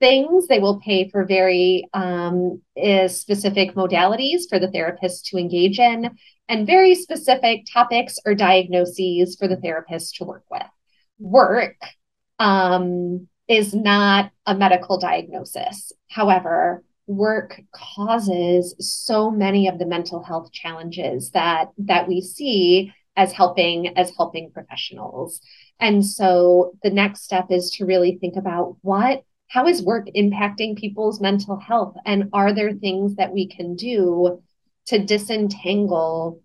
things. 0.00 0.46
They 0.46 0.58
will 0.58 0.80
pay 0.80 1.08
for 1.08 1.24
very 1.24 1.88
um, 1.94 2.62
specific 3.08 3.74
modalities 3.74 4.42
for 4.48 4.58
the 4.58 4.70
therapist 4.70 5.26
to 5.26 5.38
engage 5.38 5.78
in, 5.78 6.10
and 6.48 6.66
very 6.66 6.94
specific 6.94 7.64
topics 7.72 8.18
or 8.24 8.34
diagnoses 8.34 9.36
for 9.36 9.48
the 9.48 9.56
therapist 9.56 10.16
to 10.16 10.24
work 10.24 10.44
with. 10.50 10.62
Work 11.18 11.76
um, 12.38 13.28
is 13.48 13.74
not 13.74 14.30
a 14.44 14.54
medical 14.54 14.98
diagnosis. 14.98 15.92
However, 16.08 16.82
work 17.06 17.60
causes 17.72 18.74
so 18.80 19.30
many 19.30 19.68
of 19.68 19.78
the 19.78 19.86
mental 19.86 20.22
health 20.22 20.50
challenges 20.52 21.30
that 21.30 21.68
that 21.78 22.08
we 22.08 22.20
see 22.20 22.92
as 23.16 23.32
helping 23.32 23.96
as 23.96 24.12
helping 24.16 24.50
professionals. 24.50 25.40
And 25.78 26.04
so 26.04 26.72
the 26.82 26.90
next 26.90 27.22
step 27.22 27.46
is 27.50 27.70
to 27.72 27.84
really 27.84 28.18
think 28.20 28.36
about 28.36 28.76
what 28.82 29.22
how 29.48 29.66
is 29.66 29.82
work 29.82 30.06
impacting 30.16 30.76
people's 30.76 31.20
mental 31.20 31.58
health 31.58 31.96
and 32.04 32.30
are 32.32 32.52
there 32.52 32.72
things 32.72 33.16
that 33.16 33.32
we 33.32 33.46
can 33.46 33.76
do 33.76 34.42
to 34.86 34.98
disentangle 34.98 36.42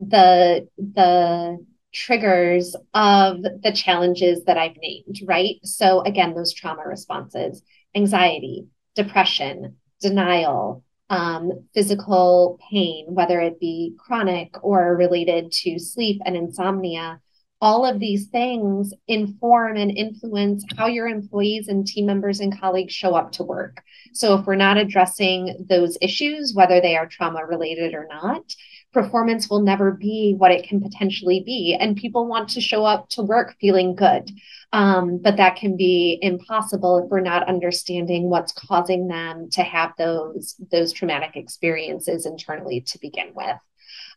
the 0.00 0.68
the 0.78 1.58
triggers 1.96 2.76
of 2.92 3.42
the 3.42 3.72
challenges 3.74 4.44
that 4.44 4.58
I've 4.58 4.76
named, 4.76 5.20
right? 5.24 5.56
So, 5.62 6.02
again, 6.02 6.34
those 6.34 6.52
trauma 6.52 6.82
responses, 6.84 7.62
anxiety, 7.94 8.66
depression, 8.94 9.76
denial, 10.00 10.84
um, 11.08 11.52
physical 11.72 12.58
pain, 12.70 13.06
whether 13.08 13.40
it 13.40 13.58
be 13.58 13.94
chronic 13.98 14.62
or 14.62 14.94
related 14.94 15.52
to 15.52 15.78
sleep 15.78 16.20
and 16.26 16.36
insomnia, 16.36 17.20
all 17.60 17.86
of 17.86 17.98
these 17.98 18.26
things 18.28 18.92
inform 19.08 19.76
and 19.76 19.90
influence 19.90 20.64
how 20.76 20.86
your 20.86 21.08
employees 21.08 21.68
and 21.68 21.86
team 21.86 22.06
members 22.06 22.40
and 22.40 22.58
colleagues 22.58 22.92
show 22.92 23.14
up 23.14 23.32
to 23.32 23.42
work. 23.42 23.82
So, 24.12 24.34
if 24.34 24.46
we're 24.46 24.56
not 24.56 24.76
addressing 24.76 25.66
those 25.68 25.96
issues, 26.00 26.52
whether 26.54 26.80
they 26.80 26.96
are 26.96 27.06
trauma 27.06 27.44
related 27.46 27.94
or 27.94 28.06
not, 28.08 28.42
performance 28.92 29.50
will 29.50 29.60
never 29.60 29.92
be 29.92 30.34
what 30.36 30.52
it 30.52 30.66
can 30.66 30.80
potentially 30.80 31.42
be. 31.44 31.76
And 31.78 31.96
people 31.96 32.26
want 32.26 32.50
to 32.50 32.60
show 32.60 32.84
up 32.84 33.08
to 33.10 33.22
work 33.22 33.54
feeling 33.60 33.94
good. 33.94 34.30
Um, 34.72 35.18
but 35.22 35.36
that 35.36 35.56
can 35.56 35.76
be 35.76 36.18
impossible 36.22 36.98
if 36.98 37.10
we're 37.10 37.20
not 37.20 37.48
understanding 37.48 38.28
what's 38.28 38.52
causing 38.52 39.06
them 39.06 39.48
to 39.52 39.62
have 39.62 39.92
those, 39.96 40.56
those 40.70 40.92
traumatic 40.92 41.36
experiences 41.36 42.26
internally 42.26 42.82
to 42.82 42.98
begin 42.98 43.32
with. 43.34 43.56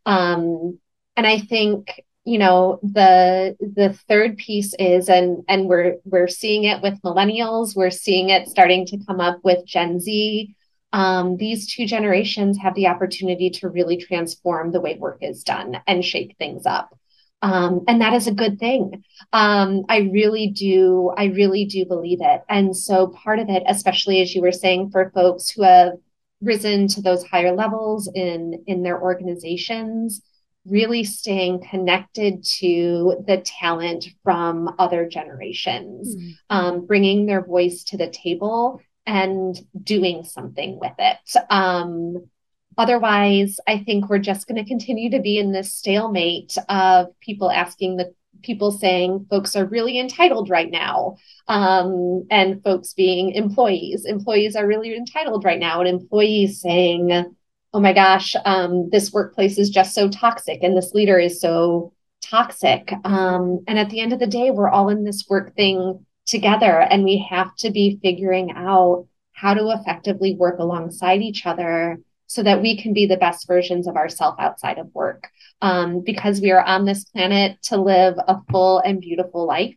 Um, 0.05 0.79
and 1.15 1.27
I 1.27 1.39
think 1.39 2.01
you 2.29 2.37
know 2.37 2.79
the 2.83 3.55
the 3.59 3.93
third 4.07 4.37
piece 4.37 4.73
is 4.77 5.09
and 5.09 5.43
and 5.47 5.67
we're 5.67 5.95
we're 6.05 6.27
seeing 6.27 6.63
it 6.63 6.81
with 6.81 7.01
millennials 7.01 7.75
we're 7.75 7.89
seeing 7.89 8.29
it 8.29 8.47
starting 8.47 8.85
to 8.85 8.97
come 9.05 9.19
up 9.19 9.39
with 9.43 9.65
gen 9.65 9.99
z 9.99 10.55
um, 10.91 11.37
these 11.37 11.71
two 11.71 11.85
generations 11.85 12.57
have 12.57 12.73
the 12.75 12.87
opportunity 12.87 13.49
to 13.51 13.69
really 13.69 13.97
transform 13.97 14.71
the 14.71 14.81
way 14.81 14.97
work 14.97 15.19
is 15.21 15.43
done 15.43 15.81
and 15.85 16.03
shake 16.03 16.35
things 16.37 16.65
up. 16.65 16.97
Um, 17.41 17.85
and 17.87 18.01
that 18.01 18.13
is 18.13 18.27
a 18.27 18.33
good 18.33 18.59
thing. 18.59 19.03
Um, 19.31 19.85
I 19.87 20.09
really 20.11 20.47
do, 20.47 21.13
I 21.15 21.25
really 21.25 21.65
do 21.65 21.85
believe 21.85 22.19
it. 22.21 22.41
And 22.49 22.75
so 22.75 23.07
part 23.07 23.39
of 23.39 23.49
it, 23.49 23.63
especially 23.67 24.21
as 24.21 24.33
you 24.35 24.41
were 24.41 24.51
saying, 24.51 24.89
for 24.89 25.11
folks 25.11 25.49
who 25.49 25.63
have 25.63 25.93
risen 26.41 26.87
to 26.87 27.01
those 27.01 27.23
higher 27.23 27.53
levels 27.53 28.09
in 28.13 28.63
in 28.65 28.81
their 28.81 29.01
organizations, 29.01 30.21
really 30.65 31.03
staying 31.03 31.63
connected 31.69 32.43
to 32.43 33.23
the 33.25 33.37
talent 33.37 34.07
from 34.23 34.75
other 34.77 35.07
generations, 35.07 36.15
mm-hmm. 36.15 36.31
um, 36.49 36.85
bringing 36.85 37.25
their 37.25 37.43
voice 37.43 37.83
to 37.85 37.97
the 37.97 38.09
table 38.09 38.81
and 39.05 39.59
doing 39.83 40.23
something 40.23 40.79
with 40.79 40.93
it. 40.99 41.45
Um, 41.49 42.29
otherwise, 42.77 43.57
I 43.67 43.79
think 43.79 44.09
we're 44.09 44.19
just 44.19 44.47
going 44.47 44.63
to 44.63 44.69
continue 44.69 45.09
to 45.11 45.19
be 45.19 45.37
in 45.37 45.51
this 45.51 45.73
stalemate 45.73 46.55
of 46.67 47.07
people 47.19 47.49
asking 47.49 47.97
the 47.97 48.13
people 48.41 48.71
saying 48.71 49.25
folks 49.29 49.55
are 49.55 49.65
really 49.65 49.99
entitled 49.99 50.49
right 50.49 50.71
now 50.71 51.17
um, 51.47 52.25
and 52.31 52.63
folks 52.63 52.93
being 52.93 53.31
employees 53.31 54.05
employees 54.05 54.55
are 54.55 54.65
really 54.67 54.95
entitled 54.95 55.43
right 55.43 55.59
now 55.59 55.81
and 55.81 55.89
employees 55.89 56.61
saying 56.61 57.35
oh 57.73 57.79
my 57.79 57.93
gosh 57.93 58.35
um, 58.45 58.89
this 58.89 59.11
workplace 59.11 59.57
is 59.57 59.69
just 59.69 59.93
so 59.93 60.09
toxic 60.09 60.59
and 60.63 60.75
this 60.75 60.93
leader 60.93 61.19
is 61.19 61.39
so 61.39 61.93
toxic. 62.21 62.91
Um, 63.03 63.63
and 63.67 63.79
at 63.79 63.89
the 63.89 63.99
end 63.99 64.13
of 64.13 64.19
the 64.19 64.27
day 64.27 64.51
we're 64.51 64.69
all 64.69 64.89
in 64.89 65.03
this 65.03 65.25
work 65.29 65.55
thing 65.55 66.05
together 66.25 66.79
and 66.79 67.03
we 67.03 67.25
have 67.29 67.55
to 67.57 67.71
be 67.71 67.99
figuring 68.01 68.51
out 68.51 69.07
how 69.33 69.53
to 69.53 69.69
effectively 69.69 70.35
work 70.35 70.59
alongside 70.59 71.21
each 71.21 71.45
other 71.45 71.99
so 72.27 72.43
that 72.43 72.61
we 72.61 72.79
can 72.79 72.93
be 72.93 73.07
the 73.07 73.17
best 73.17 73.47
versions 73.47 73.87
of 73.87 73.95
ourselves 73.95 74.37
outside 74.39 74.77
of 74.77 74.93
work. 74.93 75.29
Um, 75.61 76.01
because 76.05 76.39
we 76.39 76.51
are 76.51 76.63
on 76.63 76.85
this 76.85 77.03
planet 77.05 77.61
to 77.63 77.77
live 77.81 78.15
a 78.17 78.37
full 78.51 78.79
and 78.79 79.01
beautiful 79.01 79.45
life. 79.47 79.75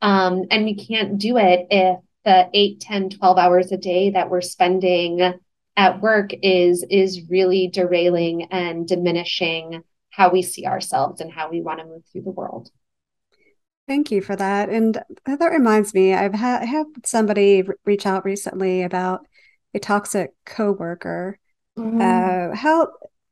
Um, 0.00 0.44
and 0.50 0.64
we 0.64 0.74
can't 0.74 1.18
do 1.18 1.36
it 1.36 1.68
if 1.70 1.98
the 2.24 2.48
8 2.52 2.80
10 2.80 3.10
12 3.10 3.38
hours 3.38 3.72
a 3.72 3.76
day 3.76 4.10
that 4.10 4.30
we're 4.30 4.40
spending 4.40 5.34
at 5.76 6.00
work 6.00 6.30
is 6.42 6.84
is 6.90 7.28
really 7.28 7.68
derailing 7.68 8.44
and 8.50 8.86
diminishing 8.86 9.82
how 10.10 10.30
we 10.30 10.42
see 10.42 10.66
ourselves 10.66 11.20
and 11.20 11.32
how 11.32 11.50
we 11.50 11.62
want 11.62 11.78
to 11.78 11.86
move 11.86 12.02
through 12.12 12.22
the 12.22 12.30
world 12.30 12.70
Thank 13.88 14.10
you 14.10 14.22
for 14.22 14.36
that. 14.36 14.68
And 14.68 15.02
that 15.26 15.46
reminds 15.46 15.92
me, 15.92 16.14
I've 16.14 16.34
had 16.34 16.64
had 16.64 16.86
somebody 17.04 17.64
reach 17.84 18.06
out 18.06 18.24
recently 18.24 18.82
about 18.82 19.26
a 19.74 19.78
toxic 19.80 20.30
coworker. 20.46 21.38
Mm-hmm. 21.76 22.00
Uh, 22.00 22.56
how 22.56 22.88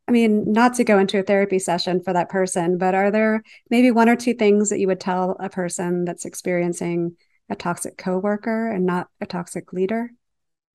I 0.09 0.13
mean, 0.13 0.53
not 0.53 0.75
to 0.75 0.85
go 0.85 0.99
into 0.99 1.21
a 1.21 1.23
therapy 1.23 1.61
session 1.61 2.03
for 2.03 2.13
that 2.13 2.29
person, 2.29 2.79
but 2.79 2.97
are 2.97 3.13
there 3.13 3.45
maybe 3.71 3.93
one 3.93 4.09
or 4.09 4.17
two 4.17 4.35
things 4.35 4.71
that 4.71 4.81
you 4.81 4.89
would 4.89 4.99
tell 4.99 5.37
a 5.39 5.49
person 5.49 6.05
that's 6.05 6.25
experiencing 6.25 7.17
a 7.49 7.55
toxic 7.55 7.97
coworker 7.97 8.73
and 8.73 8.85
not 8.85 9.09
a 9.21 9.27
toxic 9.27 9.73
leader? 9.73 10.11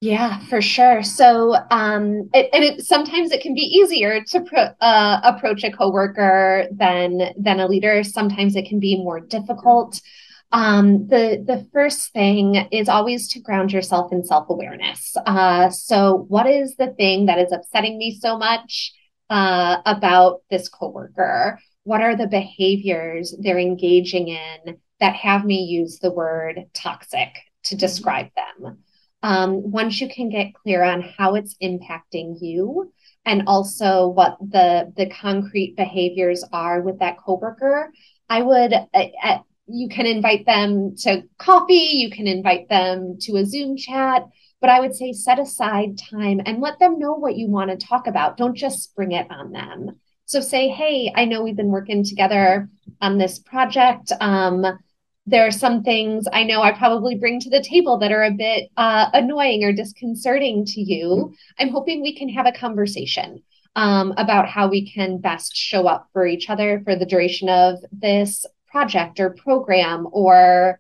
Yeah, 0.06 0.38
for 0.50 0.62
sure. 0.62 1.02
So, 1.02 1.56
um, 1.72 2.30
it, 2.32 2.48
and 2.54 2.64
it, 2.64 2.86
sometimes 2.86 3.32
it 3.32 3.42
can 3.42 3.56
be 3.56 3.62
easier 3.62 4.24
to 4.24 4.42
pro, 4.42 4.60
uh, 4.80 5.20
approach 5.24 5.64
a 5.64 5.72
coworker 5.72 6.68
than 6.72 7.34
than 7.40 7.60
a 7.60 7.66
leader. 7.68 8.04
Sometimes 8.04 8.56
it 8.56 8.68
can 8.68 8.80
be 8.80 8.98
more 8.98 9.20
difficult. 9.20 10.00
Um, 10.52 11.08
the 11.08 11.44
the 11.48 11.68
first 11.74 12.14
thing 12.14 12.68
is 12.72 12.88
always 12.88 13.28
to 13.30 13.40
ground 13.40 13.74
yourself 13.74 14.14
in 14.14 14.24
self 14.24 14.48
awareness. 14.48 15.18
Uh, 15.26 15.72
so, 15.72 16.26
what 16.28 16.46
is 16.46 16.76
the 16.76 16.94
thing 16.94 17.26
that 17.26 17.40
is 17.40 17.52
upsetting 17.52 17.98
me 17.98 18.16
so 18.16 18.38
much 18.38 18.94
uh, 19.32 19.78
about 19.88 20.42
this 20.52 20.70
coworker? 20.70 21.58
What 21.84 22.02
are 22.02 22.16
the 22.16 22.28
behaviors 22.28 23.36
they're 23.40 23.58
engaging 23.58 24.28
in 24.28 24.78
that 25.00 25.16
have 25.16 25.46
me 25.46 25.64
use 25.64 25.98
the 25.98 26.12
word 26.12 26.66
toxic 26.76 27.30
to 27.64 27.76
describe 27.76 28.28
them? 28.36 28.85
Um, 29.26 29.72
once 29.72 30.00
you 30.00 30.08
can 30.08 30.30
get 30.30 30.54
clear 30.54 30.84
on 30.84 31.02
how 31.02 31.34
it's 31.34 31.56
impacting 31.56 32.38
you 32.40 32.94
and 33.26 33.44
also 33.48 34.08
what 34.08 34.38
the 34.40 34.94
the 34.96 35.10
concrete 35.10 35.76
behaviors 35.76 36.44
are 36.54 36.82
with 36.82 37.00
that 37.00 37.18
coworker 37.18 37.92
i 38.30 38.42
would 38.42 38.72
uh, 38.72 39.06
uh, 39.24 39.40
you 39.68 39.90
can 39.90 40.06
invite 40.06 40.46
them 40.46 40.96
to 40.96 41.24
coffee 41.40 41.74
you 41.74 42.12
can 42.12 42.28
invite 42.28 42.70
them 42.70 43.18
to 43.20 43.36
a 43.38 43.46
zoom 43.46 43.76
chat 43.76 44.28
but 44.62 44.70
i 44.70 44.80
would 44.80 44.94
say 44.94 45.12
set 45.12 45.40
aside 45.40 45.98
time 45.98 46.40
and 46.46 46.62
let 46.62 46.78
them 46.78 47.00
know 47.00 47.14
what 47.14 47.36
you 47.36 47.48
want 47.48 47.72
to 47.72 47.88
talk 47.88 48.08
about. 48.08 48.38
Don't 48.38 48.56
just 48.56 48.84
spring 48.84 49.12
it 49.12 49.28
on 49.30 49.52
them. 49.52 50.00
So 50.26 50.40
say 50.40 50.70
hey 50.70 51.12
i 51.16 51.26
know 51.26 51.42
we've 51.42 51.56
been 51.56 51.68
working 51.80 52.04
together 52.04 52.70
on 53.02 53.18
this 53.18 53.40
project 53.40 54.12
um, 54.22 54.66
there 55.26 55.46
are 55.46 55.52
some 55.52 55.84
things 55.84 56.26
I 56.32 56.44
know 56.44 56.62
I 56.62 56.72
probably 56.72 57.16
bring 57.16 57.40
to 57.42 57.50
the 57.50 57.62
table 57.62 57.98
that 57.98 58.12
are 58.12 58.24
a 58.24 58.32
bit 58.32 58.70
uh, 58.78 59.08
annoying 59.14 59.64
or 59.64 59.74
disconcerting 59.74 60.66
to 60.66 60.82
you. 60.82 61.34
I'm 61.60 61.70
hoping 61.70 62.02
we 62.02 62.16
can 62.16 62.30
have 62.30 62.46
a 62.46 62.52
conversation 62.52 63.42
um, 63.76 64.14
about 64.18 64.48
how 64.48 64.68
we 64.68 64.90
can 64.90 65.20
best 65.20 65.56
show 65.56 65.88
up 65.88 66.08
for 66.14 66.28
each 66.28 66.50
other 66.50 66.82
for 66.86 66.96
the 66.96 67.06
duration 67.06 67.50
of 67.50 67.80
this 67.92 68.46
project 68.68 69.20
or 69.20 69.32
program 69.32 70.08
or 70.12 70.80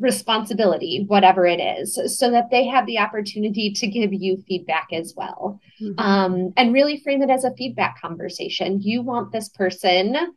responsibility, 0.00 1.04
whatever 1.06 1.46
it 1.46 1.60
is, 1.60 1.98
so 2.18 2.30
that 2.30 2.50
they 2.50 2.66
have 2.66 2.84
the 2.86 2.98
opportunity 2.98 3.72
to 3.72 3.86
give 3.86 4.12
you 4.12 4.42
feedback 4.48 4.88
as 4.92 5.14
well. 5.16 5.60
Mm-hmm. 5.80 5.98
Um, 5.98 6.52
and 6.56 6.74
really 6.74 7.00
frame 7.00 7.22
it 7.22 7.30
as 7.30 7.44
a 7.44 7.54
feedback 7.54 8.00
conversation. 8.00 8.80
You 8.82 9.02
want 9.02 9.30
this 9.30 9.48
person 9.50 10.34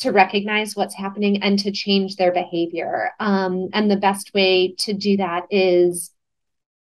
to 0.00 0.12
recognize 0.12 0.76
what's 0.76 0.94
happening 0.94 1.42
and 1.42 1.58
to 1.60 1.72
change 1.72 2.16
their 2.16 2.32
behavior. 2.32 3.10
Um, 3.18 3.68
and 3.72 3.90
the 3.90 3.96
best 3.96 4.34
way 4.34 4.74
to 4.78 4.92
do 4.92 5.16
that 5.16 5.46
is 5.50 6.12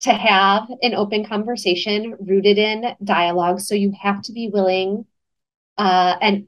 to 0.02 0.14
have 0.14 0.70
an 0.82 0.94
open 0.94 1.26
conversation 1.26 2.16
rooted 2.20 2.58
in 2.58 2.96
dialogue. 3.04 3.60
So 3.60 3.76
you 3.76 3.94
have 4.00 4.22
to 4.24 4.32
be 4.32 4.50
willing 4.50 5.06
uh, 5.78 6.16
and 6.22 6.48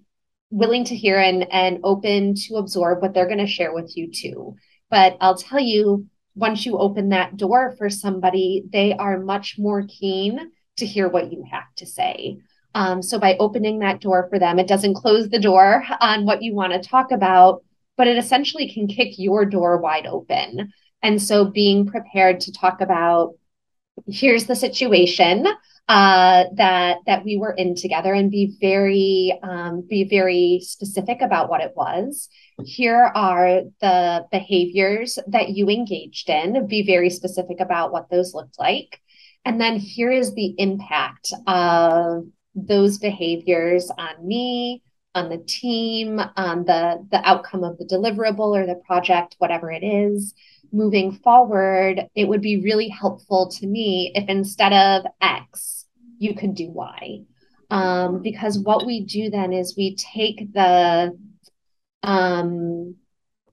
willing 0.51 0.85
to 0.85 0.95
hear 0.95 1.17
and, 1.17 1.51
and 1.51 1.79
open 1.83 2.35
to 2.35 2.55
absorb 2.55 3.01
what 3.01 3.13
they're 3.13 3.27
going 3.27 3.39
to 3.39 3.47
share 3.47 3.73
with 3.73 3.95
you 3.97 4.11
too. 4.11 4.55
But 4.89 5.17
I'll 5.21 5.37
tell 5.37 5.59
you, 5.59 6.07
once 6.35 6.65
you 6.65 6.77
open 6.77 7.09
that 7.09 7.35
door 7.37 7.75
for 7.77 7.89
somebody, 7.89 8.63
they 8.71 8.93
are 8.93 9.19
much 9.19 9.55
more 9.57 9.85
keen 9.87 10.51
to 10.77 10.85
hear 10.85 11.09
what 11.09 11.31
you 11.31 11.43
have 11.49 11.73
to 11.77 11.85
say. 11.85 12.39
Um, 12.73 13.01
so 13.01 13.19
by 13.19 13.35
opening 13.37 13.79
that 13.79 14.01
door 14.01 14.27
for 14.29 14.39
them, 14.39 14.59
it 14.59 14.67
doesn't 14.67 14.95
close 14.95 15.29
the 15.29 15.39
door 15.39 15.83
on 15.99 16.25
what 16.25 16.41
you 16.41 16.53
want 16.53 16.73
to 16.73 16.89
talk 16.89 17.11
about, 17.11 17.63
but 17.97 18.07
it 18.07 18.17
essentially 18.17 18.71
can 18.71 18.87
kick 18.87 19.17
your 19.17 19.45
door 19.45 19.77
wide 19.77 20.07
open. 20.07 20.71
And 21.03 21.21
so 21.21 21.45
being 21.45 21.85
prepared 21.85 22.39
to 22.41 22.51
talk 22.51 22.81
about 22.81 23.33
here's 24.07 24.45
the 24.45 24.55
situation 24.55 25.45
uh, 25.87 26.45
that 26.55 26.99
that 27.05 27.25
we 27.25 27.37
were 27.37 27.51
in 27.51 27.75
together 27.75 28.13
and 28.13 28.31
be 28.31 28.55
very 28.61 29.37
um, 29.43 29.85
be 29.89 30.05
very 30.05 30.61
specific 30.63 31.21
about 31.21 31.49
what 31.49 31.61
it 31.61 31.73
was. 31.75 32.29
Here 32.63 33.11
are 33.13 33.61
the 33.81 34.25
behaviors 34.31 35.19
that 35.27 35.49
you 35.49 35.69
engaged 35.69 36.29
in. 36.29 36.67
Be 36.67 36.85
very 36.85 37.09
specific 37.09 37.59
about 37.59 37.91
what 37.91 38.09
those 38.09 38.33
looked 38.33 38.59
like. 38.59 39.01
And 39.43 39.59
then 39.59 39.77
here 39.77 40.11
is 40.11 40.33
the 40.33 40.53
impact 40.57 41.33
of 41.47 42.25
those 42.55 42.97
behaviors 42.97 43.89
on 43.97 44.27
me, 44.27 44.83
on 45.13 45.29
the 45.29 45.37
team, 45.37 46.19
on 46.37 46.65
the, 46.65 47.05
the 47.11 47.27
outcome 47.27 47.63
of 47.63 47.77
the 47.77 47.85
deliverable 47.85 48.57
or 48.57 48.65
the 48.65 48.81
project, 48.85 49.35
whatever 49.39 49.71
it 49.71 49.83
is. 49.83 50.33
Moving 50.71 51.11
forward, 51.11 52.07
it 52.15 52.27
would 52.27 52.41
be 52.41 52.61
really 52.61 52.87
helpful 52.87 53.49
to 53.59 53.67
me 53.67 54.11
if 54.15 54.29
instead 54.29 54.71
of 54.71 55.05
X, 55.21 55.85
you 56.17 56.33
could 56.33 56.55
do 56.55 56.69
Y. 56.69 57.23
Um, 57.69 58.21
because 58.21 58.59
what 58.59 58.85
we 58.85 59.05
do 59.05 59.29
then 59.29 59.53
is 59.53 59.75
we 59.77 59.95
take 59.95 60.53
the 60.53 61.17
um, 62.03 62.95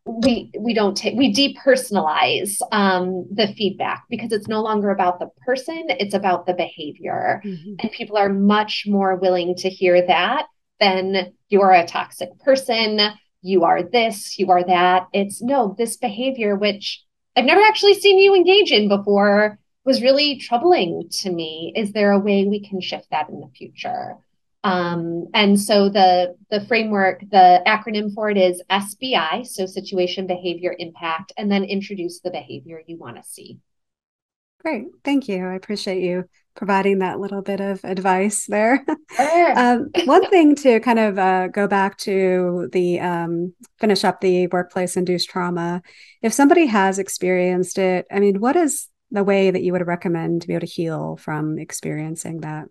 we 0.08 0.50
we 0.58 0.72
don't 0.72 0.96
take 0.96 1.16
we 1.16 1.32
depersonalize 1.32 2.58
um, 2.72 3.26
the 3.30 3.48
feedback 3.48 4.04
because 4.08 4.32
it's 4.32 4.48
no 4.48 4.62
longer 4.62 4.90
about 4.90 5.18
the 5.18 5.28
person 5.44 5.84
it's 5.88 6.14
about 6.14 6.46
the 6.46 6.54
behavior. 6.54 7.42
Mm-hmm. 7.44 7.74
and 7.80 7.92
people 7.92 8.16
are 8.16 8.28
much 8.28 8.84
more 8.86 9.16
willing 9.16 9.54
to 9.56 9.68
hear 9.68 10.04
that 10.06 10.46
than 10.80 11.32
you're 11.48 11.72
a 11.72 11.86
toxic 11.86 12.30
person. 12.40 13.00
You 13.42 13.64
are 13.64 13.82
this 13.82 14.38
you 14.38 14.50
are 14.50 14.64
that. 14.64 15.08
It's 15.12 15.42
no 15.42 15.74
this 15.76 15.96
behavior 15.96 16.56
which 16.56 17.02
i've 17.36 17.44
never 17.44 17.62
actually 17.62 17.94
seen 17.94 18.18
you 18.18 18.34
engage 18.34 18.72
in 18.72 18.88
before 18.88 19.58
was 19.84 20.02
really 20.02 20.38
troubling 20.38 21.08
to 21.10 21.30
me. 21.30 21.72
Is 21.76 21.92
there 21.92 22.12
a 22.12 22.18
way 22.18 22.44
we 22.44 22.60
can 22.60 22.80
shift 22.80 23.08
that 23.10 23.28
in 23.28 23.40
the 23.40 23.48
future 23.56 24.16
um, 24.64 25.28
and 25.34 25.60
so 25.60 25.88
the 25.88 26.34
the 26.50 26.60
framework, 26.66 27.20
the 27.30 27.62
acronym 27.66 28.12
for 28.12 28.30
it 28.30 28.36
is 28.36 28.62
SBI, 28.70 29.46
so 29.46 29.66
situation, 29.66 30.26
behavior, 30.26 30.74
impact, 30.78 31.32
and 31.36 31.50
then 31.50 31.64
introduce 31.64 32.20
the 32.20 32.30
behavior 32.30 32.82
you 32.86 32.96
want 32.96 33.16
to 33.16 33.22
see. 33.22 33.58
Great, 34.60 34.86
thank 35.04 35.28
you. 35.28 35.46
I 35.46 35.54
appreciate 35.54 36.02
you 36.02 36.24
providing 36.56 36.98
that 36.98 37.20
little 37.20 37.40
bit 37.40 37.60
of 37.60 37.84
advice 37.84 38.46
there. 38.46 38.84
um, 39.56 39.90
one 40.06 40.28
thing 40.28 40.56
to 40.56 40.80
kind 40.80 40.98
of 40.98 41.16
uh, 41.16 41.46
go 41.46 41.68
back 41.68 41.96
to 41.98 42.68
the 42.72 42.98
um, 42.98 43.54
finish 43.78 44.02
up 44.02 44.20
the 44.20 44.48
workplace 44.48 44.96
induced 44.96 45.30
trauma. 45.30 45.80
If 46.20 46.32
somebody 46.32 46.66
has 46.66 46.98
experienced 46.98 47.78
it, 47.78 48.06
I 48.10 48.18
mean, 48.18 48.40
what 48.40 48.56
is 48.56 48.88
the 49.12 49.22
way 49.22 49.52
that 49.52 49.62
you 49.62 49.72
would 49.72 49.86
recommend 49.86 50.42
to 50.42 50.48
be 50.48 50.54
able 50.54 50.66
to 50.66 50.72
heal 50.72 51.16
from 51.16 51.60
experiencing 51.60 52.40
that? 52.40 52.64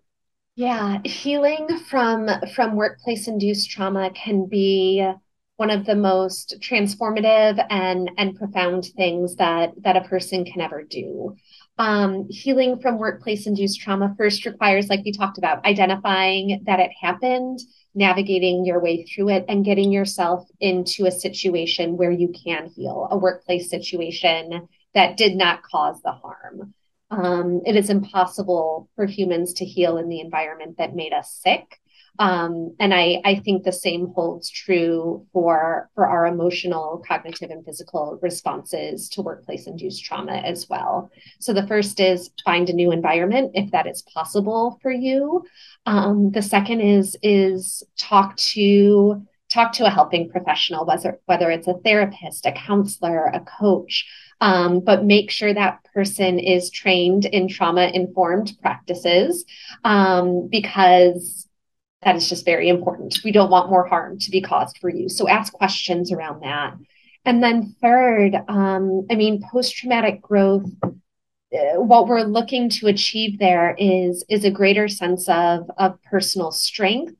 Yeah, 0.58 0.98
healing 1.04 1.68
from 1.88 2.28
from 2.52 2.74
workplace 2.74 3.28
induced 3.28 3.70
trauma 3.70 4.10
can 4.10 4.46
be 4.46 5.08
one 5.54 5.70
of 5.70 5.86
the 5.86 5.94
most 5.94 6.56
transformative 6.60 7.64
and 7.70 8.10
and 8.18 8.34
profound 8.34 8.86
things 8.96 9.36
that 9.36 9.70
that 9.84 9.94
a 9.94 10.08
person 10.08 10.44
can 10.44 10.60
ever 10.60 10.82
do. 10.82 11.36
Um, 11.78 12.26
healing 12.28 12.80
from 12.80 12.98
workplace 12.98 13.46
induced 13.46 13.80
trauma 13.80 14.16
first 14.18 14.44
requires, 14.46 14.88
like 14.88 15.04
we 15.04 15.12
talked 15.12 15.38
about, 15.38 15.64
identifying 15.64 16.64
that 16.66 16.80
it 16.80 16.90
happened, 17.00 17.60
navigating 17.94 18.64
your 18.64 18.80
way 18.80 19.04
through 19.04 19.28
it, 19.28 19.44
and 19.48 19.64
getting 19.64 19.92
yourself 19.92 20.48
into 20.58 21.06
a 21.06 21.12
situation 21.12 21.96
where 21.96 22.10
you 22.10 22.32
can 22.44 22.66
heal, 22.66 23.06
a 23.12 23.16
workplace 23.16 23.70
situation 23.70 24.66
that 24.92 25.16
did 25.16 25.36
not 25.36 25.62
cause 25.62 26.02
the 26.02 26.10
harm 26.10 26.74
um, 27.10 27.62
it 27.64 27.76
is 27.76 27.90
impossible 27.90 28.88
for 28.94 29.06
humans 29.06 29.54
to 29.54 29.64
heal 29.64 29.96
in 29.96 30.08
the 30.08 30.20
environment 30.20 30.76
that 30.78 30.94
made 30.94 31.12
us 31.12 31.32
sick. 31.42 31.80
Um, 32.20 32.74
and 32.80 32.92
I, 32.92 33.20
I 33.24 33.36
think 33.36 33.62
the 33.62 33.72
same 33.72 34.08
holds 34.14 34.50
true 34.50 35.24
for, 35.32 35.88
for 35.94 36.06
our 36.06 36.26
emotional, 36.26 37.02
cognitive, 37.06 37.50
and 37.50 37.64
physical 37.64 38.18
responses 38.20 39.08
to 39.10 39.22
workplace 39.22 39.68
induced 39.68 40.04
trauma 40.04 40.32
as 40.32 40.68
well. 40.68 41.10
So 41.38 41.52
the 41.52 41.66
first 41.66 42.00
is 42.00 42.30
find 42.44 42.68
a 42.68 42.72
new 42.72 42.90
environment 42.90 43.52
if 43.54 43.70
that 43.70 43.86
is 43.86 44.02
possible 44.02 44.80
for 44.82 44.90
you. 44.90 45.44
Um, 45.86 46.32
the 46.32 46.42
second 46.42 46.80
is 46.80 47.16
is 47.22 47.84
talk 47.96 48.36
to 48.36 49.22
talk 49.48 49.72
to 49.74 49.86
a 49.86 49.90
helping 49.90 50.30
professional, 50.30 50.84
whether 50.84 51.20
whether 51.26 51.50
it's 51.50 51.68
a 51.68 51.78
therapist, 51.84 52.46
a 52.46 52.52
counselor, 52.52 53.26
a 53.26 53.40
coach 53.40 54.06
um, 54.40 54.80
but 54.80 55.04
make 55.04 55.30
sure 55.30 55.52
that 55.52 55.84
person 55.92 56.38
is 56.38 56.70
trained 56.70 57.24
in 57.24 57.48
trauma 57.48 57.90
informed 57.92 58.56
practices 58.62 59.44
um, 59.84 60.48
because 60.48 61.48
that 62.02 62.14
is 62.14 62.28
just 62.28 62.44
very 62.44 62.68
important. 62.68 63.18
We 63.24 63.32
don't 63.32 63.50
want 63.50 63.70
more 63.70 63.86
harm 63.86 64.18
to 64.20 64.30
be 64.30 64.40
caused 64.40 64.78
for 64.78 64.88
you. 64.88 65.08
So 65.08 65.28
ask 65.28 65.52
questions 65.52 66.12
around 66.12 66.42
that. 66.42 66.74
And 67.24 67.42
then, 67.42 67.74
third, 67.82 68.36
um, 68.48 69.06
I 69.10 69.16
mean, 69.16 69.42
post 69.50 69.76
traumatic 69.76 70.22
growth. 70.22 70.70
Uh, 70.82 71.80
what 71.80 72.06
we're 72.06 72.22
looking 72.22 72.68
to 72.68 72.86
achieve 72.86 73.38
there 73.38 73.74
is 73.78 74.22
is 74.28 74.44
a 74.44 74.50
greater 74.50 74.86
sense 74.86 75.28
of 75.30 75.68
of 75.78 76.00
personal 76.02 76.52
strength 76.52 77.14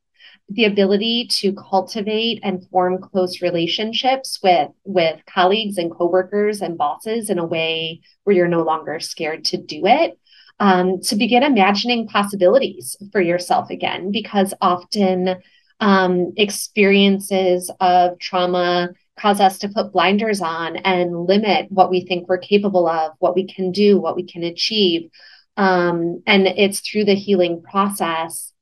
the 0.50 0.64
ability 0.64 1.26
to 1.30 1.52
cultivate 1.52 2.40
and 2.42 2.66
form 2.68 2.98
close 3.00 3.42
relationships 3.42 4.38
with 4.42 4.70
with 4.84 5.20
colleagues 5.26 5.76
and 5.76 5.90
coworkers 5.90 6.62
and 6.62 6.78
bosses 6.78 7.28
in 7.28 7.38
a 7.38 7.44
way 7.44 8.00
where 8.24 8.34
you're 8.34 8.48
no 8.48 8.62
longer 8.62 8.98
scared 8.98 9.44
to 9.44 9.58
do 9.58 9.82
it 9.84 10.18
um, 10.60 11.00
to 11.02 11.16
begin 11.16 11.42
imagining 11.42 12.08
possibilities 12.08 12.96
for 13.12 13.20
yourself 13.20 13.70
again 13.70 14.10
because 14.10 14.54
often 14.60 15.36
um, 15.80 16.32
experiences 16.36 17.70
of 17.80 18.18
trauma 18.18 18.90
cause 19.18 19.40
us 19.40 19.58
to 19.58 19.68
put 19.68 19.92
blinders 19.92 20.40
on 20.40 20.76
and 20.76 21.26
limit 21.26 21.70
what 21.70 21.90
we 21.90 22.00
think 22.00 22.28
we're 22.28 22.38
capable 22.38 22.88
of 22.88 23.12
what 23.18 23.34
we 23.34 23.46
can 23.46 23.70
do 23.70 24.00
what 24.00 24.16
we 24.16 24.22
can 24.22 24.42
achieve. 24.42 25.10
Um, 25.56 26.22
and 26.26 26.46
it's 26.46 26.80
through 26.80 27.04
the 27.04 27.14
healing 27.14 27.62
process 27.62 28.52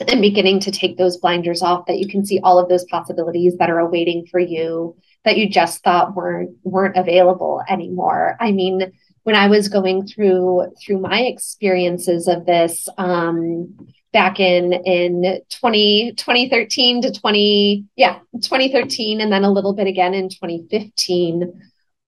and 0.00 0.22
beginning 0.22 0.60
to 0.60 0.70
take 0.70 0.96
those 0.96 1.18
blinders 1.18 1.62
off 1.62 1.86
that 1.86 1.98
you 1.98 2.08
can 2.08 2.24
see 2.24 2.40
all 2.40 2.58
of 2.58 2.68
those 2.68 2.84
possibilities 2.84 3.56
that 3.58 3.70
are 3.70 3.78
awaiting 3.78 4.26
for 4.30 4.40
you 4.40 4.96
that 5.24 5.36
you 5.36 5.48
just 5.48 5.82
thought 5.84 6.14
weren't 6.14 6.56
weren't 6.64 6.96
available 6.96 7.62
anymore. 7.68 8.36
I 8.40 8.52
mean 8.52 8.92
when 9.24 9.36
i 9.36 9.46
was 9.48 9.68
going 9.68 10.06
through 10.06 10.72
through 10.80 10.98
my 10.98 11.22
experiences 11.22 12.28
of 12.28 12.46
this 12.46 12.88
um 12.98 13.74
back 14.12 14.40
in 14.40 14.72
in 14.72 15.40
20 15.50 16.12
2013 16.16 17.02
to 17.02 17.12
20 17.12 17.84
yeah 17.96 18.18
2013 18.40 19.20
and 19.20 19.32
then 19.32 19.44
a 19.44 19.50
little 19.50 19.74
bit 19.74 19.86
again 19.86 20.14
in 20.14 20.28
2015 20.28 21.60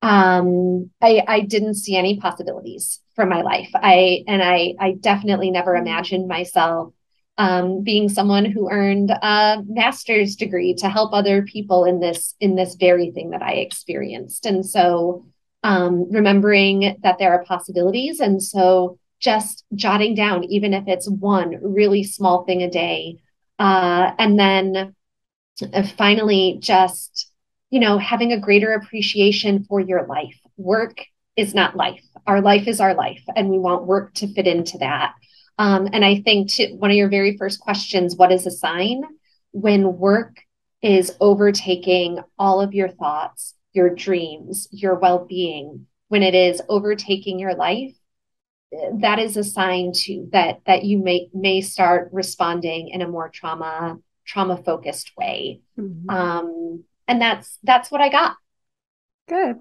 um 0.03 0.91
i 1.01 1.23
i 1.27 1.41
didn't 1.41 1.75
see 1.75 1.97
any 1.97 2.19
possibilities 2.19 3.01
for 3.15 3.27
my 3.27 3.43
life. 3.43 3.71
I 3.75 4.25
and 4.27 4.43
i 4.43 4.75
i 4.81 4.93
definitely 4.93 5.51
never 5.51 5.77
imagined 5.77 6.29
myself 6.29 6.93
um, 7.37 7.83
being 7.83 8.09
someone 8.09 8.45
who 8.45 8.71
earned 8.71 9.11
a 9.11 9.63
master's 9.67 10.37
degree 10.37 10.75
to 10.75 10.89
help 10.89 11.13
other 11.13 11.43
people 11.43 11.85
in 11.85 12.01
this 12.01 12.35
in 12.41 12.55
this 12.55 12.77
very 12.77 13.11
thing 13.11 13.31
that 13.31 13.43
I 13.43 13.55
experienced. 13.55 14.47
And 14.47 14.65
so 14.65 15.27
um, 15.65 16.11
remembering 16.11 16.99
that 17.03 17.19
there 17.19 17.33
are 17.33 17.45
possibilities, 17.45 18.21
and 18.21 18.43
so 18.43 18.99
just 19.19 19.65
jotting 19.75 20.15
down, 20.15 20.45
even 20.45 20.75
if 20.75 20.85
it's 20.87 21.09
one 21.09 21.59
really 21.63 22.05
small 22.05 22.45
thing 22.45 22.63
a 22.63 22.71
day, 22.71 23.19
uh, 23.59 24.13
and 24.19 24.39
then 24.39 24.95
uh, 25.73 25.83
finally 25.97 26.59
just 26.61 27.33
you 27.71 27.81
know 27.81 27.99
having 27.99 28.33
a 28.33 28.41
greater 28.41 28.75
appreciation 28.75 29.65
for 29.65 29.81
your 29.81 30.07
life. 30.07 30.39
Work 30.57 31.05
is 31.37 31.53
not 31.53 31.75
life. 31.75 32.05
Our 32.29 32.41
life 32.41 32.69
is 32.69 32.81
our 32.81 32.95
life, 32.95 33.23
and 33.35 33.49
we 33.49 33.59
want 33.59 33.87
work 33.87 34.15
to 34.15 34.33
fit 34.33 34.47
into 34.47 34.79
that. 34.79 35.15
Um, 35.59 35.89
and 35.93 36.05
I 36.05 36.21
think 36.21 36.53
to, 36.53 36.73
one 36.75 36.91
of 36.91 36.97
your 36.97 37.09
very 37.09 37.37
first 37.37 37.61
questions, 37.61 38.17
what 38.17 38.33
is 38.33 38.47
a 38.47 38.51
sign? 38.51 39.03
When 39.53 39.99
work 39.99 40.41
is 40.83 41.13
overtaking 41.21 42.19
all 42.39 42.61
of 42.61 42.75
your 42.75 42.89
thoughts, 42.89 43.55
your 43.73 43.91
dreams, 43.91 44.69
your 44.71 44.97
well 44.97 45.25
being, 45.25 45.87
when 46.09 46.23
it 46.23 46.35
is 46.35 46.61
overtaking 46.69 47.39
your 47.39 47.55
life, 47.55 47.95
that 49.01 49.19
is 49.19 49.37
a 49.37 49.45
sign 49.45 49.93
too 49.93 50.29
that 50.33 50.61
that 50.67 50.85
you 50.85 50.99
may 50.99 51.29
may 51.33 51.61
start 51.61 52.09
responding 52.13 52.89
in 52.89 53.03
a 53.03 53.09
more 53.09 53.29
trauma 53.29 53.99
trauma 54.27 54.57
focused 54.57 55.13
way 55.17 55.61
mm-hmm. 55.79 56.11
um 56.11 56.85
and 57.07 57.21
that's 57.21 57.59
that's 57.63 57.91
what 57.91 58.01
i 58.01 58.09
got 58.09 58.37
good 59.29 59.57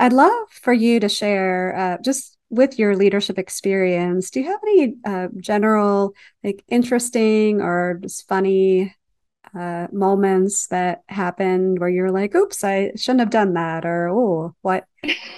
i'd 0.00 0.12
love 0.12 0.48
for 0.50 0.72
you 0.72 1.00
to 1.00 1.08
share 1.08 1.74
uh, 1.76 1.98
just 2.02 2.35
with 2.50 2.78
your 2.78 2.96
leadership 2.96 3.38
experience, 3.38 4.30
do 4.30 4.40
you 4.40 4.46
have 4.46 4.60
any 4.62 4.94
uh, 5.04 5.28
general, 5.38 6.14
like 6.44 6.64
interesting 6.68 7.60
or 7.60 7.98
just 8.02 8.28
funny 8.28 8.94
uh, 9.58 9.86
moments 9.92 10.68
that 10.68 11.02
happened 11.08 11.78
where 11.78 11.88
you're 11.88 12.10
like, 12.10 12.34
oops, 12.34 12.62
I 12.62 12.92
shouldn't 12.96 13.20
have 13.20 13.30
done 13.30 13.54
that, 13.54 13.84
or 13.84 14.08
oh, 14.08 14.54
what, 14.62 14.84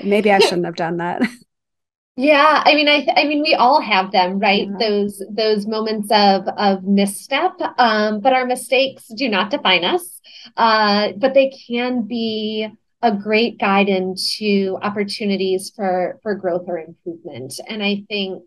maybe 0.03 0.31
I 0.33 0.39
shouldn't 0.39 0.67
have 0.67 0.77
done 0.77 0.99
that. 0.99 1.23
Yeah, 2.21 2.65
I 2.67 2.75
mean, 2.75 2.89
I, 2.89 3.07
I 3.17 3.27
mean, 3.27 3.43
we 3.43 3.55
all 3.55 3.81
have 3.81 4.11
them, 4.11 4.41
right? 4.41 4.67
Yeah. 4.69 4.77
Those 4.81 5.23
those 5.31 5.69
moments 5.69 6.11
of 6.11 6.49
of 6.49 6.83
misstep, 6.83 7.53
um, 7.79 8.19
but 8.19 8.33
our 8.33 8.45
mistakes 8.45 9.07
do 9.07 9.29
not 9.29 9.51
define 9.51 9.85
us, 9.85 10.21
uh, 10.57 11.13
but 11.17 11.35
they 11.35 11.53
can 11.69 12.09
be 12.09 12.67
a 13.03 13.15
great 13.15 13.59
guide 13.59 13.89
into 13.89 14.79
opportunities 14.83 15.73
for 15.75 16.19
for 16.23 16.35
growth 16.35 16.65
or 16.67 16.79
improvement. 16.79 17.61
And 17.69 17.83
i 17.83 18.03
think 18.09 18.43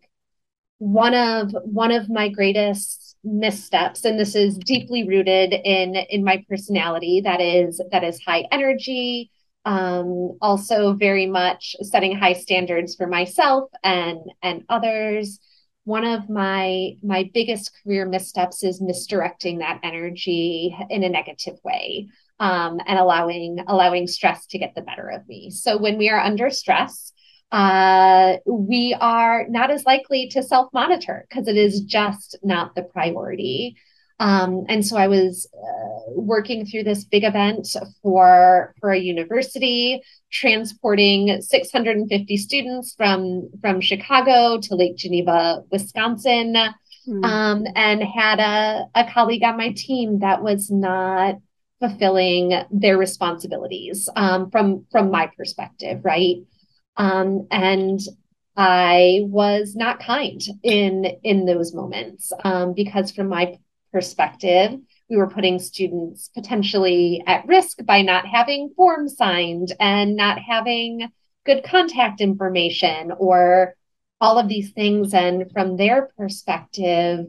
one 0.80 1.14
of 1.14 1.52
one 1.64 1.92
of 1.92 2.10
my 2.10 2.28
greatest 2.28 3.16
missteps 3.24 4.04
and 4.04 4.20
this 4.20 4.34
is 4.34 4.58
deeply 4.58 5.08
rooted 5.08 5.54
in 5.54 5.96
in 5.96 6.24
my 6.24 6.44
personality 6.50 7.22
that 7.24 7.40
is 7.40 7.80
that 7.92 8.04
is 8.04 8.20
high 8.26 8.48
energy 8.52 9.30
um 9.66 10.36
also 10.42 10.94
very 10.94 11.28
much 11.28 11.76
setting 11.84 12.18
high 12.18 12.34
standards 12.34 12.96
for 12.96 13.08
myself 13.08 13.70
and 13.84 14.20
and 14.42 14.64
others. 14.70 15.40
One 15.84 16.06
of 16.06 16.30
my 16.30 16.94
my 17.04 17.30
biggest 17.34 17.72
career 17.84 18.08
missteps 18.08 18.64
is 18.64 18.82
misdirecting 18.82 19.60
that 19.60 19.80
energy 19.84 20.76
in 20.90 21.04
a 21.04 21.10
negative 21.10 21.60
way 21.64 22.08
um, 22.42 22.80
and 22.88 22.98
allowing 22.98 23.64
allowing 23.68 24.08
stress 24.08 24.48
to 24.48 24.58
get 24.58 24.74
the 24.76 24.82
better 24.82 25.08
of 25.08 25.26
me. 25.30 25.52
So 25.52 25.78
when 25.78 25.98
we 26.00 26.10
are 26.10 26.20
under 26.20 26.50
stress, 26.50 27.14
uh, 27.52 28.38
we 28.48 28.98
are 29.00 29.46
not 29.48 29.70
as 29.70 29.86
likely 29.86 30.28
to 30.30 30.42
self 30.42 30.74
monitor 30.74 31.28
because 31.30 31.48
it 31.48 31.56
is 31.56 31.82
just 31.82 32.36
not 32.44 32.74
the 32.74 32.82
priority. 32.82 33.78
Um, 34.20 34.66
and 34.70 34.86
so 34.86 34.98
I 34.98 35.08
was 35.08 35.48
uh, 35.54 36.12
working 36.14 36.66
through 36.66 36.84
this 36.84 37.04
big 37.04 37.24
event 37.24 37.68
for 38.02 38.74
for 38.80 38.92
a 38.92 39.00
university, 39.00 40.02
transporting 40.32 41.42
650 41.42 42.38
students 42.38 42.96
from 42.96 43.52
from 43.62 43.82
Chicago 43.82 44.60
to 44.62 44.76
Lake 44.76 44.98
Geneva, 44.98 45.62
Wisconsin, 45.72 46.56
mm. 47.08 47.24
um, 47.24 47.68
and 47.76 48.02
had 48.02 48.40
a, 48.40 48.86
a 48.96 49.12
colleague 49.12 49.44
on 49.44 49.58
my 49.58 49.74
team 49.74 50.20
that 50.20 50.42
was 50.42 50.72
not 50.72 51.36
fulfilling 51.82 52.54
their 52.72 52.98
responsibilities 52.98 54.08
um, 54.16 54.50
from 54.52 54.86
from 54.92 55.12
my 55.12 55.30
perspective, 55.36 56.00
right? 56.06 56.38
Um, 56.96 57.48
and 57.52 58.00
I 58.56 59.22
was 59.24 59.76
not 59.76 60.00
kind 60.00 60.42
in 60.64 61.06
in 61.24 61.46
those 61.46 61.74
moments 61.74 62.32
um, 62.46 62.74
because, 62.74 63.12
from 63.12 63.28
my 63.28 63.58
perspective, 63.92 64.80
we 65.10 65.18
were 65.18 65.30
putting 65.30 65.60
students 65.60 66.30
potentially 66.30 67.24
at 67.28 67.48
risk 67.48 67.84
by 67.86 68.02
not 68.02 68.26
having 68.26 68.72
forms 68.78 69.18
signed 69.18 69.74
and 69.80 70.16
not 70.16 70.40
having 70.40 71.10
good 71.46 71.64
contact 71.64 72.22
information 72.22 73.12
or 73.18 73.76
all 74.22 74.38
of 74.38 74.48
these 74.48 74.72
things. 74.72 75.14
And 75.14 75.52
from 75.52 75.76
their 75.76 76.10
perspective, 76.18 77.26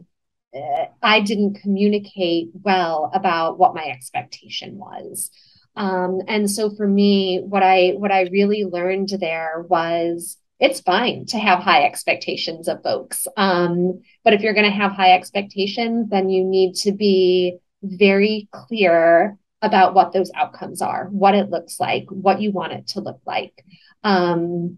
I 1.01 1.21
didn't 1.21 1.55
communicate 1.55 2.49
well 2.53 3.11
about 3.13 3.57
what 3.57 3.75
my 3.75 3.85
expectation 3.85 4.77
was. 4.77 5.31
Um, 5.75 6.21
and 6.27 6.49
so 6.49 6.69
for 6.69 6.87
me, 6.87 7.41
what 7.43 7.63
I 7.63 7.93
what 7.97 8.11
I 8.11 8.23
really 8.31 8.63
learned 8.63 9.09
there 9.09 9.65
was 9.67 10.37
it's 10.59 10.81
fine 10.81 11.25
to 11.27 11.37
have 11.37 11.59
high 11.59 11.83
expectations 11.83 12.67
of 12.67 12.83
folks. 12.83 13.27
Um, 13.35 14.01
but 14.23 14.33
if 14.33 14.41
you're 14.41 14.53
going 14.53 14.69
to 14.69 14.77
have 14.77 14.91
high 14.91 15.13
expectations, 15.13 16.09
then 16.09 16.29
you 16.29 16.43
need 16.45 16.75
to 16.75 16.91
be 16.91 17.57
very 17.81 18.47
clear 18.51 19.37
about 19.61 19.93
what 19.93 20.13
those 20.13 20.31
outcomes 20.35 20.81
are, 20.81 21.07
what 21.07 21.35
it 21.35 21.49
looks 21.49 21.79
like, 21.79 22.05
what 22.09 22.41
you 22.41 22.51
want 22.51 22.73
it 22.73 22.87
to 22.87 23.01
look 23.01 23.19
like. 23.25 23.65
Um, 24.03 24.77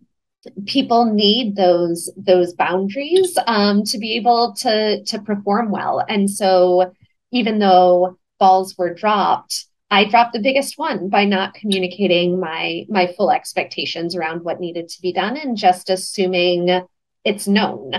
people 0.65 1.05
need 1.05 1.55
those 1.55 2.11
those 2.17 2.53
boundaries 2.53 3.37
um, 3.47 3.83
to 3.85 3.97
be 3.97 4.13
able 4.13 4.53
to 4.59 5.03
to 5.03 5.19
perform 5.19 5.71
well. 5.71 6.03
And 6.07 6.29
so, 6.29 6.93
even 7.31 7.59
though 7.59 8.17
balls 8.39 8.77
were 8.77 8.93
dropped, 8.93 9.65
I 9.91 10.05
dropped 10.05 10.33
the 10.33 10.41
biggest 10.41 10.77
one 10.77 11.09
by 11.09 11.25
not 11.25 11.53
communicating 11.53 12.39
my 12.39 12.85
my 12.89 13.13
full 13.15 13.31
expectations 13.31 14.15
around 14.15 14.43
what 14.43 14.59
needed 14.59 14.89
to 14.89 15.01
be 15.01 15.13
done 15.13 15.37
and 15.37 15.57
just 15.57 15.89
assuming 15.89 16.85
it's 17.23 17.47
known. 17.47 17.91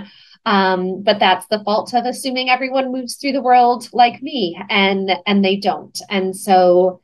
Um, 0.44 1.02
but 1.02 1.18
that's 1.18 1.46
the 1.48 1.62
fault 1.64 1.92
of 1.92 2.04
assuming 2.04 2.48
everyone 2.48 2.92
moves 2.92 3.16
through 3.16 3.32
the 3.32 3.42
world 3.42 3.88
like 3.92 4.22
me, 4.22 4.56
and 4.70 5.10
and 5.26 5.44
they 5.44 5.56
don't. 5.56 5.98
And 6.08 6.36
so, 6.36 7.00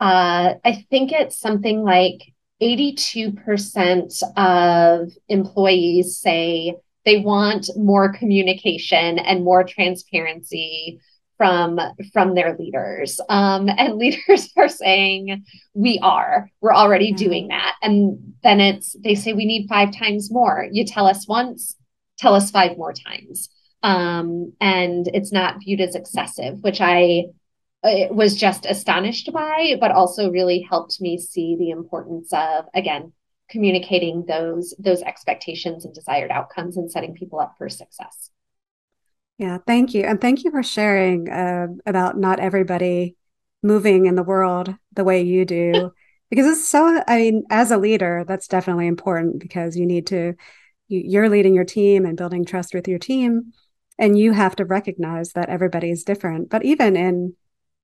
uh, 0.00 0.54
I 0.62 0.86
think 0.90 1.10
it's 1.12 1.38
something 1.38 1.82
like 1.82 2.33
82% 2.62 4.22
of 4.36 5.12
employees 5.28 6.16
say 6.16 6.76
they 7.04 7.18
want 7.18 7.68
more 7.76 8.12
communication 8.12 9.18
and 9.18 9.44
more 9.44 9.64
transparency 9.64 11.00
from 11.36 11.78
from 12.12 12.34
their 12.34 12.56
leaders. 12.56 13.20
Um, 13.28 13.68
and 13.68 13.94
leaders 13.98 14.50
are 14.56 14.68
saying 14.68 15.44
we 15.74 15.98
are. 16.02 16.50
We're 16.60 16.74
already 16.74 17.12
mm-hmm. 17.12 17.24
doing 17.24 17.48
that. 17.48 17.74
And 17.82 18.34
then 18.42 18.60
it's 18.60 18.96
they 19.02 19.14
say 19.14 19.32
we 19.32 19.44
need 19.44 19.68
five 19.68 19.92
times 19.92 20.30
more. 20.30 20.66
You 20.70 20.84
tell 20.84 21.06
us 21.06 21.26
once 21.28 21.76
tell 22.16 22.34
us 22.34 22.50
five 22.50 22.76
more 22.78 22.92
times. 22.92 23.50
Um, 23.82 24.52
and 24.60 25.08
it's 25.08 25.32
not 25.32 25.56
viewed 25.62 25.82
as 25.82 25.94
excessive 25.94 26.62
which 26.62 26.80
i 26.80 27.24
was 28.10 28.36
just 28.36 28.64
astonished 28.66 29.30
by, 29.32 29.76
but 29.78 29.90
also 29.90 30.30
really 30.30 30.66
helped 30.68 31.00
me 31.00 31.18
see 31.18 31.56
the 31.58 31.70
importance 31.70 32.32
of 32.32 32.64
again 32.74 33.12
communicating 33.50 34.24
those 34.26 34.74
those 34.78 35.02
expectations 35.02 35.84
and 35.84 35.94
desired 35.94 36.30
outcomes 36.30 36.76
and 36.76 36.90
setting 36.90 37.14
people 37.14 37.40
up 37.40 37.54
for 37.58 37.68
success. 37.68 38.30
Yeah, 39.38 39.58
thank 39.66 39.94
you, 39.94 40.02
and 40.04 40.20
thank 40.20 40.44
you 40.44 40.50
for 40.50 40.62
sharing 40.62 41.28
uh, 41.28 41.66
about 41.84 42.16
not 42.16 42.40
everybody 42.40 43.16
moving 43.62 44.06
in 44.06 44.14
the 44.14 44.22
world 44.22 44.74
the 44.92 45.04
way 45.04 45.22
you 45.22 45.44
do, 45.44 45.92
because 46.30 46.46
it's 46.46 46.68
so. 46.68 47.02
I 47.06 47.16
mean, 47.18 47.44
as 47.50 47.70
a 47.70 47.76
leader, 47.76 48.24
that's 48.26 48.48
definitely 48.48 48.86
important 48.86 49.40
because 49.40 49.76
you 49.76 49.86
need 49.86 50.06
to. 50.08 50.34
You're 50.88 51.30
leading 51.30 51.54
your 51.54 51.64
team 51.64 52.04
and 52.04 52.16
building 52.16 52.44
trust 52.44 52.74
with 52.74 52.88
your 52.88 52.98
team, 52.98 53.52
and 53.98 54.18
you 54.18 54.32
have 54.32 54.56
to 54.56 54.64
recognize 54.64 55.32
that 55.32 55.48
everybody 55.48 55.90
is 55.90 56.04
different. 56.04 56.48
But 56.50 56.64
even 56.64 56.96
in 56.96 57.34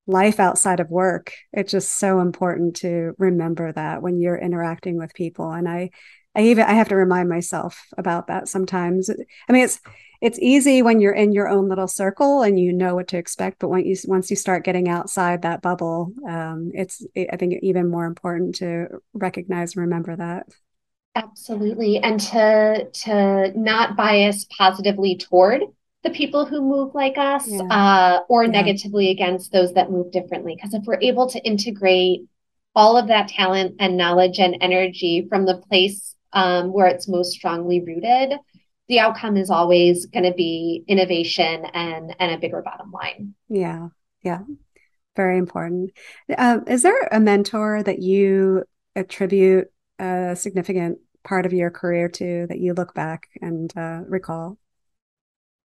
life 0.06 0.40
outside 0.40 0.80
of 0.80 0.90
work 0.90 1.32
it's 1.52 1.70
just 1.70 1.98
so 1.98 2.20
important 2.20 2.76
to 2.76 3.12
remember 3.18 3.72
that 3.72 4.02
when 4.02 4.20
you're 4.20 4.38
interacting 4.38 4.96
with 4.96 5.14
people. 5.14 5.50
And 5.50 5.68
i 5.68 5.90
i 6.34 6.42
even 6.42 6.64
i 6.64 6.72
have 6.72 6.88
to 6.88 6.96
remind 6.96 7.28
myself 7.28 7.86
about 7.96 8.26
that 8.28 8.48
sometimes. 8.48 9.10
I 9.10 9.52
mean 9.52 9.64
it's 9.64 9.80
it's 10.20 10.38
easy 10.38 10.82
when 10.82 11.00
you're 11.00 11.14
in 11.14 11.32
your 11.32 11.48
own 11.48 11.68
little 11.68 11.88
circle 11.88 12.42
and 12.42 12.58
you 12.60 12.72
know 12.72 12.94
what 12.94 13.08
to 13.08 13.16
expect 13.16 13.58
but 13.58 13.68
when 13.68 13.86
you 13.86 13.96
once 14.06 14.30
you 14.30 14.36
start 14.36 14.64
getting 14.64 14.88
outside 14.88 15.42
that 15.42 15.62
bubble 15.62 16.12
um, 16.28 16.70
it's 16.74 17.04
i 17.16 17.36
think 17.36 17.54
even 17.62 17.90
more 17.90 18.04
important 18.06 18.56
to 18.56 18.86
recognize 19.14 19.74
and 19.74 19.82
remember 19.82 20.16
that. 20.16 20.46
Absolutely. 21.16 21.98
And 21.98 22.20
to 22.20 22.88
to 22.90 23.52
not 23.58 23.96
bias 23.96 24.46
positively 24.56 25.16
toward 25.16 25.62
the 26.02 26.10
people 26.10 26.46
who 26.46 26.60
move 26.62 26.94
like 26.94 27.18
us 27.18 27.46
yeah. 27.46 27.62
uh, 27.62 28.20
or 28.28 28.44
yeah. 28.44 28.50
negatively 28.50 29.10
against 29.10 29.52
those 29.52 29.72
that 29.74 29.90
move 29.90 30.10
differently. 30.10 30.54
Because 30.54 30.74
if 30.74 30.84
we're 30.84 31.00
able 31.00 31.28
to 31.30 31.38
integrate 31.40 32.22
all 32.74 32.96
of 32.96 33.08
that 33.08 33.28
talent 33.28 33.76
and 33.78 33.96
knowledge 33.96 34.38
and 34.38 34.56
energy 34.60 35.26
from 35.28 35.44
the 35.44 35.58
place 35.68 36.14
um, 36.32 36.72
where 36.72 36.86
it's 36.86 37.08
most 37.08 37.32
strongly 37.32 37.80
rooted, 37.80 38.38
the 38.88 38.98
outcome 38.98 39.36
is 39.36 39.50
always 39.50 40.06
going 40.06 40.24
to 40.24 40.34
be 40.34 40.84
innovation 40.88 41.64
and 41.74 42.14
and 42.18 42.32
a 42.32 42.38
bigger 42.38 42.62
bottom 42.62 42.90
line. 42.90 43.34
Yeah, 43.48 43.88
yeah, 44.22 44.40
very 45.16 45.38
important. 45.38 45.92
Uh, 46.36 46.60
is 46.66 46.82
there 46.82 47.08
a 47.12 47.20
mentor 47.20 47.82
that 47.82 48.00
you 48.00 48.64
attribute 48.96 49.68
a 49.98 50.34
significant 50.34 50.98
part 51.22 51.46
of 51.46 51.52
your 51.52 51.70
career 51.70 52.08
to 52.08 52.46
that 52.48 52.58
you 52.58 52.74
look 52.74 52.94
back 52.94 53.28
and 53.40 53.72
uh, 53.76 54.00
recall? 54.06 54.58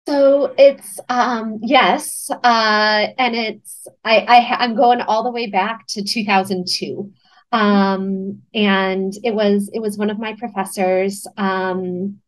So 0.08 0.54
it's 0.58 1.00
um 1.08 1.60
yes, 1.62 2.30
uh 2.30 3.08
and 3.18 3.36
it's 3.36 3.88
I, 4.04 4.18
I 4.20 4.56
I'm 4.60 4.76
going 4.76 5.02
all 5.02 5.24
the 5.24 5.32
way 5.32 5.48
back 5.48 5.88
to 5.90 6.04
2002. 6.04 7.12
Um 7.52 8.42
and 8.54 9.14
it 9.24 9.34
was 9.34 9.70
it 9.74 9.80
was 9.80 9.98
one 9.98 10.10
of 10.10 10.20
my 10.20 10.36
professors 10.38 11.26
um 11.38 12.20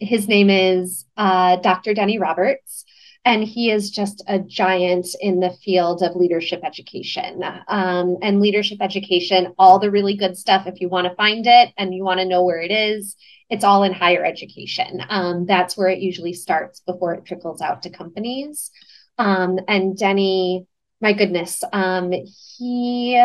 his 0.00 0.28
name 0.28 0.50
is 0.50 1.06
uh 1.16 1.56
Dr. 1.56 1.94
Denny 1.94 2.18
Roberts 2.18 2.84
and 3.24 3.42
he 3.44 3.70
is 3.70 3.90
just 3.90 4.22
a 4.28 4.38
giant 4.38 5.08
in 5.20 5.40
the 5.40 5.50
field 5.64 6.02
of 6.02 6.16
leadership 6.16 6.60
education 6.64 7.42
um, 7.68 8.16
and 8.22 8.40
leadership 8.40 8.78
education 8.80 9.52
all 9.58 9.78
the 9.78 9.90
really 9.90 10.16
good 10.16 10.36
stuff 10.36 10.66
if 10.66 10.80
you 10.80 10.88
want 10.88 11.06
to 11.08 11.14
find 11.16 11.46
it 11.46 11.70
and 11.76 11.94
you 11.94 12.04
want 12.04 12.20
to 12.20 12.26
know 12.26 12.44
where 12.44 12.60
it 12.60 12.70
is 12.70 13.16
it's 13.48 13.64
all 13.64 13.82
in 13.84 13.92
higher 13.92 14.24
education. 14.24 15.02
Um, 15.08 15.46
that's 15.46 15.76
where 15.76 15.88
it 15.88 16.00
usually 16.00 16.32
starts 16.32 16.80
before 16.80 17.14
it 17.14 17.24
trickles 17.24 17.60
out 17.60 17.82
to 17.82 17.90
companies. 17.90 18.70
Um, 19.18 19.58
and 19.68 19.96
Denny, 19.96 20.66
my 21.00 21.12
goodness, 21.12 21.62
um, 21.72 22.12
he 22.56 23.22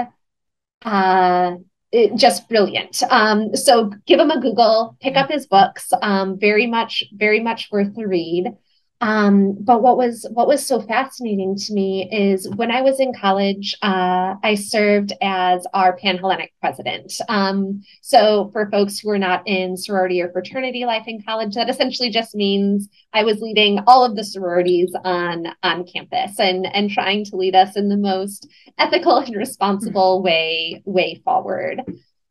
uh, 0.83 1.55
it, 1.91 2.15
just 2.15 2.47
brilliant. 2.47 3.01
Um, 3.09 3.55
so 3.55 3.91
give 4.05 4.19
him 4.19 4.31
a 4.31 4.39
Google, 4.39 4.97
pick 5.01 5.15
up 5.15 5.29
his 5.29 5.47
books. 5.47 5.91
Um, 6.01 6.39
very 6.39 6.67
much, 6.67 7.03
very 7.13 7.39
much 7.39 7.69
worth 7.71 7.95
the 7.95 8.07
read. 8.07 8.55
Um, 9.01 9.57
but 9.59 9.81
what 9.81 9.97
was 9.97 10.27
what 10.31 10.47
was 10.47 10.63
so 10.63 10.79
fascinating 10.79 11.55
to 11.55 11.73
me 11.73 12.07
is 12.11 12.47
when 12.49 12.69
I 12.69 12.81
was 12.81 12.99
in 12.99 13.13
college, 13.13 13.75
uh, 13.81 14.35
I 14.43 14.53
served 14.53 15.11
as 15.23 15.65
our 15.73 15.97
Panhellenic 15.97 16.53
president. 16.61 17.11
Um, 17.27 17.81
so 18.01 18.51
for 18.53 18.69
folks 18.69 18.99
who 18.99 19.09
are 19.09 19.17
not 19.17 19.41
in 19.47 19.75
sorority 19.75 20.21
or 20.21 20.31
fraternity 20.31 20.85
life 20.85 21.07
in 21.07 21.23
college, 21.23 21.55
that 21.55 21.67
essentially 21.67 22.11
just 22.11 22.35
means 22.35 22.87
I 23.11 23.23
was 23.23 23.41
leading 23.41 23.79
all 23.87 24.05
of 24.05 24.15
the 24.15 24.23
sororities 24.23 24.95
on 25.03 25.47
on 25.63 25.83
campus 25.85 26.39
and 26.39 26.67
and 26.71 26.91
trying 26.91 27.25
to 27.25 27.35
lead 27.35 27.55
us 27.55 27.75
in 27.75 27.89
the 27.89 27.97
most 27.97 28.47
ethical 28.77 29.17
and 29.17 29.35
responsible 29.35 30.21
way 30.21 30.83
way 30.85 31.19
forward. 31.25 31.81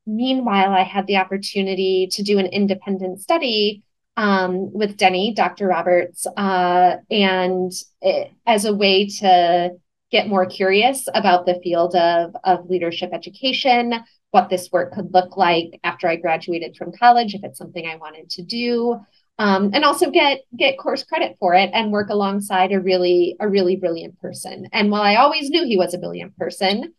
Meanwhile, 0.06 0.70
I 0.70 0.84
had 0.84 1.08
the 1.08 1.16
opportunity 1.16 2.08
to 2.12 2.22
do 2.22 2.38
an 2.38 2.46
independent 2.46 3.20
study 3.20 3.82
um, 4.20 4.70
with 4.74 4.98
Denny, 4.98 5.32
Dr. 5.32 5.66
Roberts, 5.66 6.26
uh, 6.36 6.96
and 7.10 7.72
it, 8.02 8.30
as 8.46 8.66
a 8.66 8.74
way 8.74 9.06
to 9.06 9.70
get 10.12 10.28
more 10.28 10.44
curious 10.44 11.08
about 11.14 11.46
the 11.46 11.58
field 11.64 11.94
of, 11.94 12.36
of 12.44 12.68
leadership 12.68 13.10
education, 13.14 13.94
what 14.30 14.50
this 14.50 14.70
work 14.70 14.92
could 14.92 15.14
look 15.14 15.38
like 15.38 15.80
after 15.84 16.06
I 16.06 16.16
graduated 16.16 16.76
from 16.76 16.92
college, 16.92 17.34
if 17.34 17.42
it's 17.42 17.56
something 17.56 17.86
I 17.86 17.96
wanted 17.96 18.28
to 18.30 18.42
do. 18.42 19.00
Um, 19.38 19.70
and 19.72 19.86
also 19.86 20.10
get 20.10 20.40
get 20.54 20.78
course 20.78 21.02
credit 21.02 21.38
for 21.40 21.54
it 21.54 21.70
and 21.72 21.90
work 21.90 22.10
alongside 22.10 22.72
a 22.72 22.80
really 22.80 23.36
a 23.40 23.48
really 23.48 23.76
brilliant 23.76 24.20
person. 24.20 24.68
And 24.70 24.90
while 24.90 25.00
I 25.00 25.16
always 25.16 25.48
knew 25.48 25.64
he 25.64 25.78
was 25.78 25.94
a 25.94 25.98
brilliant 25.98 26.36
person, 26.36 26.92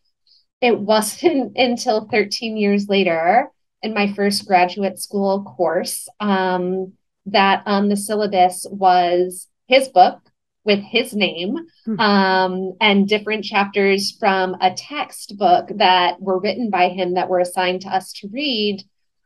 it 0.59 0.79
wasn't 0.79 1.51
until 1.55 2.07
13 2.09 2.57
years 2.57 2.89
later 2.89 3.51
in 3.83 3.93
my 3.93 4.11
first 4.13 4.47
graduate 4.47 4.99
school 4.99 5.43
course 5.43 6.07
um, 6.19 6.93
that 7.27 7.63
on 7.65 7.89
the 7.89 7.97
syllabus 7.97 8.65
was 8.69 9.47
his 9.67 9.87
book 9.87 10.19
with 10.63 10.79
his 10.79 11.13
name 11.13 11.55
hmm. 11.85 11.99
um, 11.99 12.73
and 12.79 13.07
different 13.07 13.43
chapters 13.43 14.15
from 14.19 14.55
a 14.61 14.73
textbook 14.73 15.69
that 15.75 16.21
were 16.21 16.39
written 16.39 16.69
by 16.69 16.89
him 16.89 17.15
that 17.15 17.29
were 17.29 17.39
assigned 17.39 17.81
to 17.81 17.89
us 17.89 18.13
to 18.13 18.27
read. 18.31 18.83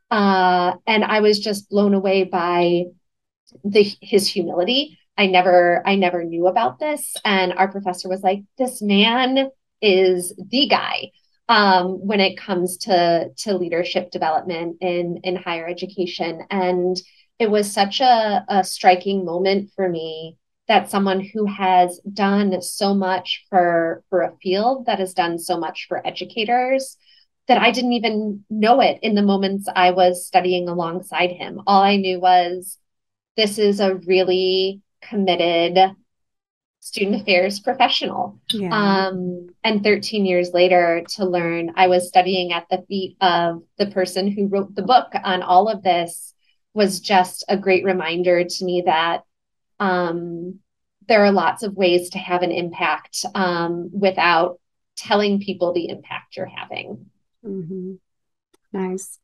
Uh, 0.09 0.73
and 0.87 1.03
I 1.03 1.19
was 1.19 1.39
just 1.39 1.69
blown 1.69 1.93
away 1.93 2.23
by 2.23 2.85
the 3.63 3.91
his 4.01 4.27
humility. 4.27 4.97
I 5.17 5.27
never 5.27 5.81
I 5.85 5.95
never 5.95 6.23
knew 6.23 6.47
about 6.47 6.79
this, 6.79 7.15
and 7.23 7.53
our 7.53 7.69
professor 7.69 8.09
was 8.09 8.21
like, 8.21 8.43
"This 8.57 8.81
man 8.81 9.49
is 9.81 10.33
the 10.37 10.67
guy." 10.67 11.11
Um, 11.47 12.05
when 12.05 12.19
it 12.19 12.37
comes 12.37 12.77
to 12.79 13.29
to 13.29 13.57
leadership 13.57 14.11
development 14.11 14.77
in 14.81 15.19
in 15.23 15.35
higher 15.35 15.67
education 15.67 16.41
and 16.49 17.01
it 17.39 17.51
was 17.51 17.71
such 17.71 18.01
a, 18.01 18.45
a 18.47 18.63
striking 18.63 19.25
moment 19.25 19.71
for 19.75 19.89
me 19.89 20.37
that 20.67 20.89
someone 20.89 21.19
who 21.19 21.45
has 21.45 21.99
done 22.11 22.61
so 22.61 22.93
much 22.93 23.45
for 23.49 24.03
for 24.09 24.21
a 24.21 24.35
field 24.41 24.85
that 24.87 24.99
has 24.99 25.13
done 25.13 25.37
so 25.37 25.59
much 25.59 25.85
for 25.87 26.05
educators 26.05 26.97
that 27.47 27.61
I 27.61 27.71
didn't 27.71 27.93
even 27.93 28.43
know 28.49 28.81
it 28.81 28.99
in 29.03 29.13
the 29.13 29.21
moments 29.21 29.67
I 29.73 29.91
was 29.91 30.25
studying 30.25 30.67
alongside 30.67 31.31
him. 31.31 31.61
All 31.67 31.83
I 31.83 31.97
knew 31.97 32.19
was 32.19 32.79
this 33.37 33.59
is 33.59 33.79
a 33.79 33.95
really 33.95 34.81
committed 35.01 35.77
student 36.79 37.21
affairs 37.21 37.59
professional. 37.59 38.39
Yeah. 38.51 38.69
Um, 38.71 39.49
and 39.63 39.83
13 39.83 40.25
years 40.25 40.51
later, 40.53 41.03
to 41.15 41.25
learn 41.25 41.73
I 41.75 41.87
was 41.87 42.07
studying 42.07 42.51
at 42.51 42.67
the 42.69 42.83
feet 42.87 43.17
of 43.21 43.63
the 43.77 43.87
person 43.87 44.31
who 44.31 44.47
wrote 44.47 44.73
the 44.73 44.83
book 44.83 45.07
on 45.23 45.43
all 45.43 45.67
of 45.67 45.83
this 45.83 46.34
was 46.75 46.99
just 46.99 47.43
a 47.47 47.57
great 47.57 47.83
reminder 47.83 48.43
to 48.43 48.65
me 48.65 48.83
that 48.85 49.23
um, 49.79 50.59
there 51.07 51.23
are 51.23 51.31
lots 51.31 51.63
of 51.63 51.75
ways 51.75 52.11
to 52.11 52.19
have 52.19 52.43
an 52.43 52.51
impact 52.51 53.25
um, 53.33 53.89
without 53.91 54.59
telling 54.97 55.39
people 55.39 55.73
the 55.73 55.89
impact 55.89 56.35
you're 56.35 56.45
having. 56.45 57.07
Mm-hmm. 57.43 57.93
Nice. 58.73 59.19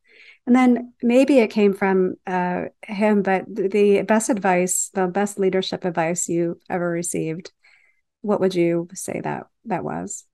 And 0.46 0.56
then 0.56 0.94
maybe 1.02 1.38
it 1.38 1.50
came 1.50 1.74
from 1.74 2.14
uh, 2.26 2.64
him, 2.82 3.22
but 3.22 3.44
the 3.46 4.02
best 4.02 4.30
advice, 4.30 4.90
the 4.94 5.06
best 5.06 5.38
leadership 5.38 5.84
advice 5.84 6.28
you 6.28 6.58
ever 6.70 6.90
received, 6.90 7.52
what 8.22 8.40
would 8.40 8.54
you 8.54 8.88
say 8.94 9.20
that 9.22 9.46
that 9.66 9.84
was? 9.84 10.24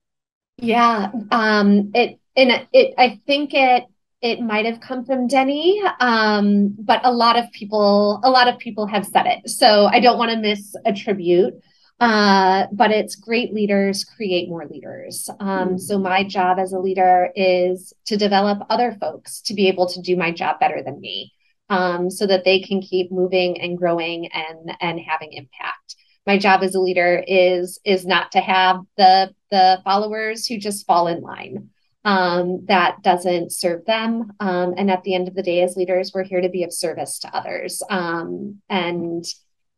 Yeah, 0.56 1.10
um, 1.30 1.90
it 1.94 2.20
and 2.36 2.66
it. 2.72 2.94
I 2.96 3.20
think 3.26 3.54
it 3.54 3.84
it 4.20 4.40
might 4.40 4.66
have 4.66 4.80
come 4.80 5.04
from 5.04 5.28
Denny, 5.28 5.80
um, 6.00 6.74
but 6.78 7.00
a 7.04 7.12
lot 7.12 7.38
of 7.38 7.50
people, 7.52 8.20
a 8.24 8.30
lot 8.30 8.48
of 8.48 8.58
people 8.58 8.86
have 8.86 9.06
said 9.06 9.26
it. 9.26 9.48
So 9.48 9.86
I 9.86 10.00
don't 10.00 10.18
want 10.18 10.30
to 10.32 10.36
misattribute. 10.36 11.60
Uh, 12.00 12.68
but 12.70 12.92
it's 12.92 13.16
great 13.16 13.52
leaders 13.52 14.04
create 14.04 14.48
more 14.48 14.64
leaders. 14.68 15.28
Um, 15.40 15.70
mm. 15.70 15.80
So 15.80 15.98
my 15.98 16.22
job 16.22 16.60
as 16.60 16.72
a 16.72 16.78
leader 16.78 17.32
is 17.34 17.92
to 18.06 18.16
develop 18.16 18.60
other 18.70 18.96
folks 19.00 19.40
to 19.42 19.54
be 19.54 19.66
able 19.66 19.88
to 19.88 20.00
do 20.00 20.16
my 20.16 20.30
job 20.30 20.60
better 20.60 20.80
than 20.80 21.00
me, 21.00 21.32
um, 21.70 22.08
so 22.08 22.24
that 22.28 22.44
they 22.44 22.60
can 22.60 22.80
keep 22.80 23.10
moving 23.10 23.60
and 23.60 23.76
growing 23.76 24.28
and 24.32 24.76
and 24.80 25.00
having 25.00 25.32
impact. 25.32 25.96
my 26.28 26.38
job 26.38 26.62
as 26.62 26.74
a 26.74 26.80
leader 26.80 27.24
is 27.26 27.80
is 27.84 28.06
not 28.06 28.30
to 28.32 28.40
have 28.40 28.80
the 28.96 29.34
the 29.50 29.80
followers 29.82 30.46
who 30.46 30.58
just 30.58 30.86
fall 30.86 31.08
in 31.08 31.20
line 31.22 31.70
um, 32.04 32.64
that 32.66 33.02
doesn't 33.02 33.52
serve 33.52 33.84
them. 33.84 34.32
Um, 34.40 34.74
and 34.76 34.90
at 34.90 35.02
the 35.02 35.14
end 35.14 35.28
of 35.28 35.34
the 35.34 35.42
day, 35.42 35.62
as 35.62 35.76
leaders, 35.76 36.12
we're 36.14 36.24
here 36.24 36.40
to 36.40 36.48
be 36.48 36.62
of 36.62 36.72
service 36.72 37.18
to 37.20 37.36
others. 37.36 37.82
Um, 37.90 38.62
and 38.68 39.24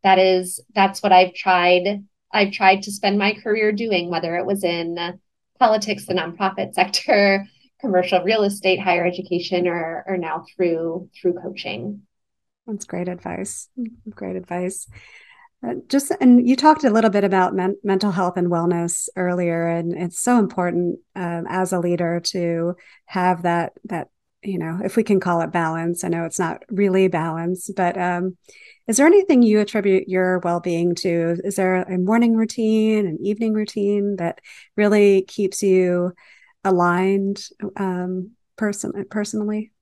that 0.03 0.19
is 0.19 0.61
that's 0.75 1.03
what 1.03 1.13
I've 1.13 1.35
tried. 1.35 2.05
I've 2.33 2.53
tried 2.53 2.83
to 2.85 2.93
spend 2.93 3.19
my 3.19 3.35
career 3.35 3.73
doing, 3.73 4.11
whether 4.11 4.37
it 4.37 4.47
was 4.47 4.65
in 4.65 5.19
politics, 5.59 6.07
the 6.07 6.15
nonprofit 6.15 6.75
sector, 6.75 7.47
commercial 7.81 8.23
real 8.23 8.45
estate, 8.45 8.81
higher 8.81 9.07
education, 9.07 9.67
or 9.67 10.05
or 10.07 10.17
now 10.17 10.45
through 10.55 11.11
through 11.21 11.35
coaching. 11.43 12.03
That's 12.67 12.85
great 12.85 13.09
advice. 13.09 13.69
Great 14.11 14.37
advice. 14.37 14.87
Uh, 15.67 15.75
just 15.89 16.11
and 16.21 16.49
you 16.49 16.57
talked 16.57 16.85
a 16.85 16.91
little 16.91 17.11
bit 17.11 17.25
about 17.25 17.55
men- 17.55 17.77
mental 17.85 18.11
health 18.11 18.37
and 18.37 18.49
wellness 18.49 19.09
earlier, 19.17 19.69
and 19.69 19.93
it's 19.93 20.21
so 20.21 20.39
important 20.39 20.99
um, 21.15 21.45
as 21.49 21.73
a 21.73 21.79
leader 21.79 22.19
to 22.21 22.75
have 23.05 23.43
that 23.43 23.73
that 23.85 24.09
you 24.43 24.59
know 24.59 24.81
if 24.83 24.97
we 24.97 25.03
can 25.03 25.21
call 25.21 25.43
it 25.43 25.53
balance. 25.53 26.03
I 26.03 26.09
know 26.09 26.25
it's 26.25 26.39
not 26.39 26.63
really 26.71 27.09
balance, 27.09 27.71
but 27.77 27.99
um, 27.99 28.39
is 28.89 28.97
there 28.97 29.07
anything 29.07 29.43
you 29.43 29.61
attribute 29.61 30.09
your 30.09 30.39
well-being 30.39 30.95
to? 30.97 31.37
Is 31.45 31.57
there 31.57 31.83
a 31.83 31.99
morning 31.99 32.37
routine, 32.37 33.07
an 33.07 33.19
evening 33.21 33.53
routine 33.53 34.17
that 34.17 34.41
really 34.77 35.23
keeps 35.23 35.63
you 35.63 36.13
aligned 36.65 37.45
um, 37.77 38.31
person 38.57 38.93
personally? 39.11 39.73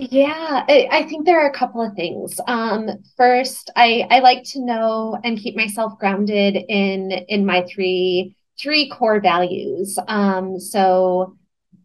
Yeah, 0.00 0.64
I, 0.68 1.02
think 1.08 1.26
there 1.26 1.40
are 1.44 1.50
a 1.50 1.52
couple 1.52 1.82
of 1.82 1.94
things. 1.94 2.38
Um, 2.46 2.88
first, 3.16 3.70
I, 3.74 4.06
I 4.10 4.20
like 4.20 4.44
to 4.52 4.64
know 4.64 5.18
and 5.24 5.36
keep 5.38 5.56
myself 5.56 5.98
grounded 5.98 6.56
in 6.56 7.10
in 7.28 7.44
my 7.44 7.64
three 7.68 8.36
three 8.60 8.88
core 8.90 9.20
values. 9.20 9.98
Um, 10.06 10.60
so 10.60 11.36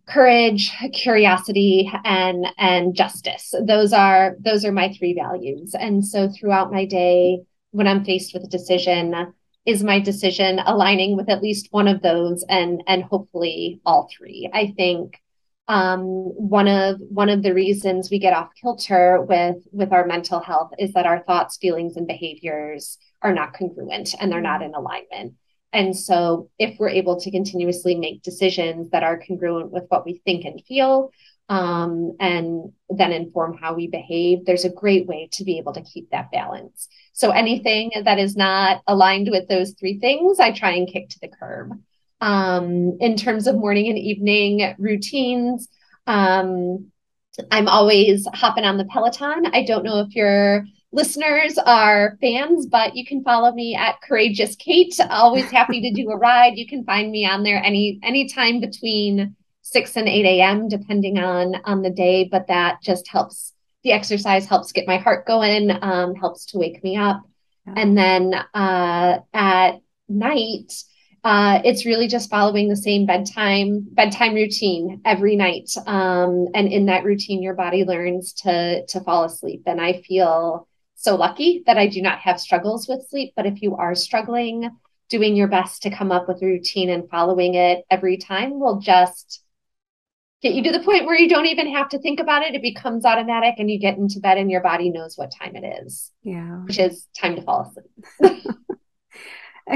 courage, 0.07 0.71
curiosity, 0.93 1.91
and 2.03 2.45
and 2.59 2.95
justice. 2.95 3.53
Those 3.65 3.93
are 3.93 4.35
those 4.39 4.63
are 4.63 4.71
my 4.71 4.93
three 4.93 5.15
values. 5.15 5.73
And 5.73 6.05
so 6.05 6.29
throughout 6.29 6.71
my 6.71 6.85
day, 6.85 7.39
when 7.71 7.87
I'm 7.87 8.05
faced 8.05 8.35
with 8.35 8.43
a 8.43 8.47
decision, 8.47 9.33
is 9.65 9.83
my 9.83 9.99
decision 9.99 10.59
aligning 10.59 11.17
with 11.17 11.29
at 11.29 11.41
least 11.41 11.69
one 11.71 11.87
of 11.87 12.03
those 12.03 12.45
and 12.47 12.83
and 12.85 13.03
hopefully 13.03 13.81
all 13.87 14.07
three. 14.15 14.51
I 14.53 14.73
think 14.77 15.22
um, 15.67 16.01
one 16.03 16.67
of 16.67 16.99
one 16.99 17.29
of 17.29 17.41
the 17.41 17.53
reasons 17.53 18.09
we 18.09 18.19
get 18.19 18.33
off 18.33 18.49
kilter 18.59 19.21
with 19.21 19.57
with 19.71 19.93
our 19.93 20.05
mental 20.05 20.39
health 20.39 20.71
is 20.77 20.93
that 20.93 21.05
our 21.05 21.23
thoughts 21.23 21.57
feelings 21.57 21.95
and 21.95 22.07
behaviors 22.07 22.97
are 23.21 23.33
not 23.33 23.53
congruent 23.53 24.13
and 24.19 24.31
they're 24.31 24.41
not 24.41 24.61
in 24.61 24.73
alignment. 24.73 25.35
And 25.71 25.97
so 25.97 26.49
if 26.59 26.77
we're 26.77 26.89
able 26.89 27.19
to 27.19 27.31
continuously 27.31 27.95
make 27.95 28.21
decisions 28.21 28.91
that 28.91 29.03
are 29.03 29.23
congruent 29.25 29.71
with 29.71 29.85
what 29.87 30.05
we 30.05 30.21
think 30.25 30.45
and 30.45 30.61
feel 30.67 31.11
um, 31.49 32.15
and 32.19 32.73
then 32.89 33.11
inform 33.11 33.57
how 33.57 33.73
we 33.73 33.87
behave 33.87 34.45
there's 34.45 34.65
a 34.65 34.69
great 34.69 35.07
way 35.07 35.29
to 35.31 35.43
be 35.43 35.57
able 35.57 35.73
to 35.73 35.81
keep 35.81 36.09
that 36.11 36.31
balance. 36.31 36.89
So 37.13 37.31
anything 37.31 37.91
that 38.03 38.19
is 38.19 38.35
not 38.35 38.81
aligned 38.85 39.29
with 39.31 39.47
those 39.47 39.71
three 39.79 39.97
things 39.99 40.39
i 40.39 40.51
try 40.51 40.71
and 40.71 40.87
kick 40.87 41.09
to 41.09 41.19
the 41.21 41.29
curb 41.29 41.71
um, 42.23 42.97
in 43.01 43.17
terms 43.17 43.47
of 43.47 43.55
morning 43.57 43.89
and 43.89 43.97
evening 43.97 44.73
routines. 44.79 45.67
Um, 46.07 46.87
I'm 47.51 47.67
always 47.67 48.25
hopping 48.33 48.63
on 48.63 48.77
the 48.77 48.85
Peloton. 48.85 49.47
I 49.47 49.65
don't 49.65 49.83
know 49.83 49.99
if 49.99 50.15
your 50.15 50.65
listeners 50.93 51.57
are 51.57 52.17
fans, 52.21 52.65
but 52.65 52.95
you 52.95 53.05
can 53.05 53.25
follow 53.25 53.51
me 53.51 53.75
at 53.75 54.01
Courageous 54.01 54.55
Kate. 54.55 54.97
Always 55.09 55.51
happy 55.51 55.81
to 55.81 55.91
do 55.91 56.09
a 56.11 56.17
ride. 56.29 56.53
You 56.55 56.65
can 56.65 56.85
find 56.85 57.11
me 57.11 57.25
on 57.25 57.43
there 57.43 57.61
any 57.61 57.99
anytime 58.03 58.61
between 58.61 59.35
6 59.63 59.97
and 59.97 60.07
8 60.07 60.25
a.m. 60.25 60.69
depending 60.69 61.19
on 61.19 61.55
on 61.65 61.81
the 61.81 61.89
day. 61.89 62.29
But 62.31 62.47
that 62.47 62.81
just 62.81 63.05
helps. 63.09 63.51
The 63.83 63.91
exercise 63.91 64.45
helps 64.45 64.71
get 64.71 64.87
my 64.87 64.95
heart 64.95 65.27
going, 65.27 65.71
um, 65.81 66.15
helps 66.15 66.45
to 66.47 66.57
wake 66.57 66.81
me 66.85 66.95
up. 66.95 67.21
And 67.65 67.97
then 67.97 68.33
uh, 68.53 69.19
at 69.33 69.81
night, 70.07 70.71
uh, 71.23 71.61
it's 71.63 71.85
really 71.85 72.07
just 72.07 72.29
following 72.29 72.67
the 72.67 72.75
same 72.75 73.05
bedtime 73.05 73.85
bedtime 73.91 74.33
routine 74.33 75.01
every 75.05 75.35
night. 75.35 75.71
Um, 75.85 76.47
and 76.53 76.67
in 76.67 76.87
that 76.87 77.05
routine 77.05 77.41
your 77.41 77.53
body 77.53 77.85
learns 77.85 78.33
to 78.33 78.85
to 78.87 78.99
fall 79.01 79.23
asleep. 79.23 79.63
And 79.65 79.79
i 79.79 80.01
feel 80.01 80.67
so 80.95 81.15
lucky 81.15 81.63
that 81.65 81.77
i 81.77 81.87
do 81.87 82.01
not 82.01 82.19
have 82.19 82.39
struggles 82.39 82.87
with 82.87 83.07
sleep. 83.09 83.33
But 83.35 83.45
if 83.45 83.61
you 83.61 83.75
are 83.75 83.95
struggling 83.95 84.69
doing 85.09 85.35
your 85.35 85.47
best 85.47 85.83
to 85.83 85.95
come 85.95 86.11
up 86.11 86.27
with 86.27 86.41
a 86.41 86.45
routine 86.45 86.89
and 86.89 87.09
following 87.09 87.55
it 87.55 87.85
every 87.91 88.17
time 88.17 88.59
will 88.59 88.79
just 88.79 89.43
get 90.41 90.53
you 90.53 90.63
to 90.63 90.71
the 90.71 90.83
point 90.83 91.05
where 91.05 91.17
you 91.17 91.29
don't 91.29 91.45
even 91.45 91.73
have 91.73 91.87
to 91.87 91.99
think 91.99 92.19
about 92.19 92.43
it. 92.43 92.53
It 92.53 92.61
becomes 92.61 93.05
automatic 93.05 93.55
and 93.59 93.71
you 93.71 93.79
get 93.79 93.97
into 93.97 94.19
bed 94.19 94.37
and 94.37 94.51
your 94.51 94.61
body 94.61 94.89
knows 94.89 95.17
what 95.17 95.31
time 95.31 95.55
it 95.55 95.83
is. 95.85 96.11
Yeah. 96.21 96.63
Which 96.65 96.79
is 96.79 97.07
time 97.17 97.37
to 97.37 97.41
fall 97.41 97.71
asleep 98.19 98.45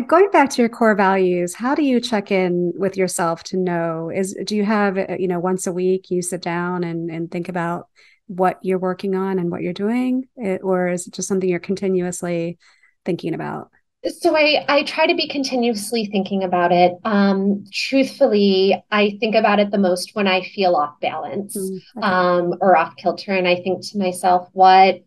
going 0.08 0.30
back 0.32 0.50
to 0.52 0.62
your 0.62 0.70
core 0.70 0.96
values, 0.96 1.54
how 1.54 1.76
do 1.76 1.84
you 1.84 2.00
check 2.00 2.32
in 2.32 2.74
with 2.76 2.98
yourself 2.98 3.44
to 3.46 3.58
know 3.58 4.12
is 4.14 4.38
do 4.46 4.56
you 4.56 4.66
have 4.66 4.98
uh, 4.98 5.16
you 5.18 5.28
know 5.28 5.40
once 5.40 5.68
a 5.68 5.72
week 5.72 6.12
you 6.12 6.22
sit 6.22 6.42
down 6.42 6.84
and 6.84 7.10
and 7.10 7.32
think 7.32 7.50
about 7.50 7.88
what 8.28 8.60
you're 8.62 8.80
working 8.80 9.16
on 9.16 9.40
and 9.40 9.50
what 9.50 9.62
you're 9.62 9.74
doing 9.74 10.28
it, 10.36 10.62
or 10.64 10.90
is 10.90 11.08
it 11.08 11.14
just 11.14 11.28
something 11.28 11.50
you're 11.50 11.60
continuously 11.60 12.58
thinking 13.06 13.34
about? 13.34 13.70
So 14.06 14.36
I 14.36 14.66
I 14.68 14.84
try 14.84 15.08
to 15.08 15.16
be 15.16 15.28
continuously 15.28 16.06
thinking 16.06 16.44
about 16.44 16.72
it. 16.72 16.94
Um, 17.04 17.64
truthfully, 17.72 18.84
I 18.92 19.18
think 19.20 19.36
about 19.36 19.60
it 19.60 19.72
the 19.72 19.78
most 19.78 20.16
when 20.16 20.28
I 20.28 20.42
feel 20.42 20.76
off 20.76 21.00
balance 21.00 21.58
mm, 21.58 21.80
okay. 21.98 22.06
um, 22.06 22.56
or 22.62 22.76
off 22.76 22.96
kilter, 22.98 23.32
and 23.32 23.48
I 23.48 23.56
think 23.56 23.86
to 23.88 23.98
myself, 23.98 24.50
what 24.52 25.02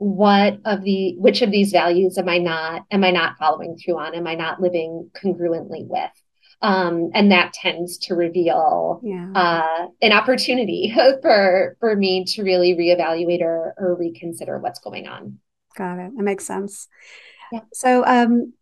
what 0.00 0.58
of 0.64 0.82
the 0.82 1.14
which 1.18 1.42
of 1.42 1.50
these 1.50 1.72
values 1.72 2.16
am 2.16 2.26
i 2.26 2.38
not 2.38 2.86
am 2.90 3.04
i 3.04 3.10
not 3.10 3.36
following 3.38 3.76
through 3.76 3.98
on? 3.98 4.14
Am 4.14 4.26
i 4.26 4.34
not 4.34 4.60
living 4.60 5.10
congruently 5.14 5.86
with? 5.86 6.10
Um, 6.62 7.10
and 7.14 7.30
that 7.32 7.52
tends 7.52 7.98
to 7.98 8.14
reveal 8.14 9.00
yeah. 9.02 9.30
uh, 9.34 9.86
an 10.00 10.12
opportunity 10.12 10.90
for 11.22 11.76
for 11.80 11.94
me 11.96 12.24
to 12.24 12.42
really 12.42 12.74
reevaluate 12.74 13.42
or, 13.42 13.74
or 13.76 13.94
reconsider 13.94 14.58
what's 14.58 14.80
going 14.80 15.06
on. 15.06 15.38
Got 15.76 15.98
it. 15.98 16.12
That 16.16 16.22
makes 16.22 16.46
sense. 16.46 16.88
Yeah. 17.52 17.60
so 17.74 18.04
um, 18.06 18.54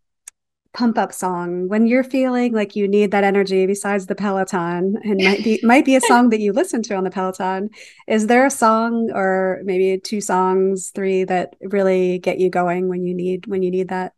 pump 0.75 0.99
up 0.99 1.13
song 1.13 1.67
when 1.69 1.87
you're 1.87 2.05
feeling 2.05 2.53
like 2.53 2.77
you 2.77 2.87
need 2.87 3.11
that 3.11 3.25
energy 3.25 3.67
besides 3.67 4.07
the 4.07 4.15
peloton 4.15 4.97
and 5.03 5.23
might 5.25 5.43
be 5.43 5.59
might 5.63 5.85
be 5.85 5.97
a 5.97 6.01
song 6.03 6.29
that 6.29 6.41
you 6.41 6.53
listen 6.53 6.83
to 6.83 6.95
on 6.95 7.05
the 7.05 7.11
peloton. 7.11 7.71
Is 8.07 8.27
there 8.27 8.47
a 8.47 8.51
song 8.51 9.11
or 9.13 9.61
maybe 9.65 9.99
two 9.99 10.21
songs 10.21 10.91
three 10.91 11.25
that 11.25 11.57
really 11.63 12.19
get 12.19 12.39
you 12.39 12.51
going 12.51 12.89
when 12.89 13.05
you 13.05 13.15
need 13.15 13.47
when 13.47 13.63
you 13.63 13.71
need 13.71 13.89
that 13.89 14.13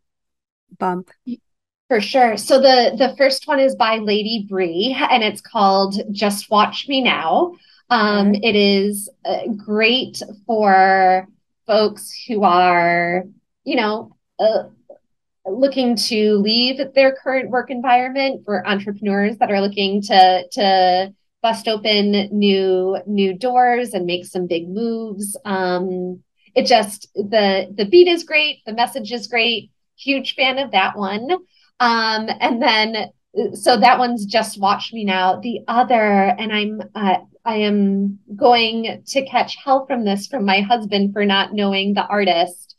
bump? 0.77 1.09
For 1.87 2.01
sure. 2.01 2.37
So 2.37 2.59
the 2.59 2.95
the 2.97 3.15
first 3.17 3.47
one 3.47 3.59
is 3.59 3.75
by 3.75 3.97
lady 3.97 4.45
bree 4.49 4.95
and 5.09 5.23
it's 5.23 5.41
called 5.41 6.01
just 6.11 6.49
watch 6.49 6.87
me 6.87 7.01
now. 7.01 7.53
Um, 7.89 8.35
it 8.35 8.55
is 8.55 9.09
uh, 9.25 9.47
great 9.57 10.21
for 10.45 11.27
folks 11.65 12.11
who 12.27 12.43
are 12.43 13.23
you 13.63 13.75
know 13.75 14.15
uh, 14.39 14.63
looking 15.45 15.95
to 15.95 16.37
leave 16.37 16.79
their 16.93 17.15
current 17.15 17.49
work 17.49 17.69
environment 17.69 18.43
for 18.45 18.67
entrepreneurs 18.67 19.37
that 19.37 19.51
are 19.51 19.61
looking 19.61 20.01
to 20.01 20.47
to 20.51 21.13
bust 21.41 21.67
open 21.67 22.29
new 22.31 22.97
new 23.07 23.37
doors 23.37 23.93
and 23.93 24.05
make 24.05 24.25
some 24.25 24.47
big 24.47 24.69
moves. 24.69 25.37
Um 25.45 26.23
it 26.53 26.65
just 26.65 27.11
the 27.15 27.73
the 27.75 27.85
beat 27.85 28.07
is 28.07 28.23
great 28.23 28.59
the 28.65 28.73
message 28.73 29.11
is 29.11 29.27
great. 29.27 29.71
Huge 29.97 30.35
fan 30.35 30.57
of 30.57 30.71
that 30.71 30.95
one. 30.97 31.31
Um 31.79 32.29
and 32.39 32.61
then 32.61 33.11
so 33.53 33.77
that 33.79 33.97
one's 33.97 34.25
just 34.25 34.59
watch 34.59 34.91
me 34.93 35.05
now. 35.05 35.39
The 35.39 35.61
other 35.67 36.35
and 36.37 36.53
i'm 36.53 36.81
uh, 36.93 37.17
i 37.45 37.55
am 37.55 38.19
going 38.35 39.03
to 39.07 39.25
catch 39.25 39.55
hell 39.63 39.85
from 39.87 40.05
this 40.05 40.27
from 40.27 40.45
my 40.45 40.61
husband 40.61 41.13
for 41.13 41.25
not 41.25 41.53
knowing 41.53 41.93
the 41.93 42.05
artist 42.05 42.70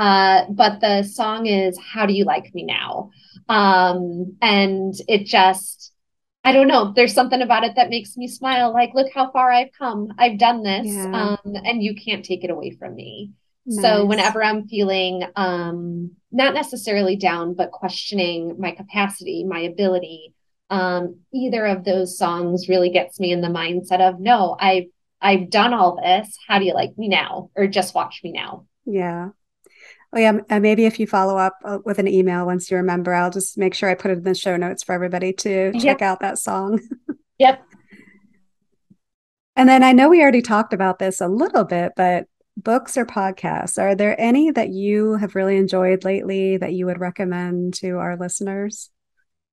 uh, 0.00 0.46
but 0.48 0.80
the 0.80 1.02
song 1.02 1.44
is 1.44 1.78
How 1.78 2.06
Do 2.06 2.14
You 2.14 2.24
Like 2.24 2.54
Me 2.54 2.64
Now? 2.64 3.10
Um, 3.50 4.34
and 4.40 4.94
it 5.06 5.26
just, 5.26 5.92
I 6.42 6.52
don't 6.52 6.68
know, 6.68 6.94
there's 6.96 7.12
something 7.12 7.42
about 7.42 7.64
it 7.64 7.76
that 7.76 7.90
makes 7.90 8.16
me 8.16 8.26
smile. 8.26 8.72
Like, 8.72 8.94
look 8.94 9.08
how 9.14 9.30
far 9.30 9.52
I've 9.52 9.72
come. 9.78 10.08
I've 10.18 10.38
done 10.38 10.62
this. 10.62 10.86
Yeah. 10.86 11.36
Um, 11.44 11.54
and 11.54 11.82
you 11.82 11.94
can't 11.94 12.24
take 12.24 12.44
it 12.44 12.50
away 12.50 12.70
from 12.70 12.94
me. 12.94 13.32
Nice. 13.66 13.82
So 13.82 14.06
whenever 14.06 14.42
I'm 14.42 14.66
feeling 14.66 15.24
um, 15.36 16.12
not 16.32 16.54
necessarily 16.54 17.16
down, 17.16 17.52
but 17.52 17.70
questioning 17.70 18.56
my 18.58 18.70
capacity, 18.70 19.44
my 19.44 19.60
ability, 19.60 20.32
um, 20.70 21.16
either 21.34 21.66
of 21.66 21.84
those 21.84 22.16
songs 22.16 22.70
really 22.70 22.88
gets 22.88 23.20
me 23.20 23.32
in 23.32 23.42
the 23.42 23.48
mindset 23.48 24.00
of 24.00 24.18
no, 24.18 24.56
I've 24.58 24.86
I've 25.20 25.50
done 25.50 25.74
all 25.74 26.00
this. 26.02 26.38
How 26.48 26.58
do 26.58 26.64
you 26.64 26.72
like 26.72 26.96
me 26.96 27.08
now? 27.08 27.50
Or 27.54 27.66
just 27.66 27.94
watch 27.94 28.22
me 28.24 28.32
now. 28.32 28.64
Yeah. 28.86 29.30
Oh 30.12 30.18
yeah, 30.18 30.40
maybe 30.58 30.86
if 30.86 30.98
you 30.98 31.06
follow 31.06 31.36
up 31.36 31.54
uh, 31.64 31.78
with 31.84 31.98
an 32.00 32.08
email 32.08 32.44
once 32.44 32.70
you 32.70 32.76
remember, 32.76 33.14
I'll 33.14 33.30
just 33.30 33.56
make 33.56 33.74
sure 33.74 33.88
I 33.88 33.94
put 33.94 34.10
it 34.10 34.18
in 34.18 34.24
the 34.24 34.34
show 34.34 34.56
notes 34.56 34.82
for 34.82 34.92
everybody 34.92 35.32
to 35.34 35.70
yep. 35.72 35.82
check 35.82 36.02
out 36.02 36.20
that 36.20 36.38
song. 36.38 36.80
yep. 37.38 37.64
And 39.54 39.68
then 39.68 39.84
I 39.84 39.92
know 39.92 40.08
we 40.08 40.20
already 40.20 40.42
talked 40.42 40.72
about 40.72 40.98
this 40.98 41.20
a 41.20 41.28
little 41.28 41.64
bit, 41.64 41.92
but 41.96 42.26
books 42.56 42.96
or 42.96 43.06
podcasts, 43.06 43.80
are 43.80 43.94
there 43.94 44.20
any 44.20 44.50
that 44.50 44.70
you 44.70 45.14
have 45.14 45.34
really 45.34 45.56
enjoyed 45.56 46.04
lately 46.04 46.56
that 46.56 46.72
you 46.72 46.86
would 46.86 46.98
recommend 46.98 47.74
to 47.74 47.98
our 47.98 48.16
listeners? 48.16 48.90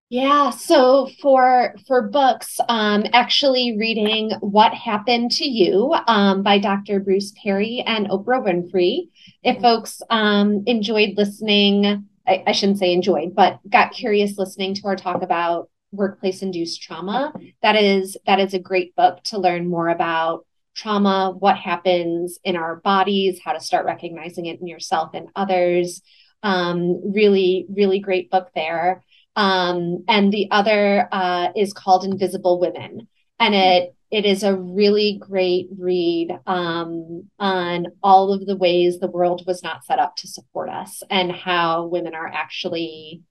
Yeah, 0.10 0.52
so 0.52 1.10
for 1.22 1.76
for 1.86 2.08
books, 2.08 2.62
um, 2.70 3.04
actually 3.12 3.76
reading 3.78 4.32
"What 4.40 4.74
Happened 4.74 5.32
to 5.32 5.46
You" 5.46 5.94
um, 6.08 6.44
by 6.44 6.60
Dr. 6.60 7.02
Bruce 7.02 7.34
Perry 7.44 7.84
and 7.86 8.08
Oprah 8.08 8.42
Winfrey. 8.42 9.10
If 9.44 9.62
folks 9.62 10.02
um, 10.10 10.64
enjoyed 10.66 11.18
listening, 11.18 12.08
I, 12.26 12.42
I 12.48 12.52
shouldn't 12.54 12.80
say 12.80 12.94
enjoyed, 12.94 13.36
but 13.36 13.60
got 13.70 13.92
curious 13.92 14.38
listening 14.38 14.76
to 14.76 14.88
our 14.88 14.96
talk 14.96 15.24
about 15.24 15.70
workplace 15.92 16.42
induced 16.42 16.82
trauma, 16.82 17.34
that 17.62 17.76
is 17.76 18.16
that 18.26 18.40
is 18.40 18.54
a 18.54 18.60
great 18.60 18.96
book 18.96 19.22
to 19.26 19.40
learn 19.40 19.70
more 19.70 19.90
about 19.90 20.46
trauma, 20.74 21.34
what 21.38 21.58
happens 21.58 22.40
in 22.46 22.56
our 22.56 22.78
bodies, 22.78 23.42
how 23.44 23.52
to 23.52 23.60
start 23.60 23.86
recognizing 23.86 24.46
it 24.46 24.62
in 24.62 24.68
yourself 24.68 25.10
and 25.14 25.28
others. 25.36 26.02
Um, 26.44 27.14
really, 27.14 27.66
really 27.68 28.00
great 28.00 28.30
book 28.30 28.52
there. 28.56 29.04
Um, 29.38 30.04
and 30.08 30.34
the 30.34 30.50
other 30.50 31.08
uh, 31.12 31.50
is 31.56 31.72
called 31.72 32.04
Invisible 32.04 32.60
Women, 32.60 33.08
and 33.40 33.54
it 33.54 33.96
it 34.10 34.26
is 34.26 34.42
a 34.42 34.56
really 34.56 35.20
great 35.22 35.68
read 35.78 36.32
um, 36.48 37.30
on 37.38 37.88
all 38.02 38.34
of 38.34 38.46
the 38.46 38.56
ways 38.56 39.00
the 39.00 39.12
world 39.12 39.44
was 39.46 39.62
not 39.62 39.86
set 39.86 40.00
up 40.00 40.16
to 40.18 40.28
support 40.28 40.70
us 40.70 41.04
and 41.10 41.32
how 41.32 41.86
women 41.86 42.16
are 42.16 42.28
actually 42.28 43.22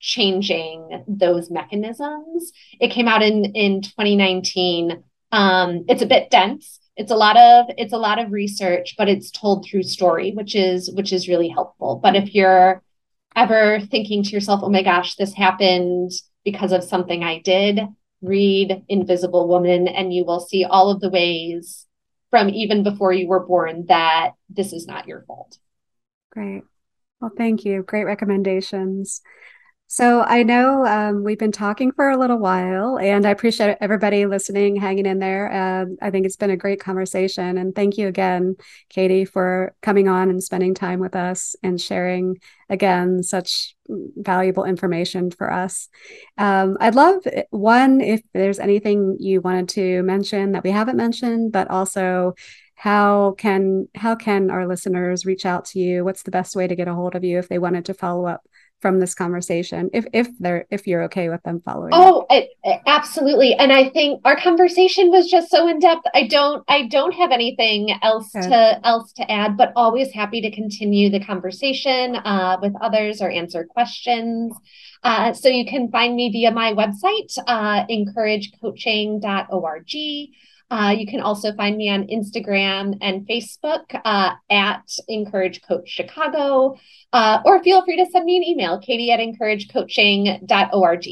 changing 0.00 1.04
those 1.06 1.48
mechanisms. 1.48 2.52
It 2.80 2.90
came 2.90 3.06
out 3.06 3.22
in 3.22 3.44
in 3.54 3.82
2019. 3.82 5.04
Um, 5.30 5.84
it's 5.88 6.02
a 6.02 6.06
bit 6.06 6.30
dense. 6.30 6.80
It's 6.96 7.12
a 7.12 7.16
lot 7.16 7.36
of 7.36 7.66
it's 7.78 7.92
a 7.92 7.98
lot 7.98 8.18
of 8.18 8.32
research, 8.32 8.96
but 8.98 9.08
it's 9.08 9.30
told 9.30 9.64
through 9.64 9.84
story, 9.84 10.32
which 10.32 10.56
is 10.56 10.90
which 10.90 11.12
is 11.12 11.28
really 11.28 11.48
helpful. 11.48 12.00
But 12.02 12.16
if 12.16 12.34
you're 12.34 12.82
ever 13.36 13.80
thinking 13.80 14.22
to 14.22 14.30
yourself, 14.30 14.60
oh 14.62 14.70
my 14.70 14.82
gosh, 14.82 15.16
this 15.16 15.34
happened 15.34 16.10
because 16.44 16.72
of 16.72 16.84
something 16.84 17.22
I 17.22 17.40
did, 17.40 17.80
read 18.20 18.84
Invisible 18.88 19.48
Woman 19.48 19.88
and 19.88 20.12
you 20.12 20.24
will 20.24 20.40
see 20.40 20.64
all 20.64 20.90
of 20.90 21.00
the 21.00 21.10
ways 21.10 21.86
from 22.30 22.48
even 22.48 22.82
before 22.82 23.12
you 23.12 23.28
were 23.28 23.46
born 23.46 23.86
that 23.88 24.32
this 24.48 24.72
is 24.72 24.86
not 24.86 25.06
your 25.06 25.22
fault. 25.22 25.58
Great. 26.30 26.62
Well, 27.20 27.30
thank 27.36 27.64
you. 27.64 27.82
Great 27.82 28.04
recommendations. 28.04 29.22
So 29.92 30.22
I 30.22 30.42
know 30.42 30.86
um, 30.86 31.22
we've 31.22 31.38
been 31.38 31.52
talking 31.52 31.92
for 31.92 32.08
a 32.08 32.16
little 32.16 32.38
while, 32.38 32.98
and 32.98 33.26
I 33.26 33.30
appreciate 33.30 33.76
everybody 33.78 34.24
listening, 34.24 34.76
hanging 34.76 35.04
in 35.04 35.18
there. 35.18 35.52
Um, 35.52 35.98
I 36.00 36.08
think 36.08 36.24
it's 36.24 36.38
been 36.38 36.48
a 36.48 36.56
great 36.56 36.80
conversation, 36.80 37.58
and 37.58 37.74
thank 37.74 37.98
you 37.98 38.08
again, 38.08 38.56
Katie, 38.88 39.26
for 39.26 39.74
coming 39.82 40.08
on 40.08 40.30
and 40.30 40.42
spending 40.42 40.72
time 40.72 40.98
with 40.98 41.14
us 41.14 41.56
and 41.62 41.78
sharing 41.78 42.38
again 42.70 43.22
such 43.22 43.76
valuable 43.86 44.64
information 44.64 45.30
for 45.30 45.52
us. 45.52 45.90
Um, 46.38 46.78
I'd 46.80 46.94
love 46.94 47.26
eh, 47.26 47.42
one 47.50 48.00
if 48.00 48.22
there's 48.32 48.60
anything 48.60 49.18
you 49.20 49.42
wanted 49.42 49.68
to 49.70 50.02
mention 50.04 50.52
that 50.52 50.64
we 50.64 50.70
haven't 50.70 50.96
mentioned, 50.96 51.52
but 51.52 51.68
also 51.68 52.32
how 52.76 53.34
can 53.36 53.88
how 53.94 54.14
can 54.14 54.50
our 54.50 54.66
listeners 54.66 55.26
reach 55.26 55.44
out 55.44 55.66
to 55.66 55.78
you? 55.78 56.02
What's 56.02 56.22
the 56.22 56.30
best 56.30 56.56
way 56.56 56.66
to 56.66 56.74
get 56.74 56.88
a 56.88 56.94
hold 56.94 57.14
of 57.14 57.24
you 57.24 57.38
if 57.38 57.50
they 57.50 57.58
wanted 57.58 57.84
to 57.84 57.94
follow 57.94 58.24
up 58.24 58.42
from 58.82 59.00
this 59.00 59.14
conversation 59.14 59.88
if 59.92 60.04
if 60.12 60.28
they're 60.40 60.66
if 60.70 60.86
you're 60.86 61.04
okay 61.04 61.28
with 61.28 61.42
them 61.44 61.60
following 61.60 61.90
oh 61.94 62.26
it, 62.28 62.50
absolutely. 62.86 63.54
And 63.54 63.72
i 63.72 63.88
think 63.88 64.20
our 64.24 64.36
conversation 64.36 65.10
was 65.10 65.30
just 65.30 65.50
so 65.50 65.68
in 65.68 65.78
depth 65.78 66.02
i 66.14 66.26
don't 66.26 66.64
i 66.68 66.86
don't 66.88 67.12
have 67.12 67.30
anything 67.30 67.90
else 68.02 68.34
okay. 68.34 68.48
to 68.48 68.80
else 68.84 69.12
to 69.14 69.30
add 69.30 69.56
but 69.56 69.72
always 69.76 70.12
happy 70.12 70.40
to 70.40 70.50
continue 70.50 71.08
the 71.08 71.24
conversation 71.24 72.16
uh, 72.16 72.58
with 72.60 72.74
others 72.80 73.22
or 73.22 73.30
answer 73.30 73.64
questions. 73.64 74.52
Uh, 75.04 75.32
so 75.32 75.48
you 75.48 75.66
can 75.66 75.90
find 75.90 76.14
me 76.14 76.30
via 76.30 76.50
my 76.50 76.72
website 76.72 77.36
uh, 77.46 77.84
encouragecoaching.org 77.86 79.92
uh, 80.72 80.88
you 80.90 81.06
can 81.06 81.20
also 81.20 81.52
find 81.52 81.76
me 81.76 81.90
on 81.90 82.06
Instagram 82.06 82.96
and 83.02 83.28
Facebook 83.28 83.84
uh, 84.06 84.32
at 84.50 84.90
Encourage 85.06 85.60
Coach 85.60 85.86
Chicago, 85.86 86.78
uh, 87.12 87.40
or 87.44 87.62
feel 87.62 87.84
free 87.84 87.98
to 88.02 88.10
send 88.10 88.24
me 88.24 88.38
an 88.38 88.42
email, 88.42 88.80
katie 88.80 89.12
at 89.12 89.20
encouragecoaching.org. 89.20 91.06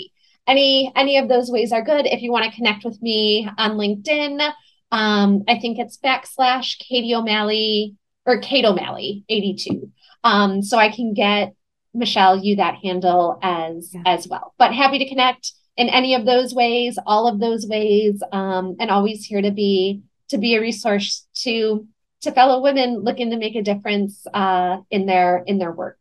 Any 0.46 0.90
any 0.96 1.18
of 1.18 1.28
those 1.28 1.50
ways 1.50 1.72
are 1.72 1.82
good. 1.82 2.06
If 2.06 2.22
you 2.22 2.32
want 2.32 2.46
to 2.46 2.56
connect 2.56 2.86
with 2.86 3.02
me 3.02 3.50
on 3.58 3.72
LinkedIn, 3.72 4.50
um, 4.92 5.42
I 5.46 5.58
think 5.58 5.78
it's 5.78 5.98
backslash 5.98 6.78
Katie 6.78 7.14
O'Malley 7.14 7.96
or 8.24 8.38
Kate 8.38 8.64
O'Malley 8.64 9.24
82. 9.28 9.92
Um, 10.24 10.62
so 10.62 10.78
I 10.78 10.88
can 10.88 11.12
get 11.12 11.52
Michelle 11.92 12.42
you 12.42 12.56
that 12.56 12.76
handle 12.82 13.38
as 13.42 13.92
yeah. 13.92 14.04
as 14.06 14.26
well. 14.26 14.54
But 14.56 14.72
happy 14.72 14.98
to 15.00 15.08
connect 15.08 15.52
in 15.80 15.88
any 15.88 16.14
of 16.14 16.26
those 16.26 16.54
ways, 16.54 16.98
all 17.06 17.26
of 17.26 17.40
those 17.40 17.66
ways, 17.66 18.22
um, 18.32 18.76
and 18.78 18.90
always 18.90 19.24
here 19.24 19.40
to 19.40 19.50
be 19.50 20.02
to 20.28 20.36
be 20.36 20.54
a 20.54 20.60
resource 20.60 21.26
to 21.34 21.88
to 22.20 22.30
fellow 22.32 22.62
women 22.62 22.98
looking 22.98 23.30
to 23.30 23.38
make 23.38 23.56
a 23.56 23.62
difference 23.62 24.26
uh, 24.34 24.76
in 24.90 25.06
their 25.06 25.42
in 25.46 25.58
their 25.58 25.72
work. 25.72 25.96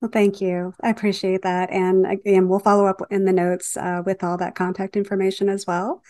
Well, 0.00 0.12
thank 0.12 0.40
you. 0.40 0.74
I 0.80 0.90
appreciate 0.90 1.42
that, 1.42 1.70
and 1.72 2.06
again, 2.06 2.48
we'll 2.48 2.60
follow 2.60 2.86
up 2.86 3.02
in 3.10 3.24
the 3.24 3.32
notes 3.32 3.76
uh, 3.76 4.02
with 4.06 4.22
all 4.22 4.36
that 4.38 4.54
contact 4.54 4.96
information 4.96 5.48
as 5.48 5.66
well. 5.66 6.00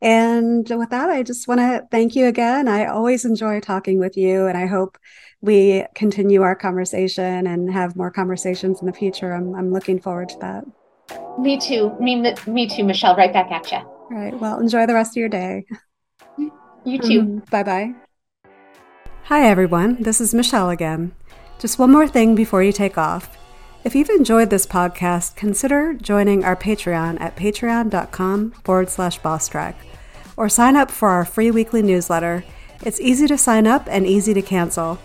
And 0.00 0.68
with 0.70 0.90
that, 0.90 1.10
I 1.10 1.24
just 1.24 1.48
want 1.48 1.58
to 1.58 1.84
thank 1.90 2.14
you 2.14 2.26
again. 2.26 2.68
I 2.68 2.86
always 2.86 3.24
enjoy 3.24 3.58
talking 3.58 3.98
with 3.98 4.16
you, 4.16 4.46
and 4.46 4.56
I 4.56 4.66
hope 4.66 4.98
we 5.40 5.84
continue 5.96 6.42
our 6.42 6.54
conversation 6.54 7.48
and 7.48 7.72
have 7.72 7.96
more 7.96 8.12
conversations 8.12 8.80
in 8.80 8.86
the 8.86 8.92
future. 8.92 9.32
I'm, 9.32 9.56
I'm 9.56 9.72
looking 9.72 10.00
forward 10.00 10.28
to 10.28 10.38
that. 10.38 10.64
Me 11.38 11.58
too. 11.58 11.96
Me, 12.00 12.34
me 12.46 12.66
too, 12.66 12.84
Michelle. 12.84 13.16
Right 13.16 13.32
back 13.32 13.50
at 13.50 13.70
you. 13.70 13.78
All 13.78 14.08
right. 14.10 14.38
Well, 14.38 14.58
enjoy 14.58 14.86
the 14.86 14.94
rest 14.94 15.12
of 15.12 15.16
your 15.16 15.28
day. 15.28 15.64
You 16.84 16.98
too. 16.98 17.22
Mm, 17.22 17.26
mm-hmm. 17.26 17.38
bye 17.50 17.62
bye. 17.62 17.94
Hi, 19.24 19.46
everyone. 19.46 20.02
This 20.02 20.20
is 20.20 20.32
Michelle 20.32 20.70
again. 20.70 21.12
Just 21.58 21.78
one 21.78 21.92
more 21.92 22.08
thing 22.08 22.34
before 22.34 22.62
you 22.62 22.72
take 22.72 22.96
off. 22.96 23.36
If 23.84 23.94
you've 23.94 24.10
enjoyed 24.10 24.50
this 24.50 24.66
podcast, 24.66 25.36
consider 25.36 25.94
joining 25.94 26.44
our 26.44 26.56
Patreon 26.56 27.20
at 27.20 27.36
patreon.com 27.36 28.52
forward 28.64 28.88
slash 28.88 29.20
bosstrack 29.20 29.74
or 30.36 30.48
sign 30.48 30.76
up 30.76 30.90
for 30.90 31.08
our 31.10 31.24
free 31.24 31.50
weekly 31.50 31.82
newsletter. 31.82 32.44
It's 32.84 33.00
easy 33.00 33.26
to 33.26 33.36
sign 33.36 33.66
up 33.66 33.86
and 33.90 34.06
easy 34.06 34.32
to 34.34 34.42
cancel. 34.42 34.98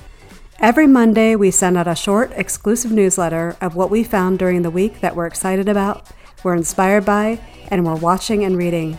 Every 0.59 0.87
Monday, 0.87 1.35
we 1.35 1.51
send 1.51 1.77
out 1.77 1.87
a 1.87 1.95
short, 1.95 2.31
exclusive 2.35 2.91
newsletter 2.91 3.57
of 3.59 3.75
what 3.75 3.89
we 3.89 4.03
found 4.03 4.39
during 4.39 4.61
the 4.61 4.69
week 4.69 5.01
that 5.01 5.15
we're 5.15 5.25
excited 5.25 5.67
about, 5.67 6.07
we're 6.43 6.55
inspired 6.55 7.05
by, 7.05 7.39
and 7.69 7.85
we're 7.85 7.95
watching 7.95 8.43
and 8.43 8.57
reading. 8.57 8.97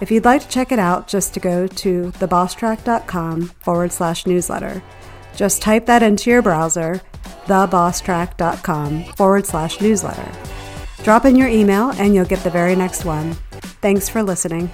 If 0.00 0.10
you'd 0.10 0.24
like 0.24 0.42
to 0.42 0.48
check 0.48 0.72
it 0.72 0.78
out, 0.78 1.08
just 1.08 1.34
to 1.34 1.40
go 1.40 1.66
to 1.66 2.12
thebosstrack.com 2.12 3.48
forward 3.60 3.92
slash 3.92 4.26
newsletter. 4.26 4.82
Just 5.36 5.62
type 5.62 5.86
that 5.86 6.02
into 6.02 6.30
your 6.30 6.42
browser, 6.42 7.00
thebosstrack.com 7.46 9.04
forward 9.04 9.46
slash 9.46 9.80
newsletter. 9.80 10.32
Drop 11.02 11.24
in 11.24 11.36
your 11.36 11.48
email 11.48 11.90
and 11.90 12.14
you'll 12.14 12.24
get 12.24 12.42
the 12.44 12.50
very 12.50 12.74
next 12.74 13.04
one. 13.04 13.34
Thanks 13.80 14.08
for 14.08 14.22
listening. 14.22 14.70